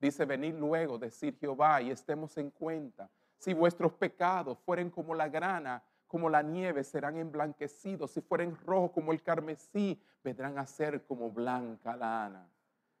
dice, 0.00 0.24
venid 0.24 0.54
luego, 0.54 0.98
decir 0.98 1.36
Jehová, 1.38 1.82
y 1.82 1.90
estemos 1.90 2.36
en 2.38 2.50
cuenta. 2.50 3.10
Si 3.40 3.54
vuestros 3.54 3.94
pecados 3.94 4.58
fueren 4.58 4.90
como 4.90 5.14
la 5.14 5.28
grana, 5.28 5.82
como 6.06 6.28
la 6.28 6.42
nieve, 6.42 6.84
serán 6.84 7.16
emblanquecidos. 7.16 8.10
Si 8.10 8.20
fueren 8.20 8.54
rojos 8.66 8.90
como 8.90 9.12
el 9.12 9.22
carmesí, 9.22 9.98
vendrán 10.22 10.58
a 10.58 10.66
ser 10.66 11.04
como 11.04 11.30
blanca 11.30 11.96
lana. 11.96 12.46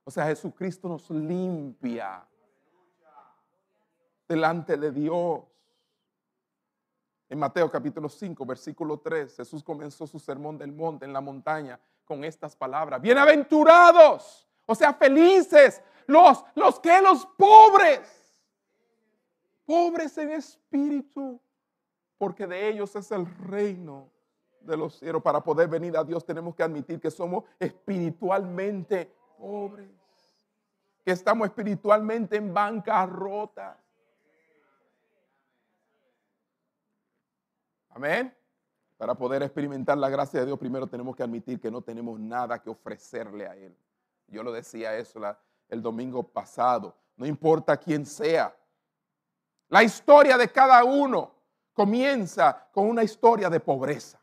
O 0.02 0.10
sea, 0.10 0.24
Jesucristo 0.24 0.88
nos 0.88 1.10
limpia 1.10 2.26
delante 4.26 4.78
de 4.78 4.90
Dios. 4.90 5.42
En 7.28 7.38
Mateo 7.38 7.70
capítulo 7.70 8.08
5, 8.08 8.46
versículo 8.46 8.98
3, 8.98 9.36
Jesús 9.36 9.62
comenzó 9.62 10.06
su 10.06 10.18
sermón 10.18 10.56
del 10.56 10.72
monte 10.72 11.04
en 11.04 11.12
la 11.12 11.20
montaña 11.20 11.78
con 12.06 12.24
estas 12.24 12.56
palabras. 12.56 13.02
Bienaventurados, 13.02 14.48
o 14.64 14.74
sea, 14.74 14.94
felices 14.94 15.82
los, 16.06 16.42
los 16.54 16.80
que 16.80 16.98
los 17.02 17.26
pobres, 17.36 18.19
pobres 19.70 20.18
en 20.18 20.32
espíritu, 20.32 21.40
porque 22.18 22.44
de 22.44 22.70
ellos 22.70 22.96
es 22.96 23.12
el 23.12 23.24
reino 23.24 24.10
de 24.62 24.76
los 24.76 24.98
cielos. 24.98 25.22
Para 25.22 25.44
poder 25.44 25.68
venir 25.68 25.96
a 25.96 26.02
Dios 26.02 26.24
tenemos 26.24 26.56
que 26.56 26.64
admitir 26.64 26.98
que 26.98 27.08
somos 27.08 27.44
espiritualmente 27.56 29.14
pobres, 29.38 29.88
que 31.04 31.12
estamos 31.12 31.46
espiritualmente 31.46 32.34
en 32.34 32.52
bancarrota. 32.52 33.78
Amén. 37.90 38.34
Para 38.96 39.14
poder 39.14 39.44
experimentar 39.44 39.96
la 39.96 40.08
gracia 40.08 40.40
de 40.40 40.46
Dios, 40.46 40.58
primero 40.58 40.88
tenemos 40.88 41.14
que 41.14 41.22
admitir 41.22 41.60
que 41.60 41.70
no 41.70 41.80
tenemos 41.80 42.18
nada 42.18 42.60
que 42.60 42.70
ofrecerle 42.70 43.46
a 43.46 43.54
Él. 43.54 43.76
Yo 44.26 44.42
lo 44.42 44.50
decía 44.50 44.96
eso 44.96 45.20
el 45.68 45.80
domingo 45.80 46.24
pasado. 46.24 46.96
No 47.16 47.24
importa 47.24 47.76
quién 47.76 48.04
sea. 48.04 48.52
La 49.70 49.84
historia 49.84 50.36
de 50.36 50.50
cada 50.50 50.84
uno 50.84 51.32
comienza 51.72 52.68
con 52.72 52.88
una 52.88 53.04
historia 53.04 53.48
de 53.48 53.60
pobreza. 53.60 54.20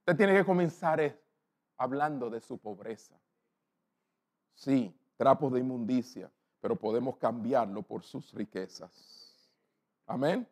Usted 0.00 0.16
tiene 0.16 0.34
que 0.34 0.44
comenzar 0.44 1.16
hablando 1.76 2.28
de 2.28 2.40
su 2.40 2.58
pobreza. 2.58 3.14
Sí, 4.54 4.92
trapos 5.16 5.52
de 5.52 5.60
inmundicia, 5.60 6.32
pero 6.60 6.74
podemos 6.74 7.16
cambiarlo 7.16 7.82
por 7.82 8.02
sus 8.02 8.34
riquezas. 8.34 9.48
Amén. 10.06 10.46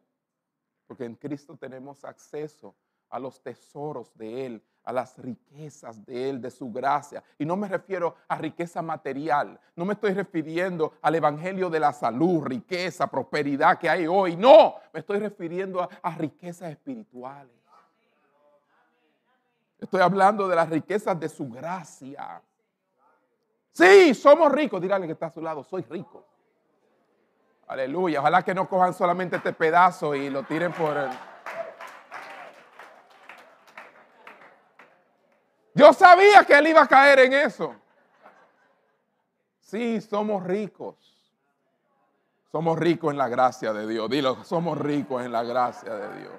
Porque 0.86 1.04
en 1.04 1.16
Cristo 1.16 1.56
tenemos 1.56 2.04
acceso 2.04 2.76
a 3.08 3.18
los 3.18 3.42
tesoros 3.42 4.16
de 4.16 4.46
Él, 4.46 4.64
a 4.84 4.92
las 4.92 5.16
riquezas 5.18 6.04
de 6.04 6.30
Él, 6.30 6.40
de 6.40 6.50
su 6.50 6.70
gracia. 6.70 7.22
Y 7.38 7.44
no 7.44 7.56
me 7.56 7.68
refiero 7.68 8.16
a 8.28 8.36
riqueza 8.36 8.82
material, 8.82 9.58
no 9.76 9.84
me 9.84 9.94
estoy 9.94 10.12
refiriendo 10.12 10.94
al 11.02 11.14
Evangelio 11.14 11.70
de 11.70 11.80
la 11.80 11.92
salud, 11.92 12.42
riqueza, 12.44 13.06
prosperidad 13.06 13.78
que 13.78 13.88
hay 13.88 14.06
hoy. 14.06 14.36
No, 14.36 14.76
me 14.92 15.00
estoy 15.00 15.18
refiriendo 15.18 15.88
a, 16.02 16.14
riquezas 16.16 16.70
espirituales. 16.70 17.52
Estoy 19.78 20.00
hablando 20.02 20.46
de 20.46 20.56
las 20.56 20.68
riquezas 20.68 21.18
de 21.18 21.28
su 21.28 21.48
gracia. 21.48 22.42
Sí, 23.72 24.14
somos 24.14 24.52
ricos. 24.52 24.80
Dígale 24.80 25.06
que 25.06 25.12
está 25.12 25.26
a 25.26 25.30
su 25.30 25.40
lado, 25.40 25.64
soy 25.64 25.82
rico. 25.82 26.26
Aleluya. 27.66 28.20
Ojalá 28.20 28.42
que 28.42 28.54
no 28.54 28.68
cojan 28.68 28.92
solamente 28.92 29.36
este 29.36 29.52
pedazo 29.52 30.14
y 30.14 30.28
lo 30.28 30.42
tiren 30.42 30.72
por 30.72 30.96
el... 30.96 31.08
Yo 35.74 35.92
sabía 35.92 36.44
que 36.44 36.58
él 36.58 36.68
iba 36.68 36.82
a 36.82 36.86
caer 36.86 37.20
en 37.20 37.32
eso. 37.32 37.74
Sí, 39.60 40.00
somos 40.00 40.42
ricos. 40.44 40.96
Somos 42.50 42.78
ricos 42.78 43.12
en 43.12 43.18
la 43.18 43.28
gracia 43.28 43.72
de 43.72 43.86
Dios. 43.86 44.10
Dilo, 44.10 44.42
somos 44.42 44.76
ricos 44.76 45.24
en 45.24 45.30
la 45.30 45.44
gracia 45.44 45.94
de 45.94 46.20
Dios. 46.20 46.32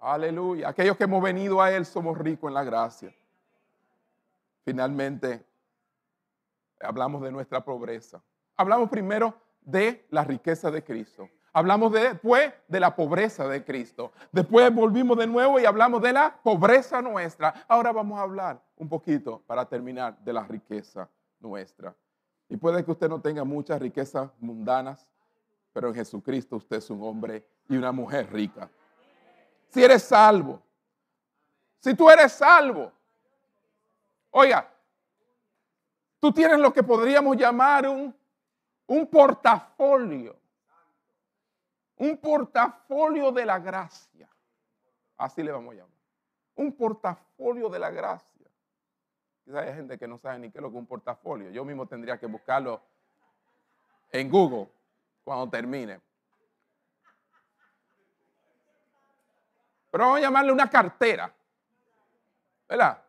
Aleluya. 0.00 0.70
Aquellos 0.70 0.96
que 0.96 1.04
hemos 1.04 1.22
venido 1.22 1.62
a 1.62 1.70
Él 1.70 1.86
somos 1.86 2.18
ricos 2.18 2.48
en 2.48 2.54
la 2.54 2.64
gracia. 2.64 3.14
Finalmente, 4.64 5.46
hablamos 6.80 7.22
de 7.22 7.30
nuestra 7.30 7.64
pobreza. 7.64 8.20
Hablamos 8.56 8.90
primero 8.90 9.40
de 9.60 10.06
la 10.10 10.24
riqueza 10.24 10.72
de 10.72 10.82
Cristo. 10.82 11.28
Hablamos 11.52 11.92
después 11.92 12.52
de 12.66 12.80
la 12.80 12.96
pobreza 12.96 13.46
de 13.46 13.64
Cristo. 13.64 14.12
Después 14.30 14.74
volvimos 14.74 15.18
de 15.18 15.26
nuevo 15.26 15.60
y 15.60 15.66
hablamos 15.66 16.00
de 16.00 16.12
la 16.12 16.34
pobreza 16.42 17.02
nuestra. 17.02 17.66
Ahora 17.68 17.92
vamos 17.92 18.18
a 18.18 18.22
hablar 18.22 18.62
un 18.76 18.88
poquito 18.88 19.42
para 19.46 19.66
terminar 19.66 20.18
de 20.18 20.32
la 20.32 20.44
riqueza 20.44 21.08
nuestra. 21.40 21.94
Y 22.48 22.56
puede 22.56 22.84
que 22.84 22.90
usted 22.90 23.08
no 23.08 23.20
tenga 23.20 23.44
muchas 23.44 23.80
riquezas 23.80 24.30
mundanas, 24.40 25.06
pero 25.72 25.88
en 25.88 25.94
Jesucristo 25.94 26.56
usted 26.56 26.76
es 26.76 26.90
un 26.90 27.02
hombre 27.02 27.46
y 27.68 27.76
una 27.76 27.92
mujer 27.92 28.32
rica 28.32 28.70
si 29.72 29.82
eres 29.82 30.02
salvo. 30.02 30.62
Si 31.80 31.94
tú 31.94 32.10
eres 32.10 32.32
salvo. 32.32 32.92
Oiga, 34.30 34.70
tú 36.20 36.30
tienes 36.30 36.58
lo 36.58 36.72
que 36.72 36.82
podríamos 36.82 37.36
llamar 37.36 37.88
un, 37.88 38.14
un 38.86 39.06
portafolio. 39.06 40.36
Un 42.02 42.16
portafolio 42.16 43.30
de 43.30 43.46
la 43.46 43.60
gracia. 43.60 44.28
Así 45.16 45.40
le 45.40 45.52
vamos 45.52 45.72
a 45.72 45.76
llamar. 45.76 45.98
Un 46.56 46.72
portafolio 46.72 47.68
de 47.68 47.78
la 47.78 47.90
gracia. 47.90 48.50
Quizás 49.44 49.68
hay 49.68 49.74
gente 49.74 49.96
que 49.96 50.08
no 50.08 50.18
sabe 50.18 50.40
ni 50.40 50.50
qué 50.50 50.58
es 50.58 50.62
lo 50.62 50.68
que 50.68 50.78
es 50.78 50.80
un 50.80 50.86
portafolio. 50.88 51.50
Yo 51.50 51.64
mismo 51.64 51.86
tendría 51.86 52.18
que 52.18 52.26
buscarlo 52.26 52.82
en 54.10 54.28
Google 54.28 54.68
cuando 55.22 55.48
termine. 55.48 56.00
Pero 59.92 60.04
vamos 60.04 60.18
a 60.18 60.22
llamarle 60.22 60.50
una 60.50 60.68
cartera. 60.68 61.32
¿Verdad? 62.68 63.00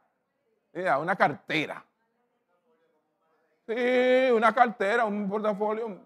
Mira, 0.72 1.00
una 1.00 1.16
cartera. 1.16 1.84
Sí, 3.66 4.30
una 4.32 4.54
cartera, 4.54 5.06
un 5.06 5.28
portafolio. 5.28 6.00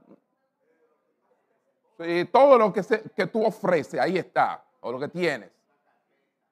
Sí, 2.00 2.26
todo 2.32 2.58
lo 2.58 2.72
que, 2.72 2.82
que 3.16 3.28
tú 3.28 3.44
ofreces, 3.44 4.00
ahí 4.00 4.18
está, 4.18 4.64
o 4.82 4.92
lo 4.92 5.00
que 5.00 5.08
tienes. 5.08 5.50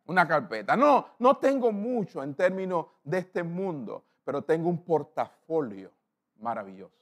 Una 0.07 0.27
carpeta. 0.27 0.75
No, 0.75 1.09
no 1.19 1.37
tengo 1.37 1.71
mucho 1.71 2.23
en 2.23 2.35
términos 2.35 2.87
de 3.03 3.19
este 3.19 3.43
mundo, 3.43 4.03
pero 4.23 4.41
tengo 4.41 4.69
un 4.69 4.83
portafolio 4.83 5.91
maravilloso. 6.39 6.93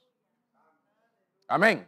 Amén. 1.47 1.87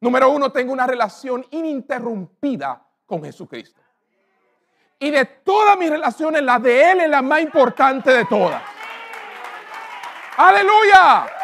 Número 0.00 0.30
uno, 0.30 0.50
tengo 0.52 0.72
una 0.72 0.86
relación 0.86 1.44
ininterrumpida 1.50 2.80
con 3.06 3.22
Jesucristo. 3.22 3.80
Y 5.00 5.10
de 5.10 5.24
todas 5.24 5.78
mis 5.78 5.90
relaciones, 5.90 6.42
la 6.42 6.58
de 6.58 6.92
Él 6.92 7.00
es 7.00 7.10
la 7.10 7.22
más 7.22 7.40
importante 7.40 8.12
de 8.12 8.24
todas. 8.24 8.62
Aleluya. 10.36 11.37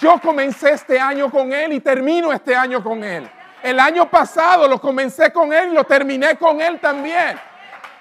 Yo 0.00 0.20
comencé 0.20 0.72
este 0.72 0.98
año 0.98 1.30
con 1.30 1.52
Él 1.52 1.72
y 1.74 1.80
termino 1.80 2.32
este 2.32 2.54
año 2.54 2.82
con 2.82 3.04
Él. 3.04 3.30
El 3.62 3.80
año 3.80 4.10
pasado 4.10 4.68
lo 4.68 4.80
comencé 4.80 5.32
con 5.32 5.52
Él 5.52 5.70
y 5.70 5.74
lo 5.74 5.84
terminé 5.84 6.36
con 6.36 6.60
Él 6.60 6.80
también. 6.80 7.38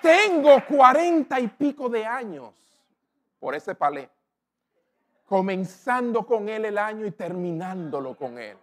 Tengo 0.02 0.64
cuarenta 0.66 1.40
y 1.40 1.48
pico 1.48 1.90
de 1.90 2.06
años 2.06 2.52
por 3.40 3.56
ese 3.56 3.76
palé. 3.76 4.10
Comenzando 5.26 6.26
con 6.26 6.50
Él 6.50 6.66
el 6.66 6.78
año 6.78 7.06
y 7.06 7.12
terminándolo 7.12 8.16
con 8.16 8.38
Él. 8.38 8.58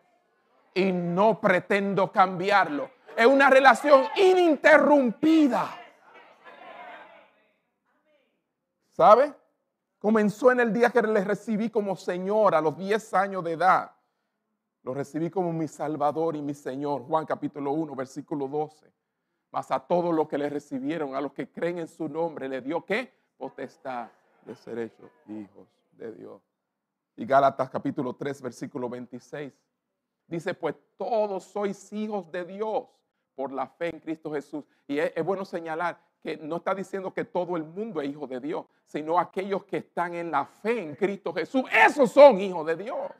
Y 0.74 0.92
no 0.92 1.40
pretendo 1.40 2.12
cambiarlo 2.12 2.90
es 3.16 3.26
una 3.26 3.50
relación 3.50 4.06
ininterrumpida. 4.16 5.76
¿Sabe? 8.92 9.34
Comenzó 10.00 10.50
en 10.50 10.60
el 10.60 10.72
día 10.72 10.88
que 10.88 11.02
le 11.02 11.22
recibí 11.22 11.68
como 11.68 11.94
Señor 11.94 12.54
a 12.54 12.62
los 12.62 12.74
10 12.74 13.12
años 13.12 13.44
de 13.44 13.52
edad. 13.52 13.92
Lo 14.82 14.94
recibí 14.94 15.28
como 15.28 15.52
mi 15.52 15.68
Salvador 15.68 16.36
y 16.36 16.40
mi 16.40 16.54
Señor. 16.54 17.02
Juan 17.02 17.26
capítulo 17.26 17.72
1, 17.72 17.94
versículo 17.94 18.48
12. 18.48 18.90
Mas 19.50 19.70
a 19.70 19.78
todos 19.78 20.14
los 20.14 20.26
que 20.26 20.38
le 20.38 20.48
recibieron, 20.48 21.14
a 21.14 21.20
los 21.20 21.34
que 21.34 21.52
creen 21.52 21.80
en 21.80 21.86
su 21.86 22.08
nombre, 22.08 22.48
le 22.48 22.62
dio 22.62 22.82
qué? 22.82 23.12
Potestad 23.36 24.08
de 24.46 24.54
ser 24.54 24.78
hechos 24.78 25.10
hijos 25.28 25.68
de 25.92 26.12
Dios. 26.12 26.40
Y 27.14 27.26
Gálatas 27.26 27.68
capítulo 27.68 28.14
3, 28.14 28.40
versículo 28.40 28.88
26. 28.88 29.52
Dice, 30.26 30.54
pues 30.54 30.76
todos 30.96 31.44
sois 31.44 31.92
hijos 31.92 32.32
de 32.32 32.46
Dios 32.46 32.84
por 33.34 33.52
la 33.52 33.66
fe 33.66 33.90
en 33.90 34.00
Cristo 34.00 34.32
Jesús. 34.32 34.64
Y 34.88 34.98
es, 34.98 35.22
bueno 35.22 35.44
señalar 35.44 36.00
que 36.22 36.36
no 36.36 36.56
está 36.56 36.74
diciendo 36.74 37.12
que 37.12 37.24
todo 37.24 37.56
el 37.56 37.64
mundo 37.64 38.00
es 38.00 38.10
hijo 38.10 38.26
de 38.26 38.40
Dios, 38.40 38.66
sino 38.86 39.18
aquellos 39.18 39.64
que 39.64 39.78
están 39.78 40.14
en 40.14 40.30
la 40.30 40.44
fe 40.44 40.82
en 40.82 40.94
Cristo 40.94 41.32
Jesús. 41.32 41.64
Esos 41.72 42.10
son 42.12 42.40
hijos 42.40 42.66
de 42.66 42.76
Dios. 42.76 43.10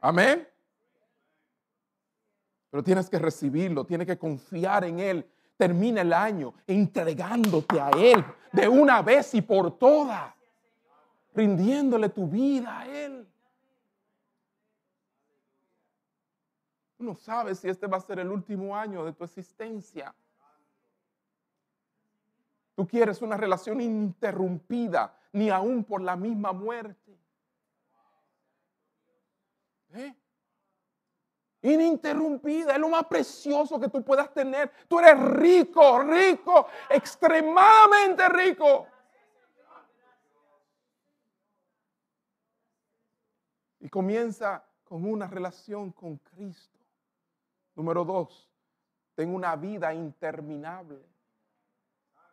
Amén. 0.00 0.46
Pero 2.70 2.82
tienes 2.82 3.08
que 3.08 3.18
recibirlo, 3.18 3.84
tienes 3.84 4.06
que 4.06 4.18
confiar 4.18 4.84
en 4.84 5.00
Él. 5.00 5.26
Termina 5.56 6.02
el 6.02 6.12
año 6.12 6.54
entregándote 6.66 7.80
a 7.80 7.90
Él 7.90 8.24
de 8.52 8.68
una 8.68 9.02
vez 9.02 9.34
y 9.34 9.42
por 9.42 9.76
todas, 9.76 10.32
rindiéndole 11.34 12.08
tu 12.08 12.28
vida 12.28 12.80
a 12.80 12.86
Él. 12.86 13.28
no 16.98 17.14
sabes 17.14 17.60
si 17.60 17.68
este 17.68 17.86
va 17.86 17.96
a 17.96 18.00
ser 18.00 18.18
el 18.18 18.28
último 18.28 18.76
año 18.76 19.04
de 19.04 19.12
tu 19.12 19.24
existencia. 19.24 20.14
Tú 22.78 22.86
quieres 22.86 23.20
una 23.22 23.36
relación 23.36 23.80
ininterrumpida, 23.80 25.12
ni 25.32 25.50
aún 25.50 25.82
por 25.82 26.00
la 26.00 26.14
misma 26.14 26.52
muerte. 26.52 27.18
¿Eh? 29.94 30.14
Ininterrumpida, 31.62 32.74
es 32.74 32.78
lo 32.78 32.88
más 32.88 33.04
precioso 33.06 33.80
que 33.80 33.88
tú 33.88 34.04
puedas 34.04 34.32
tener. 34.32 34.70
Tú 34.86 35.00
eres 35.00 35.20
rico, 35.20 35.98
rico, 36.04 36.68
extremadamente 36.88 38.28
rico. 38.28 38.86
Y 43.80 43.88
comienza 43.88 44.64
con 44.84 45.04
una 45.04 45.26
relación 45.26 45.90
con 45.90 46.18
Cristo. 46.18 46.78
Número 47.74 48.04
dos, 48.04 48.48
tengo 49.16 49.34
una 49.34 49.56
vida 49.56 49.92
interminable. 49.92 51.17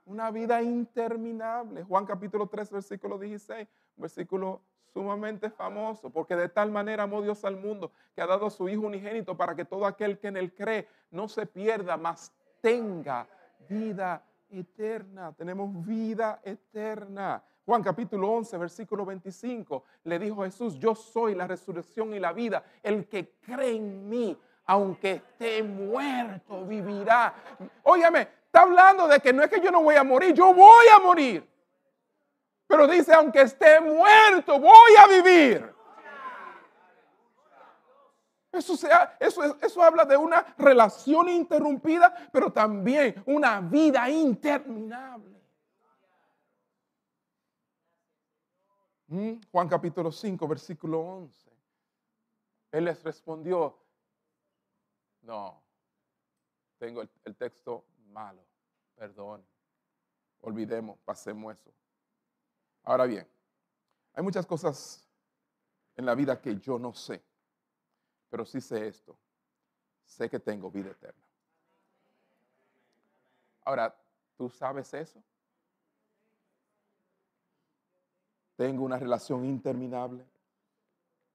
Una 0.06 0.30
vida 0.30 0.62
interminable. 0.62 1.84
Juan 1.84 2.06
capítulo 2.06 2.46
3, 2.46 2.72
versículo 2.72 3.18
16, 3.18 3.68
versículo 3.98 4.62
sumamente 4.94 5.50
famoso, 5.50 6.12
porque 6.12 6.36
de 6.36 6.48
tal 6.48 6.70
manera 6.72 7.04
amó 7.04 7.24
Dios 7.24 7.44
al 7.44 7.58
mundo 7.58 7.92
que 8.14 8.22
ha 8.22 8.28
dado 8.28 8.46
a 8.46 8.52
su 8.52 8.70
Hijo 8.70 8.84
unigénito 8.84 9.36
para 9.36 9.56
que 9.56 9.66
todo 9.66 9.86
aquel 9.86 10.20
que 10.20 10.28
en 10.28 10.38
él 10.38 10.54
cree 10.54 10.88
no 11.10 11.28
se 11.28 11.48
pierda, 11.48 11.98
mas 11.98 12.32
tenga 12.62 13.28
vida 13.68 14.24
eterna. 14.52 15.34
Tenemos 15.34 15.86
vida 15.86 16.40
eterna. 16.44 17.44
Juan 17.66 17.82
capítulo 17.82 18.32
11, 18.32 18.60
versículo 18.60 19.06
25, 19.06 19.84
le 20.04 20.20
dijo 20.20 20.44
Jesús, 20.44 20.78
yo 20.78 20.94
soy 20.94 21.34
la 21.34 21.48
resurrección 21.48 22.14
y 22.14 22.20
la 22.20 22.32
vida. 22.32 22.64
El 22.84 23.08
que 23.08 23.34
cree 23.42 23.76
en 23.76 24.08
mí, 24.08 24.38
aunque 24.68 25.14
esté 25.14 25.64
muerto, 25.64 26.64
vivirá. 26.64 27.34
Óyame, 27.82 28.28
está 28.56 28.62
hablando 28.62 29.06
de 29.10 29.20
que 29.20 29.34
no 29.34 29.44
es 29.44 29.50
que 29.50 29.60
yo 29.60 29.70
no 29.70 29.84
voy 29.84 29.96
a 29.96 30.04
morir, 30.06 30.34
yo 30.34 30.54
voy 30.54 30.88
a 30.88 31.00
morir. 31.00 31.46
Pero 32.68 32.88
dice, 32.88 33.14
aunque 33.14 33.42
esté 33.42 33.82
muerto, 33.82 34.58
voy 34.58 34.96
a 34.98 35.08
vivir. 35.08 35.76
Eso, 38.54 38.78
sea, 38.78 39.18
eso, 39.20 39.44
eso 39.62 39.84
habla 39.84 40.06
de 40.06 40.16
una 40.16 40.56
relación 40.58 41.28
interrumpida, 41.28 42.30
pero 42.32 42.50
también 42.54 43.22
una 43.26 43.60
vida 43.60 44.10
interminable. 44.10 45.36
Mm, 49.08 49.34
Juan 49.52 49.68
capítulo 49.68 50.14
5, 50.14 50.48
versículo 50.48 51.02
11. 51.02 51.52
Él 52.72 52.86
les 52.86 53.04
respondió, 53.04 53.78
no, 55.24 55.62
tengo 56.78 57.02
el, 57.02 57.10
el 57.26 57.36
texto 57.36 57.86
malo, 58.16 58.42
perdón, 58.96 59.46
olvidemos, 60.42 60.98
pasemos 61.06 61.54
eso. 61.54 61.72
Ahora 62.84 63.06
bien, 63.06 63.28
hay 64.14 64.24
muchas 64.24 64.46
cosas 64.46 65.06
en 65.96 66.06
la 66.06 66.16
vida 66.16 66.40
que 66.40 66.58
yo 66.58 66.80
no 66.80 66.94
sé, 66.94 67.22
pero 68.30 68.46
sí 68.46 68.62
sé 68.62 68.88
esto, 68.88 69.18
sé 70.06 70.30
que 70.30 70.40
tengo 70.40 70.72
vida 70.72 70.92
eterna. 70.92 71.24
Ahora, 73.66 73.94
¿tú 74.38 74.50
sabes 74.50 74.94
eso? 74.94 75.22
tengo 78.56 78.84
una 78.84 78.98
relación 78.98 79.46
interminable. 79.46 80.26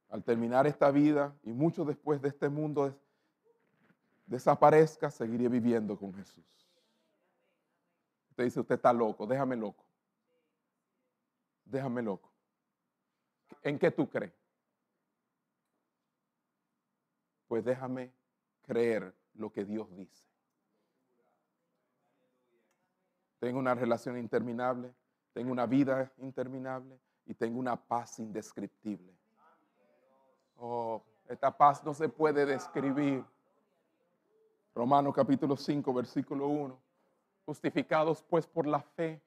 Al 0.09 0.25
terminar 0.25 0.67
esta 0.67 0.91
vida 0.91 1.33
y 1.45 1.53
mucho 1.53 1.85
después 1.85 2.21
de 2.21 2.29
este 2.29 2.49
mundo 2.49 2.95
desaparezca, 4.27 5.11
seguiré 5.11 5.49
viviendo 5.49 5.97
con 5.97 6.13
Jesús. 6.15 6.60
Usted 8.41 8.47
dice, 8.47 8.61
usted 8.61 8.75
está 8.77 8.91
loco, 8.91 9.27
déjame 9.27 9.55
loco. 9.55 9.85
Déjame 11.67 12.01
loco. 12.01 12.33
¿En 13.63 13.79
qué 13.79 13.91
tú 13.91 14.09
crees? 14.09 14.33
Pues 17.49 17.63
déjame 17.63 18.11
creer 18.63 19.15
lo 19.35 19.53
que 19.53 19.67
Dios 19.67 19.95
dice. 19.95 20.27
Tengo 23.41 23.59
una 23.59 23.75
relación 23.75 24.17
interminable, 24.17 24.95
tengo 25.35 25.53
una 25.53 25.67
vida 25.67 26.11
interminable, 26.17 26.99
y 27.27 27.35
tengo 27.35 27.61
una 27.61 27.77
paz 27.77 28.21
indescriptible. 28.21 29.15
Oh, 30.57 31.05
esta 31.29 31.55
paz 31.55 31.85
no 31.85 31.93
se 31.93 32.09
puede 32.09 32.47
describir. 32.47 33.23
Romanos 34.75 35.15
capítulo 35.15 35.59
5, 35.59 35.93
versículo 35.93 36.47
1. 36.47 36.90
Justificados 37.51 38.23
pues 38.23 38.47
por 38.47 38.65
la 38.65 38.79
fe, 38.81 39.21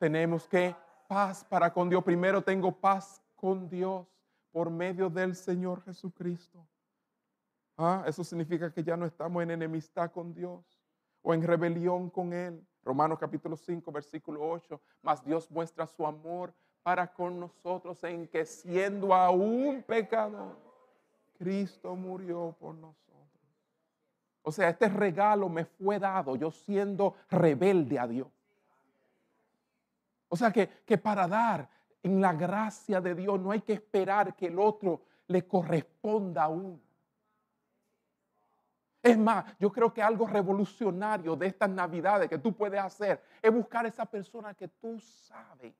tenemos 0.00 0.48
que 0.48 0.74
paz 1.06 1.44
para 1.44 1.72
con 1.72 1.88
Dios. 1.88 2.02
Primero 2.02 2.42
tengo 2.42 2.72
paz 2.72 3.22
con 3.36 3.68
Dios 3.68 4.04
por 4.50 4.68
medio 4.68 5.08
del 5.08 5.36
Señor 5.36 5.84
Jesucristo. 5.84 6.66
Ah, 7.76 8.02
eso 8.04 8.24
significa 8.24 8.72
que 8.72 8.82
ya 8.82 8.96
no 8.96 9.06
estamos 9.06 9.40
en 9.44 9.52
enemistad 9.52 10.10
con 10.10 10.34
Dios 10.34 10.64
o 11.22 11.32
en 11.32 11.40
rebelión 11.40 12.10
con 12.10 12.32
Él. 12.32 12.66
Romanos 12.82 13.16
capítulo 13.16 13.56
5, 13.56 13.92
versículo 13.92 14.40
8. 14.50 14.80
Mas 15.00 15.24
Dios 15.24 15.48
muestra 15.48 15.86
su 15.86 16.04
amor 16.04 16.52
para 16.82 17.06
con 17.06 17.38
nosotros 17.38 18.02
en 18.02 18.26
que 18.26 18.44
siendo 18.44 19.14
aún 19.14 19.84
pecador, 19.86 20.56
Cristo 21.38 21.94
murió 21.94 22.56
por 22.58 22.74
nosotros. 22.74 23.07
O 24.48 24.52
sea, 24.52 24.70
este 24.70 24.88
regalo 24.88 25.50
me 25.50 25.66
fue 25.66 25.98
dado 25.98 26.34
yo 26.34 26.50
siendo 26.50 27.16
rebelde 27.28 27.98
a 27.98 28.06
Dios. 28.06 28.28
O 30.26 30.36
sea 30.38 30.50
que, 30.50 30.66
que 30.86 30.96
para 30.96 31.28
dar 31.28 31.68
en 32.02 32.18
la 32.18 32.32
gracia 32.32 32.98
de 32.98 33.14
Dios 33.14 33.38
no 33.38 33.50
hay 33.50 33.60
que 33.60 33.74
esperar 33.74 34.34
que 34.34 34.46
el 34.46 34.58
otro 34.58 35.02
le 35.26 35.46
corresponda 35.46 36.44
a 36.44 36.48
uno. 36.48 36.80
Es 39.02 39.18
más, 39.18 39.44
yo 39.60 39.70
creo 39.70 39.92
que 39.92 40.00
algo 40.00 40.26
revolucionario 40.26 41.36
de 41.36 41.48
estas 41.48 41.68
navidades 41.68 42.30
que 42.30 42.38
tú 42.38 42.54
puedes 42.54 42.80
hacer 42.80 43.22
es 43.42 43.52
buscar 43.52 43.84
a 43.84 43.88
esa 43.88 44.06
persona 44.06 44.54
que 44.54 44.68
tú 44.68 44.98
sabes 44.98 45.74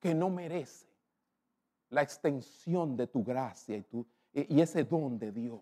que 0.00 0.12
no 0.12 0.30
merece 0.30 0.88
la 1.90 2.02
extensión 2.02 2.96
de 2.96 3.06
tu 3.06 3.22
gracia 3.22 3.76
y, 3.76 3.82
tu, 3.82 4.04
y 4.32 4.60
ese 4.60 4.82
don 4.82 5.16
de 5.16 5.30
Dios. 5.30 5.60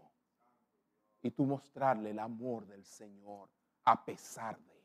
Y 1.23 1.31
tú 1.31 1.45
mostrarle 1.45 2.11
el 2.11 2.19
amor 2.19 2.67
del 2.67 2.85
Señor 2.85 3.49
a 3.85 4.05
pesar 4.05 4.59
de. 4.59 4.77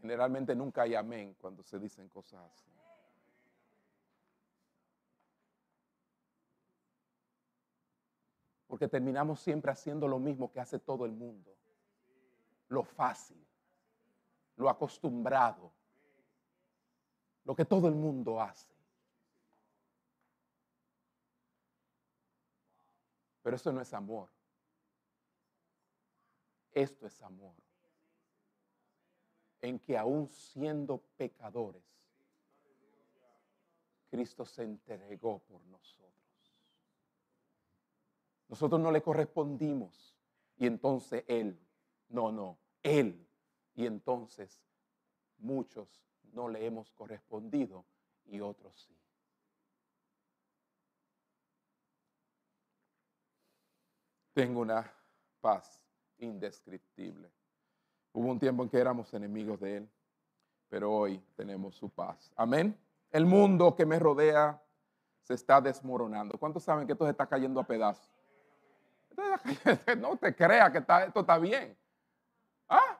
Generalmente 0.00 0.54
nunca 0.54 0.82
hay 0.82 0.94
amén 0.94 1.34
cuando 1.40 1.62
se 1.62 1.78
dicen 1.78 2.08
cosas 2.08 2.44
así. 2.44 2.68
Porque 8.68 8.86
terminamos 8.86 9.40
siempre 9.40 9.72
haciendo 9.72 10.06
lo 10.06 10.18
mismo 10.18 10.52
que 10.52 10.60
hace 10.60 10.78
todo 10.78 11.04
el 11.06 11.12
mundo. 11.12 11.56
Lo 12.68 12.84
fácil, 12.84 13.44
lo 14.56 14.68
acostumbrado, 14.68 15.72
lo 17.44 17.56
que 17.56 17.64
todo 17.64 17.88
el 17.88 17.94
mundo 17.94 18.40
hace. 18.40 18.77
Pero 23.48 23.56
eso 23.56 23.72
no 23.72 23.80
es 23.80 23.94
amor. 23.94 24.28
Esto 26.70 27.06
es 27.06 27.22
amor. 27.22 27.54
En 29.62 29.78
que 29.78 29.96
aún 29.96 30.28
siendo 30.28 30.98
pecadores, 31.16 31.82
Cristo 34.10 34.44
se 34.44 34.64
entregó 34.64 35.38
por 35.38 35.64
nosotros. 35.64 36.58
Nosotros 38.48 38.82
no 38.82 38.92
le 38.92 39.00
correspondimos 39.00 40.14
y 40.58 40.66
entonces 40.66 41.24
Él, 41.26 41.58
no, 42.10 42.30
no, 42.30 42.58
Él. 42.82 43.26
Y 43.74 43.86
entonces 43.86 44.60
muchos 45.38 45.88
no 46.34 46.50
le 46.50 46.66
hemos 46.66 46.92
correspondido 46.92 47.86
y 48.26 48.40
otros 48.40 48.78
sí. 48.78 49.07
Tengo 54.38 54.60
una 54.60 54.88
paz 55.40 55.82
indescriptible. 56.18 57.28
Hubo 58.12 58.30
un 58.30 58.38
tiempo 58.38 58.62
en 58.62 58.68
que 58.68 58.78
éramos 58.78 59.12
enemigos 59.12 59.58
de 59.58 59.78
Él, 59.78 59.90
pero 60.68 60.92
hoy 60.92 61.20
tenemos 61.34 61.74
su 61.74 61.90
paz. 61.90 62.30
Amén. 62.36 62.78
El 63.10 63.26
mundo 63.26 63.74
que 63.74 63.84
me 63.84 63.98
rodea 63.98 64.62
se 65.22 65.34
está 65.34 65.60
desmoronando. 65.60 66.38
¿Cuántos 66.38 66.62
saben 66.62 66.86
que 66.86 66.92
esto 66.92 67.04
se 67.04 67.10
está 67.10 67.26
cayendo 67.26 67.58
a 67.58 67.64
pedazos? 67.64 68.08
No 69.98 70.16
te 70.16 70.32
creas 70.36 70.70
que 70.70 70.78
esto 70.78 71.18
está 71.18 71.38
bien. 71.38 71.76
¿Ah? 72.68 72.96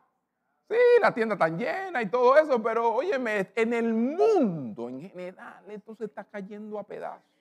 Sí, 0.68 0.76
la 1.00 1.14
tienda 1.14 1.36
está 1.36 1.48
llena 1.50 2.02
y 2.02 2.10
todo 2.10 2.36
eso, 2.36 2.60
pero 2.60 2.92
óyeme, 2.92 3.52
en 3.54 3.74
el 3.74 3.94
mundo 3.94 4.88
en 4.88 5.02
general 5.02 5.70
esto 5.70 5.94
se 5.94 6.06
está 6.06 6.24
cayendo 6.24 6.80
a 6.80 6.82
pedazos. 6.82 7.37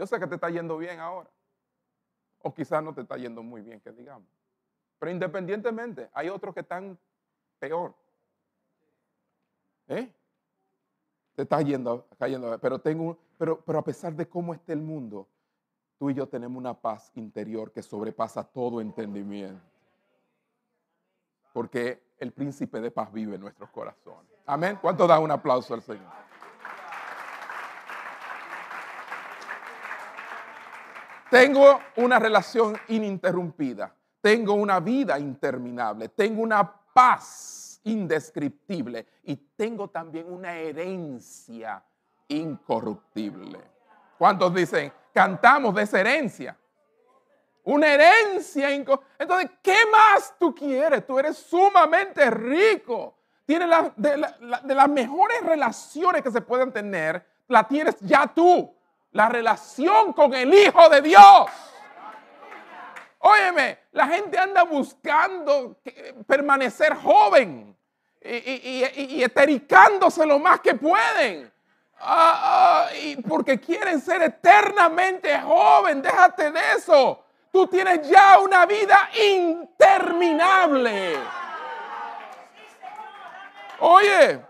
Yo 0.00 0.06
sé 0.06 0.18
que 0.18 0.26
te 0.26 0.36
está 0.36 0.48
yendo 0.48 0.78
bien 0.78 0.98
ahora. 0.98 1.28
O 2.38 2.54
quizás 2.54 2.82
no 2.82 2.94
te 2.94 3.02
está 3.02 3.18
yendo 3.18 3.42
muy 3.42 3.60
bien, 3.60 3.82
que 3.82 3.92
digamos. 3.92 4.26
Pero 4.98 5.12
independientemente, 5.12 6.08
hay 6.14 6.30
otros 6.30 6.54
que 6.54 6.60
están 6.60 6.98
peor. 7.58 7.94
¿Eh? 9.88 10.10
Te 11.34 11.42
está 11.42 11.60
yendo, 11.60 12.08
cayendo. 12.18 12.58
Pero, 12.58 12.78
tengo, 12.78 13.18
pero, 13.36 13.60
pero 13.60 13.78
a 13.78 13.84
pesar 13.84 14.14
de 14.14 14.26
cómo 14.26 14.54
esté 14.54 14.72
el 14.72 14.80
mundo, 14.80 15.28
tú 15.98 16.08
y 16.08 16.14
yo 16.14 16.26
tenemos 16.26 16.56
una 16.56 16.72
paz 16.72 17.12
interior 17.16 17.70
que 17.70 17.82
sobrepasa 17.82 18.42
todo 18.42 18.80
entendimiento 18.80 19.60
porque 21.52 22.14
el 22.18 22.32
príncipe 22.32 22.80
de 22.80 22.90
paz 22.90 23.12
vive 23.12 23.34
en 23.34 23.42
nuestros 23.42 23.68
corazones. 23.68 24.32
Amén. 24.46 24.78
¿Cuánto 24.80 25.06
da 25.06 25.18
un 25.18 25.30
aplauso 25.30 25.74
al 25.74 25.82
Señor? 25.82 26.29
Tengo 31.30 31.80
una 31.96 32.18
relación 32.18 32.76
ininterrumpida. 32.88 33.94
Tengo 34.20 34.54
una 34.54 34.80
vida 34.80 35.18
interminable. 35.18 36.08
Tengo 36.08 36.42
una 36.42 36.70
paz 36.92 37.80
indescriptible 37.84 39.06
y 39.22 39.36
tengo 39.36 39.88
también 39.88 40.30
una 40.30 40.56
herencia 40.56 41.82
incorruptible. 42.28 43.60
¿Cuántos 44.18 44.52
dicen, 44.52 44.92
cantamos 45.14 45.74
de 45.74 45.82
esa 45.82 46.00
herencia? 46.00 46.56
Una 47.62 47.94
herencia 47.94 48.74
incorruptible. 48.74 49.14
Entonces, 49.18 49.50
¿qué 49.62 49.76
más 49.90 50.34
tú 50.38 50.52
quieres? 50.54 51.06
Tú 51.06 51.18
eres 51.18 51.36
sumamente 51.36 52.28
rico. 52.30 53.14
Tienes 53.46 53.68
de, 53.96 54.26
de 54.64 54.74
las 54.74 54.88
mejores 54.88 55.42
relaciones 55.42 56.22
que 56.22 56.30
se 56.30 56.40
pueden 56.40 56.72
tener, 56.72 57.24
la 57.48 57.66
tienes 57.66 57.98
ya 58.00 58.26
tú. 58.26 58.72
La 59.12 59.28
relación 59.28 60.12
con 60.12 60.32
el 60.34 60.54
Hijo 60.54 60.88
de 60.88 61.02
Dios. 61.02 61.46
Óyeme, 63.18 63.78
la 63.92 64.06
gente 64.06 64.38
anda 64.38 64.62
buscando 64.62 65.76
permanecer 66.26 66.94
joven 66.94 67.76
y, 68.22 69.22
etericándose 69.22 70.24
lo 70.24 70.38
más 70.38 70.60
que 70.60 70.74
pueden. 70.74 71.52
Ah, 72.02 72.86
ah, 72.88 72.94
y 72.94 73.16
porque 73.16 73.60
quieren 73.60 74.00
ser 74.00 74.22
eternamente 74.22 75.38
joven. 75.40 76.00
Déjate 76.00 76.50
de 76.50 76.60
eso. 76.76 77.22
Tú 77.52 77.66
tienes 77.66 78.08
ya 78.08 78.38
una 78.38 78.64
vida 78.64 79.10
interminable. 79.12 81.18
Oye, 83.80 84.40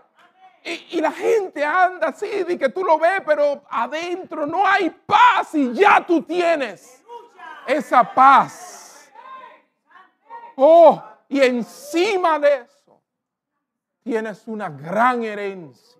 y, 0.63 1.01
la 1.01 1.11
gente 1.11 1.65
anda 1.65 2.09
así, 2.09 2.43
de 2.43 2.57
que 2.57 2.69
tú 2.69 2.83
lo 2.83 2.99
ves, 2.99 3.21
pero 3.25 3.63
adentro 3.69 4.45
no 4.45 4.65
hay 4.65 4.89
paz 4.89 5.55
y 5.55 5.73
ya 5.73 6.05
tú 6.05 6.21
tienes 6.21 7.03
esa 7.65 8.03
paz. 8.03 9.11
Oh, 10.55 11.01
y 11.27 11.41
encima 11.41 12.37
de 12.37 12.55
eso 12.61 13.01
tienes 14.03 14.47
una 14.47 14.69
gran 14.69 15.23
herencia. 15.23 15.99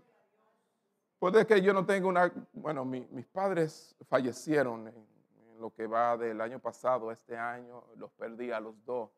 Puede 1.18 1.46
que 1.48 1.62
yo 1.62 1.74
no 1.74 1.86
tenga 1.86 2.08
una, 2.08 2.32
bueno, 2.54 2.86
mis 2.86 3.26
padres 3.28 3.96
fallecieron 4.08 4.88
en, 4.88 5.12
lo 5.60 5.72
que 5.72 5.86
va 5.86 6.18
del 6.18 6.42
año 6.42 6.58
pasado, 6.58 7.12
este 7.12 7.38
año, 7.38 7.84
los 7.96 8.12
perdí 8.14 8.52
a 8.52 8.60
los 8.60 8.74
dos. 8.84 9.12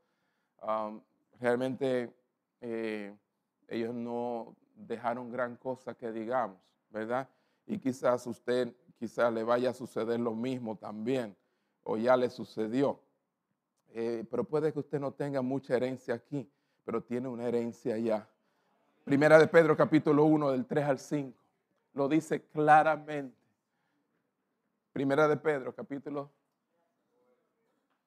Realmente 1.39 2.13
eh, 2.59 3.15
ellos 3.69 3.93
no 3.93 4.53
dejaron 4.75 5.31
gran 5.31 5.55
cosa 5.55 5.93
que 5.93 6.11
digamos, 6.11 6.57
¿verdad? 6.89 7.27
Y 7.65 7.77
quizás 7.79 8.25
usted, 8.27 8.73
quizás 8.97 9.31
le 9.33 9.43
vaya 9.43 9.69
a 9.69 9.73
suceder 9.73 10.19
lo 10.19 10.33
mismo 10.33 10.75
también 10.75 11.35
o 11.83 11.97
ya 11.97 12.17
le 12.17 12.29
sucedió. 12.29 12.99
Eh, 13.93 14.25
pero 14.29 14.43
puede 14.43 14.73
que 14.73 14.79
usted 14.79 14.99
no 14.99 15.11
tenga 15.11 15.41
mucha 15.41 15.75
herencia 15.75 16.15
aquí, 16.15 16.49
pero 16.83 17.01
tiene 17.03 17.27
una 17.27 17.47
herencia 17.47 17.95
allá. 17.95 18.27
Primera 19.03 19.37
de 19.37 19.47
Pedro 19.47 19.77
capítulo 19.77 20.25
1 20.25 20.51
del 20.51 20.65
3 20.65 20.85
al 20.85 20.99
5 20.99 21.43
lo 21.93 22.07
dice 22.07 22.41
claramente. 22.47 23.37
Primera 24.91 25.27
de 25.27 25.37
Pedro 25.37 25.73
capítulo 25.73 26.31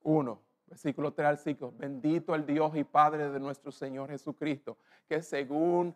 1, 0.02 0.40
versículo 0.66 1.12
3 1.12 1.26
al 1.26 1.38
5. 1.38 1.74
Bendito 1.76 2.34
el 2.34 2.46
Dios 2.46 2.76
y 2.76 2.84
Padre 2.84 3.30
de 3.30 3.40
nuestro 3.40 3.72
Señor 3.72 4.10
Jesucristo, 4.10 4.76
que 5.08 5.22
según 5.22 5.94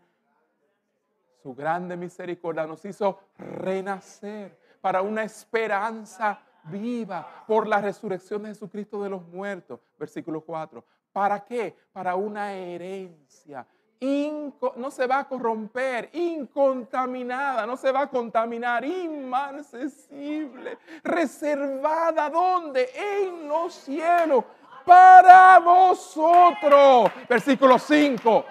su 1.43 1.55
grande 1.55 1.97
misericordia 1.97 2.67
nos 2.67 2.85
hizo 2.85 3.19
renacer 3.39 4.59
para 4.81 5.03
una 5.03 5.23
esperanza 5.23 6.41
viva 6.65 7.45
por 7.47 7.67
la 7.67 7.81
resurrección 7.81 8.43
de 8.43 8.51
Jesucristo 8.51 9.03
de 9.03 9.11
los 9.11 9.27
muertos. 9.27 9.81
Versículo 9.99 10.41
4. 10.43 10.85
¿Para 11.13 11.45
qué? 11.45 11.77
Para 11.93 12.15
una 12.15 12.53
herencia. 12.53 13.67
no 14.01 14.91
se 14.91 15.07
va 15.07 15.21
a 15.21 15.29
corromper, 15.29 16.11
incontaminada, 16.13 17.67
no 17.67 17.77
se 17.77 17.93
va 17.93 18.03
a 18.03 18.07
contaminar, 18.11 18.85
inmarcesible, 18.85 20.79
reservada 21.03 22.31
¿dónde? 22.31 22.89
En 22.95 23.49
los 23.49 23.75
cielos, 23.75 24.45
para 24.87 25.59
vosotros. 25.59 27.11
Versículo 27.29 27.79
5 27.79 28.45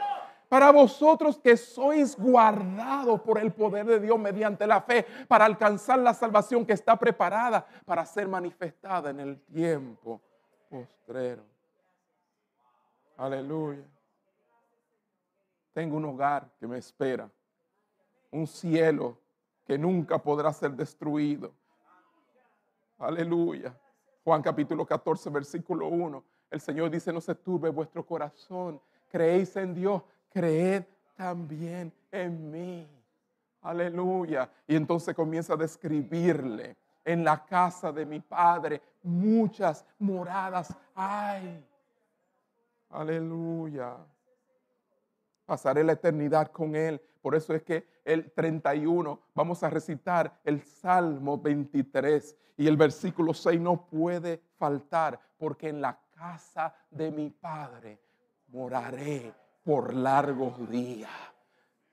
para 0.50 0.72
vosotros 0.72 1.38
que 1.38 1.56
sois 1.56 2.18
guardados 2.18 3.22
por 3.22 3.38
el 3.38 3.54
poder 3.54 3.86
de 3.86 4.00
Dios 4.00 4.20
mediante 4.20 4.66
la 4.66 4.82
fe 4.82 5.06
para 5.28 5.46
alcanzar 5.46 6.00
la 6.00 6.14
salvación 6.14 6.66
que 6.66 6.74
está 6.74 6.98
preparada 6.98 7.66
para 7.86 8.06
ser 8.06 8.28
manifestada 8.28 9.12
en 9.12 9.20
el 9.20 9.40
tiempo 9.42 10.20
postrero. 10.70 11.44
Aleluya. 13.16 13.86
Tengo 15.74 15.98
un 15.98 16.06
hogar 16.06 16.50
que 16.60 16.68
me 16.68 16.80
espera, 16.80 17.30
un 18.32 18.48
cielo 18.48 19.18
que 19.66 19.78
nunca 19.78 20.18
podrá 20.18 20.52
ser 20.52 20.72
destruido. 20.72 21.54
Aleluya. 22.98 23.78
Juan 24.24 24.42
capítulo 24.42 24.86
14, 24.86 25.30
versículo 25.30 25.88
1. 25.88 26.24
El 26.50 26.60
Señor 26.60 26.90
dice, 26.90 27.14
no 27.14 27.22
se 27.22 27.36
turbe 27.36 27.70
vuestro 27.70 28.06
corazón. 28.06 28.82
Creéis 29.10 29.56
en 29.56 29.74
Dios, 29.74 30.02
creed 30.30 30.84
también 31.16 31.92
en 32.12 32.52
mí. 32.52 32.88
Aleluya. 33.62 34.50
Y 34.68 34.76
entonces 34.76 35.14
comienza 35.14 35.54
a 35.54 35.58
describirle, 35.58 36.78
en 37.04 37.24
la 37.24 37.44
casa 37.44 37.92
de 37.92 38.06
mi 38.06 38.20
padre 38.20 38.82
muchas 39.04 39.86
moradas 39.98 40.76
hay. 40.94 41.66
Aleluya. 42.90 43.98
Pasaré 45.46 45.84
la 45.84 45.94
eternidad 45.94 46.52
con 46.52 46.76
él. 46.76 47.02
Por 47.22 47.36
eso 47.36 47.54
es 47.54 47.64
que 47.64 47.86
el 48.06 48.32
31 48.32 49.20
vamos 49.34 49.64
a 49.64 49.70
recitar 49.70 50.40
el 50.44 50.62
Salmo 50.62 51.38
23 51.38 52.36
y 52.58 52.68
el 52.68 52.78
versículo 52.78 53.34
6 53.34 53.60
no 53.60 53.86
puede 53.86 54.42
faltar 54.58 55.20
porque 55.38 55.70
en 55.70 55.82
la 55.82 56.00
casa 56.16 56.74
de 56.90 57.12
mi 57.12 57.30
padre 57.30 58.00
moraré 58.48 59.34
por 59.70 59.94
largos 59.94 60.68
días. 60.68 61.12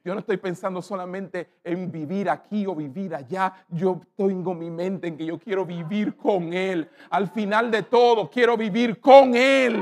Yo 0.02 0.14
no 0.14 0.20
estoy 0.20 0.38
pensando 0.38 0.80
solamente 0.80 1.58
en 1.62 1.92
vivir 1.92 2.30
aquí 2.30 2.64
o 2.64 2.74
vivir 2.74 3.14
allá. 3.14 3.52
Yo 3.68 4.00
tengo 4.16 4.54
mi 4.54 4.70
mente 4.70 5.08
en 5.08 5.18
que 5.18 5.26
yo 5.26 5.38
quiero 5.38 5.66
vivir 5.66 6.16
con 6.16 6.54
Él. 6.54 6.90
Al 7.10 7.28
final 7.28 7.70
de 7.70 7.82
todo, 7.82 8.30
quiero 8.30 8.56
vivir 8.56 8.98
con 8.98 9.36
Él. 9.36 9.78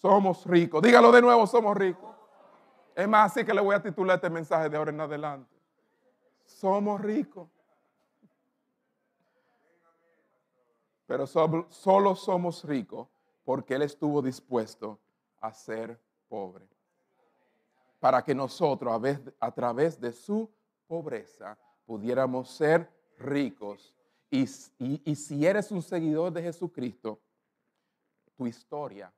Somos 0.00 0.46
ricos. 0.46 0.80
Dígalo 0.80 1.10
de 1.10 1.20
nuevo, 1.20 1.48
somos 1.48 1.76
ricos. 1.76 2.14
Es 2.94 3.08
más, 3.08 3.32
así 3.32 3.44
que 3.44 3.52
le 3.52 3.60
voy 3.60 3.74
a 3.74 3.82
titular 3.82 4.18
este 4.18 4.30
mensaje 4.30 4.68
de 4.68 4.76
ahora 4.76 4.92
en 4.92 5.00
adelante. 5.00 5.52
Somos 6.44 7.00
ricos. 7.00 7.53
Pero 11.06 11.26
solo 11.26 12.14
somos 12.14 12.64
ricos 12.64 13.08
porque 13.44 13.74
Él 13.74 13.82
estuvo 13.82 14.22
dispuesto 14.22 14.98
a 15.40 15.52
ser 15.52 16.00
pobre. 16.28 16.66
Para 18.00 18.22
que 18.22 18.34
nosotros 18.34 19.00
a, 19.40 19.50
través 19.52 20.00
de 20.00 20.12
su 20.12 20.50
pobreza 20.86 21.58
pudiéramos 21.86 22.50
ser 22.50 22.90
ricos. 23.18 23.94
Y, 24.30 24.48
y 24.78 25.14
si 25.14 25.46
eres 25.46 25.70
un 25.70 25.82
seguidor 25.82 26.32
de 26.32 26.42
Jesucristo, 26.42 27.20
tu 28.36 28.46
historia, 28.46 29.12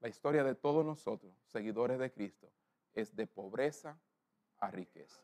la 0.00 0.08
historia 0.08 0.44
de 0.44 0.54
todos 0.54 0.84
nosotros, 0.84 1.32
seguidores 1.50 1.98
de 1.98 2.12
Cristo, 2.12 2.48
es 2.92 3.14
de 3.14 3.26
pobreza 3.26 3.98
a 4.58 4.70
riqueza. 4.70 5.20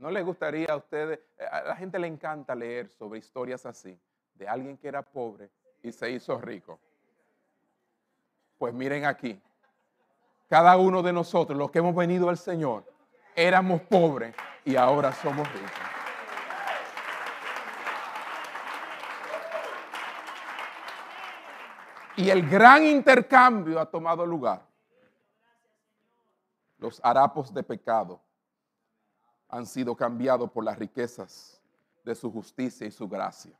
¿No 0.00 0.10
le 0.10 0.22
gustaría 0.22 0.66
a 0.70 0.76
ustedes? 0.76 1.20
Eh, 1.36 1.44
a 1.44 1.60
la 1.60 1.76
gente 1.76 1.98
le 1.98 2.06
encanta 2.06 2.54
leer 2.54 2.88
sobre 2.88 3.18
historias 3.18 3.66
así, 3.66 4.00
de 4.34 4.48
alguien 4.48 4.78
que 4.78 4.88
era 4.88 5.02
pobre 5.02 5.50
y 5.82 5.92
se 5.92 6.10
hizo 6.10 6.40
rico. 6.40 6.80
Pues 8.56 8.72
miren 8.72 9.04
aquí, 9.04 9.38
cada 10.48 10.78
uno 10.78 11.02
de 11.02 11.12
nosotros, 11.12 11.56
los 11.56 11.70
que 11.70 11.80
hemos 11.80 11.94
venido 11.94 12.30
al 12.30 12.38
Señor, 12.38 12.82
éramos 13.36 13.82
pobres 13.82 14.34
y 14.64 14.74
ahora 14.74 15.12
somos 15.12 15.46
ricos. 15.52 15.70
Y 22.16 22.30
el 22.30 22.48
gran 22.48 22.84
intercambio 22.84 23.78
ha 23.78 23.84
tomado 23.84 24.24
lugar. 24.24 24.62
Los 26.78 27.00
harapos 27.04 27.52
de 27.52 27.62
pecado 27.62 28.22
han 29.50 29.66
sido 29.66 29.96
cambiados 29.96 30.50
por 30.50 30.64
las 30.64 30.78
riquezas 30.78 31.60
de 32.04 32.14
su 32.14 32.30
justicia 32.32 32.86
y 32.86 32.90
su 32.90 33.08
gracia. 33.08 33.52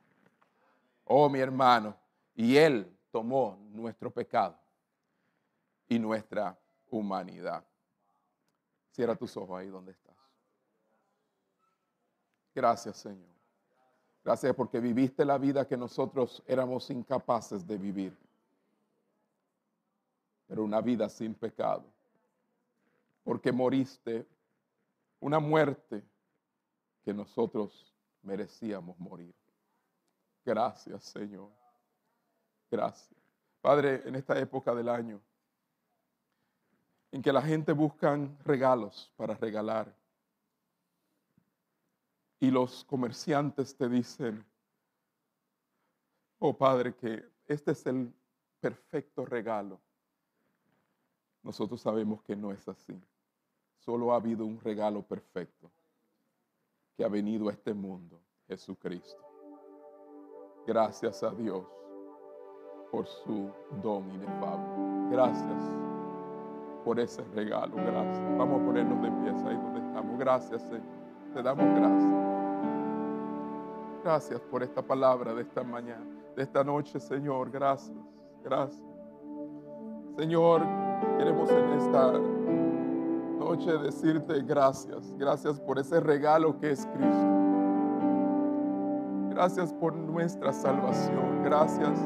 Oh, 1.05 1.29
mi 1.29 1.39
hermano, 1.39 1.95
y 2.33 2.55
Él 2.55 2.89
tomó 3.11 3.57
nuestro 3.71 4.09
pecado 4.09 4.57
y 5.87 5.99
nuestra 5.99 6.57
humanidad. 6.89 7.63
Cierra 8.91 9.15
tus 9.15 9.35
ojos 9.35 9.59
ahí 9.59 9.67
donde 9.67 9.91
estás. 9.91 10.15
Gracias, 12.55 12.97
Señor. 12.97 13.29
Gracias 14.23 14.53
porque 14.55 14.79
viviste 14.79 15.25
la 15.25 15.37
vida 15.37 15.67
que 15.67 15.75
nosotros 15.75 16.43
éramos 16.45 16.89
incapaces 16.89 17.65
de 17.65 17.77
vivir. 17.77 18.17
Pero 20.47 20.63
una 20.63 20.81
vida 20.81 21.09
sin 21.09 21.33
pecado. 21.33 21.83
Porque 23.23 23.51
moriste 23.51 24.25
una 25.21 25.39
muerte 25.39 26.03
que 27.03 27.13
nosotros 27.13 27.95
merecíamos 28.21 28.99
morir. 28.99 29.33
Gracias, 30.43 31.05
Señor. 31.05 31.49
Gracias. 32.69 33.19
Padre, 33.61 34.01
en 34.05 34.15
esta 34.15 34.37
época 34.37 34.75
del 34.75 34.89
año, 34.89 35.21
en 37.11 37.21
que 37.21 37.31
la 37.31 37.41
gente 37.41 37.71
buscan 37.71 38.37
regalos 38.43 39.11
para 39.15 39.35
regalar, 39.35 39.95
y 42.39 42.49
los 42.49 42.83
comerciantes 42.85 43.75
te 43.77 43.87
dicen, 43.87 44.43
oh 46.39 46.57
Padre, 46.57 46.95
que 46.95 47.23
este 47.45 47.71
es 47.71 47.85
el 47.85 48.11
perfecto 48.59 49.25
regalo. 49.25 49.79
Nosotros 51.43 51.79
sabemos 51.79 52.23
que 52.23 52.35
no 52.35 52.51
es 52.51 52.67
así. 52.67 52.99
Solo 53.81 54.13
ha 54.13 54.17
habido 54.17 54.45
un 54.45 54.59
regalo 54.59 55.01
perfecto 55.01 55.71
que 56.95 57.03
ha 57.03 57.07
venido 57.07 57.49
a 57.49 57.51
este 57.51 57.73
mundo, 57.73 58.21
Jesucristo. 58.47 59.21
Gracias 60.67 61.23
a 61.23 61.31
Dios 61.31 61.65
por 62.91 63.07
su 63.07 63.49
don 63.81 64.07
inefable. 64.11 65.09
Gracias 65.09 65.63
por 66.85 66.99
ese 66.99 67.23
regalo. 67.33 67.75
Gracias. 67.75 68.37
Vamos 68.37 68.61
a 68.61 68.65
ponernos 68.65 69.01
de 69.01 69.09
pie 69.09 69.49
ahí 69.49 69.55
donde 69.55 69.79
estamos. 69.79 70.19
Gracias, 70.19 70.61
Señor. 70.61 71.01
Te 71.33 71.41
damos 71.41 71.65
gracias. 71.79 72.31
Gracias 74.03 74.41
por 74.41 74.61
esta 74.61 74.81
palabra 74.81 75.33
de 75.33 75.41
esta 75.41 75.63
mañana, 75.63 76.05
de 76.35 76.43
esta 76.43 76.63
noche, 76.63 76.99
Señor. 76.99 77.49
Gracias, 77.49 77.97
gracias. 78.43 78.83
Señor, 80.17 80.61
queremos 81.17 81.49
en 81.51 81.69
esta 81.73 82.30
noche 83.51 83.77
decirte 83.77 84.41
gracias. 84.43 85.13
Gracias 85.17 85.59
por 85.59 85.77
ese 85.77 85.99
regalo 85.99 86.57
que 86.57 86.71
es 86.71 86.85
Cristo. 86.85 87.27
Gracias 89.29 89.73
por 89.73 89.93
nuestra 89.93 90.53
salvación. 90.53 91.43
Gracias 91.43 91.99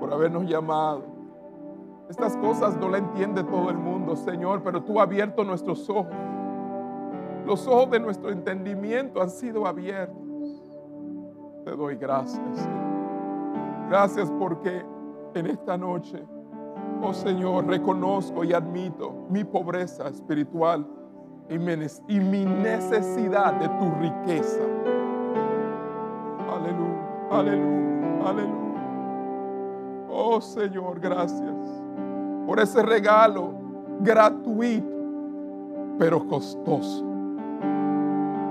por 0.00 0.12
habernos 0.12 0.44
llamado. 0.44 1.04
Estas 2.08 2.36
cosas 2.38 2.76
no 2.76 2.88
la 2.88 2.98
entiende 2.98 3.44
todo 3.44 3.70
el 3.70 3.78
mundo, 3.78 4.16
Señor, 4.16 4.62
pero 4.62 4.82
tú 4.82 4.98
has 5.00 5.06
abierto 5.06 5.44
nuestros 5.44 5.88
ojos. 5.88 6.12
Los 7.46 7.66
ojos 7.68 7.90
de 7.90 8.00
nuestro 8.00 8.30
entendimiento 8.30 9.22
han 9.22 9.30
sido 9.30 9.66
abiertos 9.66 10.24
te 11.64 11.70
doy 11.70 11.96
gracias. 11.96 12.68
Gracias 13.88 14.30
porque 14.38 14.84
en 15.34 15.46
esta 15.46 15.78
noche, 15.78 16.22
oh 17.02 17.12
Señor, 17.12 17.66
reconozco 17.66 18.44
y 18.44 18.52
admito 18.52 19.26
mi 19.28 19.44
pobreza 19.44 20.08
espiritual 20.08 20.86
y 21.48 21.58
mi 21.58 22.44
necesidad 22.44 23.54
de 23.54 23.68
tu 23.68 23.90
riqueza. 24.00 24.62
Aleluya, 26.50 27.28
aleluya, 27.30 28.28
aleluya. 28.28 28.64
Oh 30.10 30.40
Señor, 30.40 31.00
gracias 31.00 31.82
por 32.46 32.60
ese 32.60 32.82
regalo 32.82 33.52
gratuito, 34.00 34.86
pero 35.98 36.26
costoso. 36.26 37.04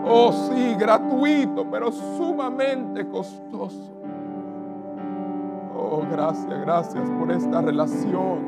Oh 0.05 0.31
sí, 0.31 0.75
gratuito, 0.75 1.65
pero 1.71 1.91
sumamente 1.91 3.07
costoso. 3.07 4.02
Oh, 5.95 6.03
gracias, 6.09 6.59
gracias 6.61 7.07
por 7.19 7.31
esta 7.31 7.61
relación 7.61 8.39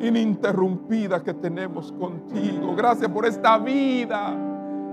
ininterrumpida 0.00 1.22
que 1.22 1.32
tenemos 1.32 1.92
contigo. 1.92 2.74
Gracias 2.74 3.08
por 3.08 3.24
esta 3.24 3.56
vida 3.58 4.34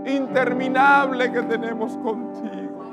interminable 0.06 1.32
que 1.32 1.42
tenemos 1.42 1.98
contigo. 1.98 2.84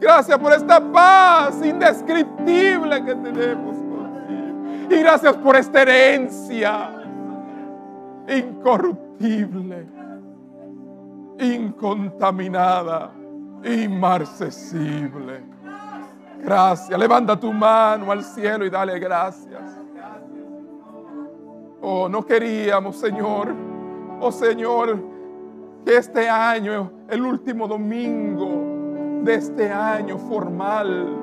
Gracias 0.00 0.36
por 0.36 0.52
esta 0.52 0.80
paz 0.80 1.64
indescriptible 1.64 3.04
que 3.04 3.14
tenemos 3.14 3.76
contigo. 3.76 4.90
Y 4.90 4.98
gracias 4.98 5.36
por 5.36 5.54
esta 5.54 5.82
herencia 5.82 6.90
incorruptible 8.26 9.86
incontaminada, 11.38 13.12
inmarcesible. 13.62 15.55
Gracias. 16.42 16.98
Levanta 16.98 17.38
tu 17.38 17.52
mano 17.52 18.10
al 18.10 18.22
cielo 18.22 18.64
y 18.64 18.70
dale 18.70 18.98
gracias. 18.98 19.78
Oh, 21.80 22.08
no 22.08 22.24
queríamos, 22.24 22.96
Señor. 22.96 23.54
Oh, 24.20 24.32
Señor, 24.32 24.98
que 25.84 25.96
este 25.96 26.28
año, 26.28 26.90
el 27.08 27.22
último 27.22 27.68
domingo 27.68 29.22
de 29.22 29.34
este 29.34 29.70
año 29.70 30.18
formal, 30.18 31.16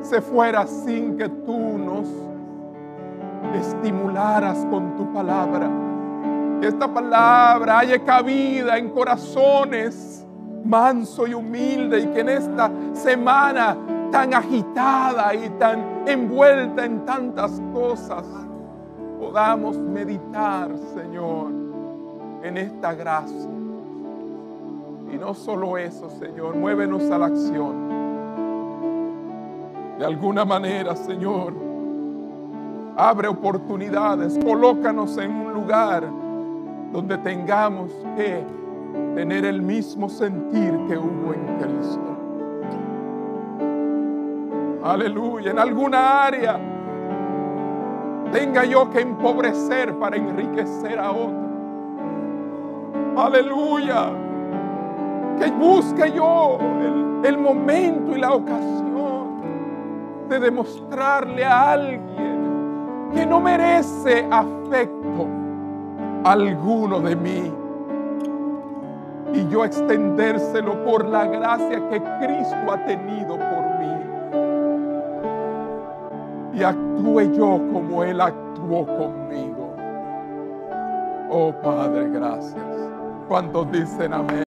se 0.00 0.20
fuera 0.20 0.66
sin 0.66 1.16
que 1.16 1.28
tú 1.28 1.78
nos 1.78 2.06
estimularas 3.54 4.66
con 4.70 4.96
tu 4.96 5.12
palabra 5.12 5.68
que 6.60 6.68
esta 6.68 6.92
palabra 6.92 7.80
haya 7.80 8.02
cabida 8.02 8.78
en 8.78 8.90
corazones 8.90 10.26
manso 10.64 11.26
y 11.26 11.34
humilde 11.34 12.00
y 12.00 12.06
que 12.08 12.20
en 12.20 12.28
esta 12.28 12.70
semana 12.92 13.76
tan 14.10 14.34
agitada 14.34 15.34
y 15.34 15.48
tan 15.58 16.06
envuelta 16.06 16.84
en 16.84 17.04
tantas 17.04 17.60
cosas 17.72 18.24
podamos 19.18 19.76
meditar, 19.78 20.70
Señor, 20.94 21.50
en 22.42 22.56
esta 22.56 22.94
gracia. 22.94 23.50
Y 25.12 25.16
no 25.18 25.34
solo 25.34 25.78
eso, 25.78 26.10
Señor, 26.10 26.56
muévenos 26.56 27.10
a 27.10 27.18
la 27.18 27.26
acción. 27.26 27.86
De 29.98 30.04
alguna 30.04 30.44
manera, 30.44 30.94
Señor, 30.94 31.54
abre 32.96 33.28
oportunidades, 33.28 34.38
colócanos 34.44 35.16
en 35.18 35.30
un 35.30 35.54
lugar 35.54 36.04
donde 36.92 37.18
tengamos 37.18 37.90
que 38.16 38.44
tener 39.14 39.44
el 39.44 39.62
mismo 39.62 40.08
sentir 40.08 40.72
que 40.88 40.96
hubo 40.98 41.34
en 41.34 41.58
Cristo. 41.58 42.15
Aleluya. 44.82 45.50
En 45.50 45.58
alguna 45.58 46.24
área 46.24 46.58
tenga 48.32 48.64
yo 48.64 48.90
que 48.90 49.00
empobrecer 49.00 49.94
para 49.98 50.16
enriquecer 50.16 50.98
a 50.98 51.10
otro. 51.10 51.46
Aleluya. 53.16 54.10
Que 55.38 55.50
busque 55.50 56.12
yo 56.12 56.58
el, 57.24 57.38
momento 57.38 58.16
y 58.16 58.20
la 58.20 58.32
ocasión 58.32 59.40
de 60.28 60.38
demostrarle 60.38 61.44
a 61.44 61.72
alguien 61.72 63.10
que 63.14 63.26
no 63.26 63.40
merece 63.40 64.26
afecto 64.30 65.26
alguno 66.24 67.00
de 67.00 67.16
mí. 67.16 67.52
Y 69.32 69.48
yo 69.48 69.64
extendérselo 69.64 70.84
por 70.84 71.04
la 71.04 71.26
gracia 71.26 71.88
que 71.88 72.00
Cristo 72.00 72.72
ha 72.72 72.84
tenido 72.86 73.36
por. 73.36 73.65
Y 76.56 76.62
actúe 76.62 77.36
yo 77.36 77.60
como 77.70 78.02
Él 78.02 78.18
actuó 78.18 78.86
conmigo. 78.86 79.76
Oh 81.28 81.52
Padre, 81.62 82.08
gracias. 82.08 82.64
¿Cuántos 83.28 83.70
dicen 83.70 84.14
amén? 84.14 84.42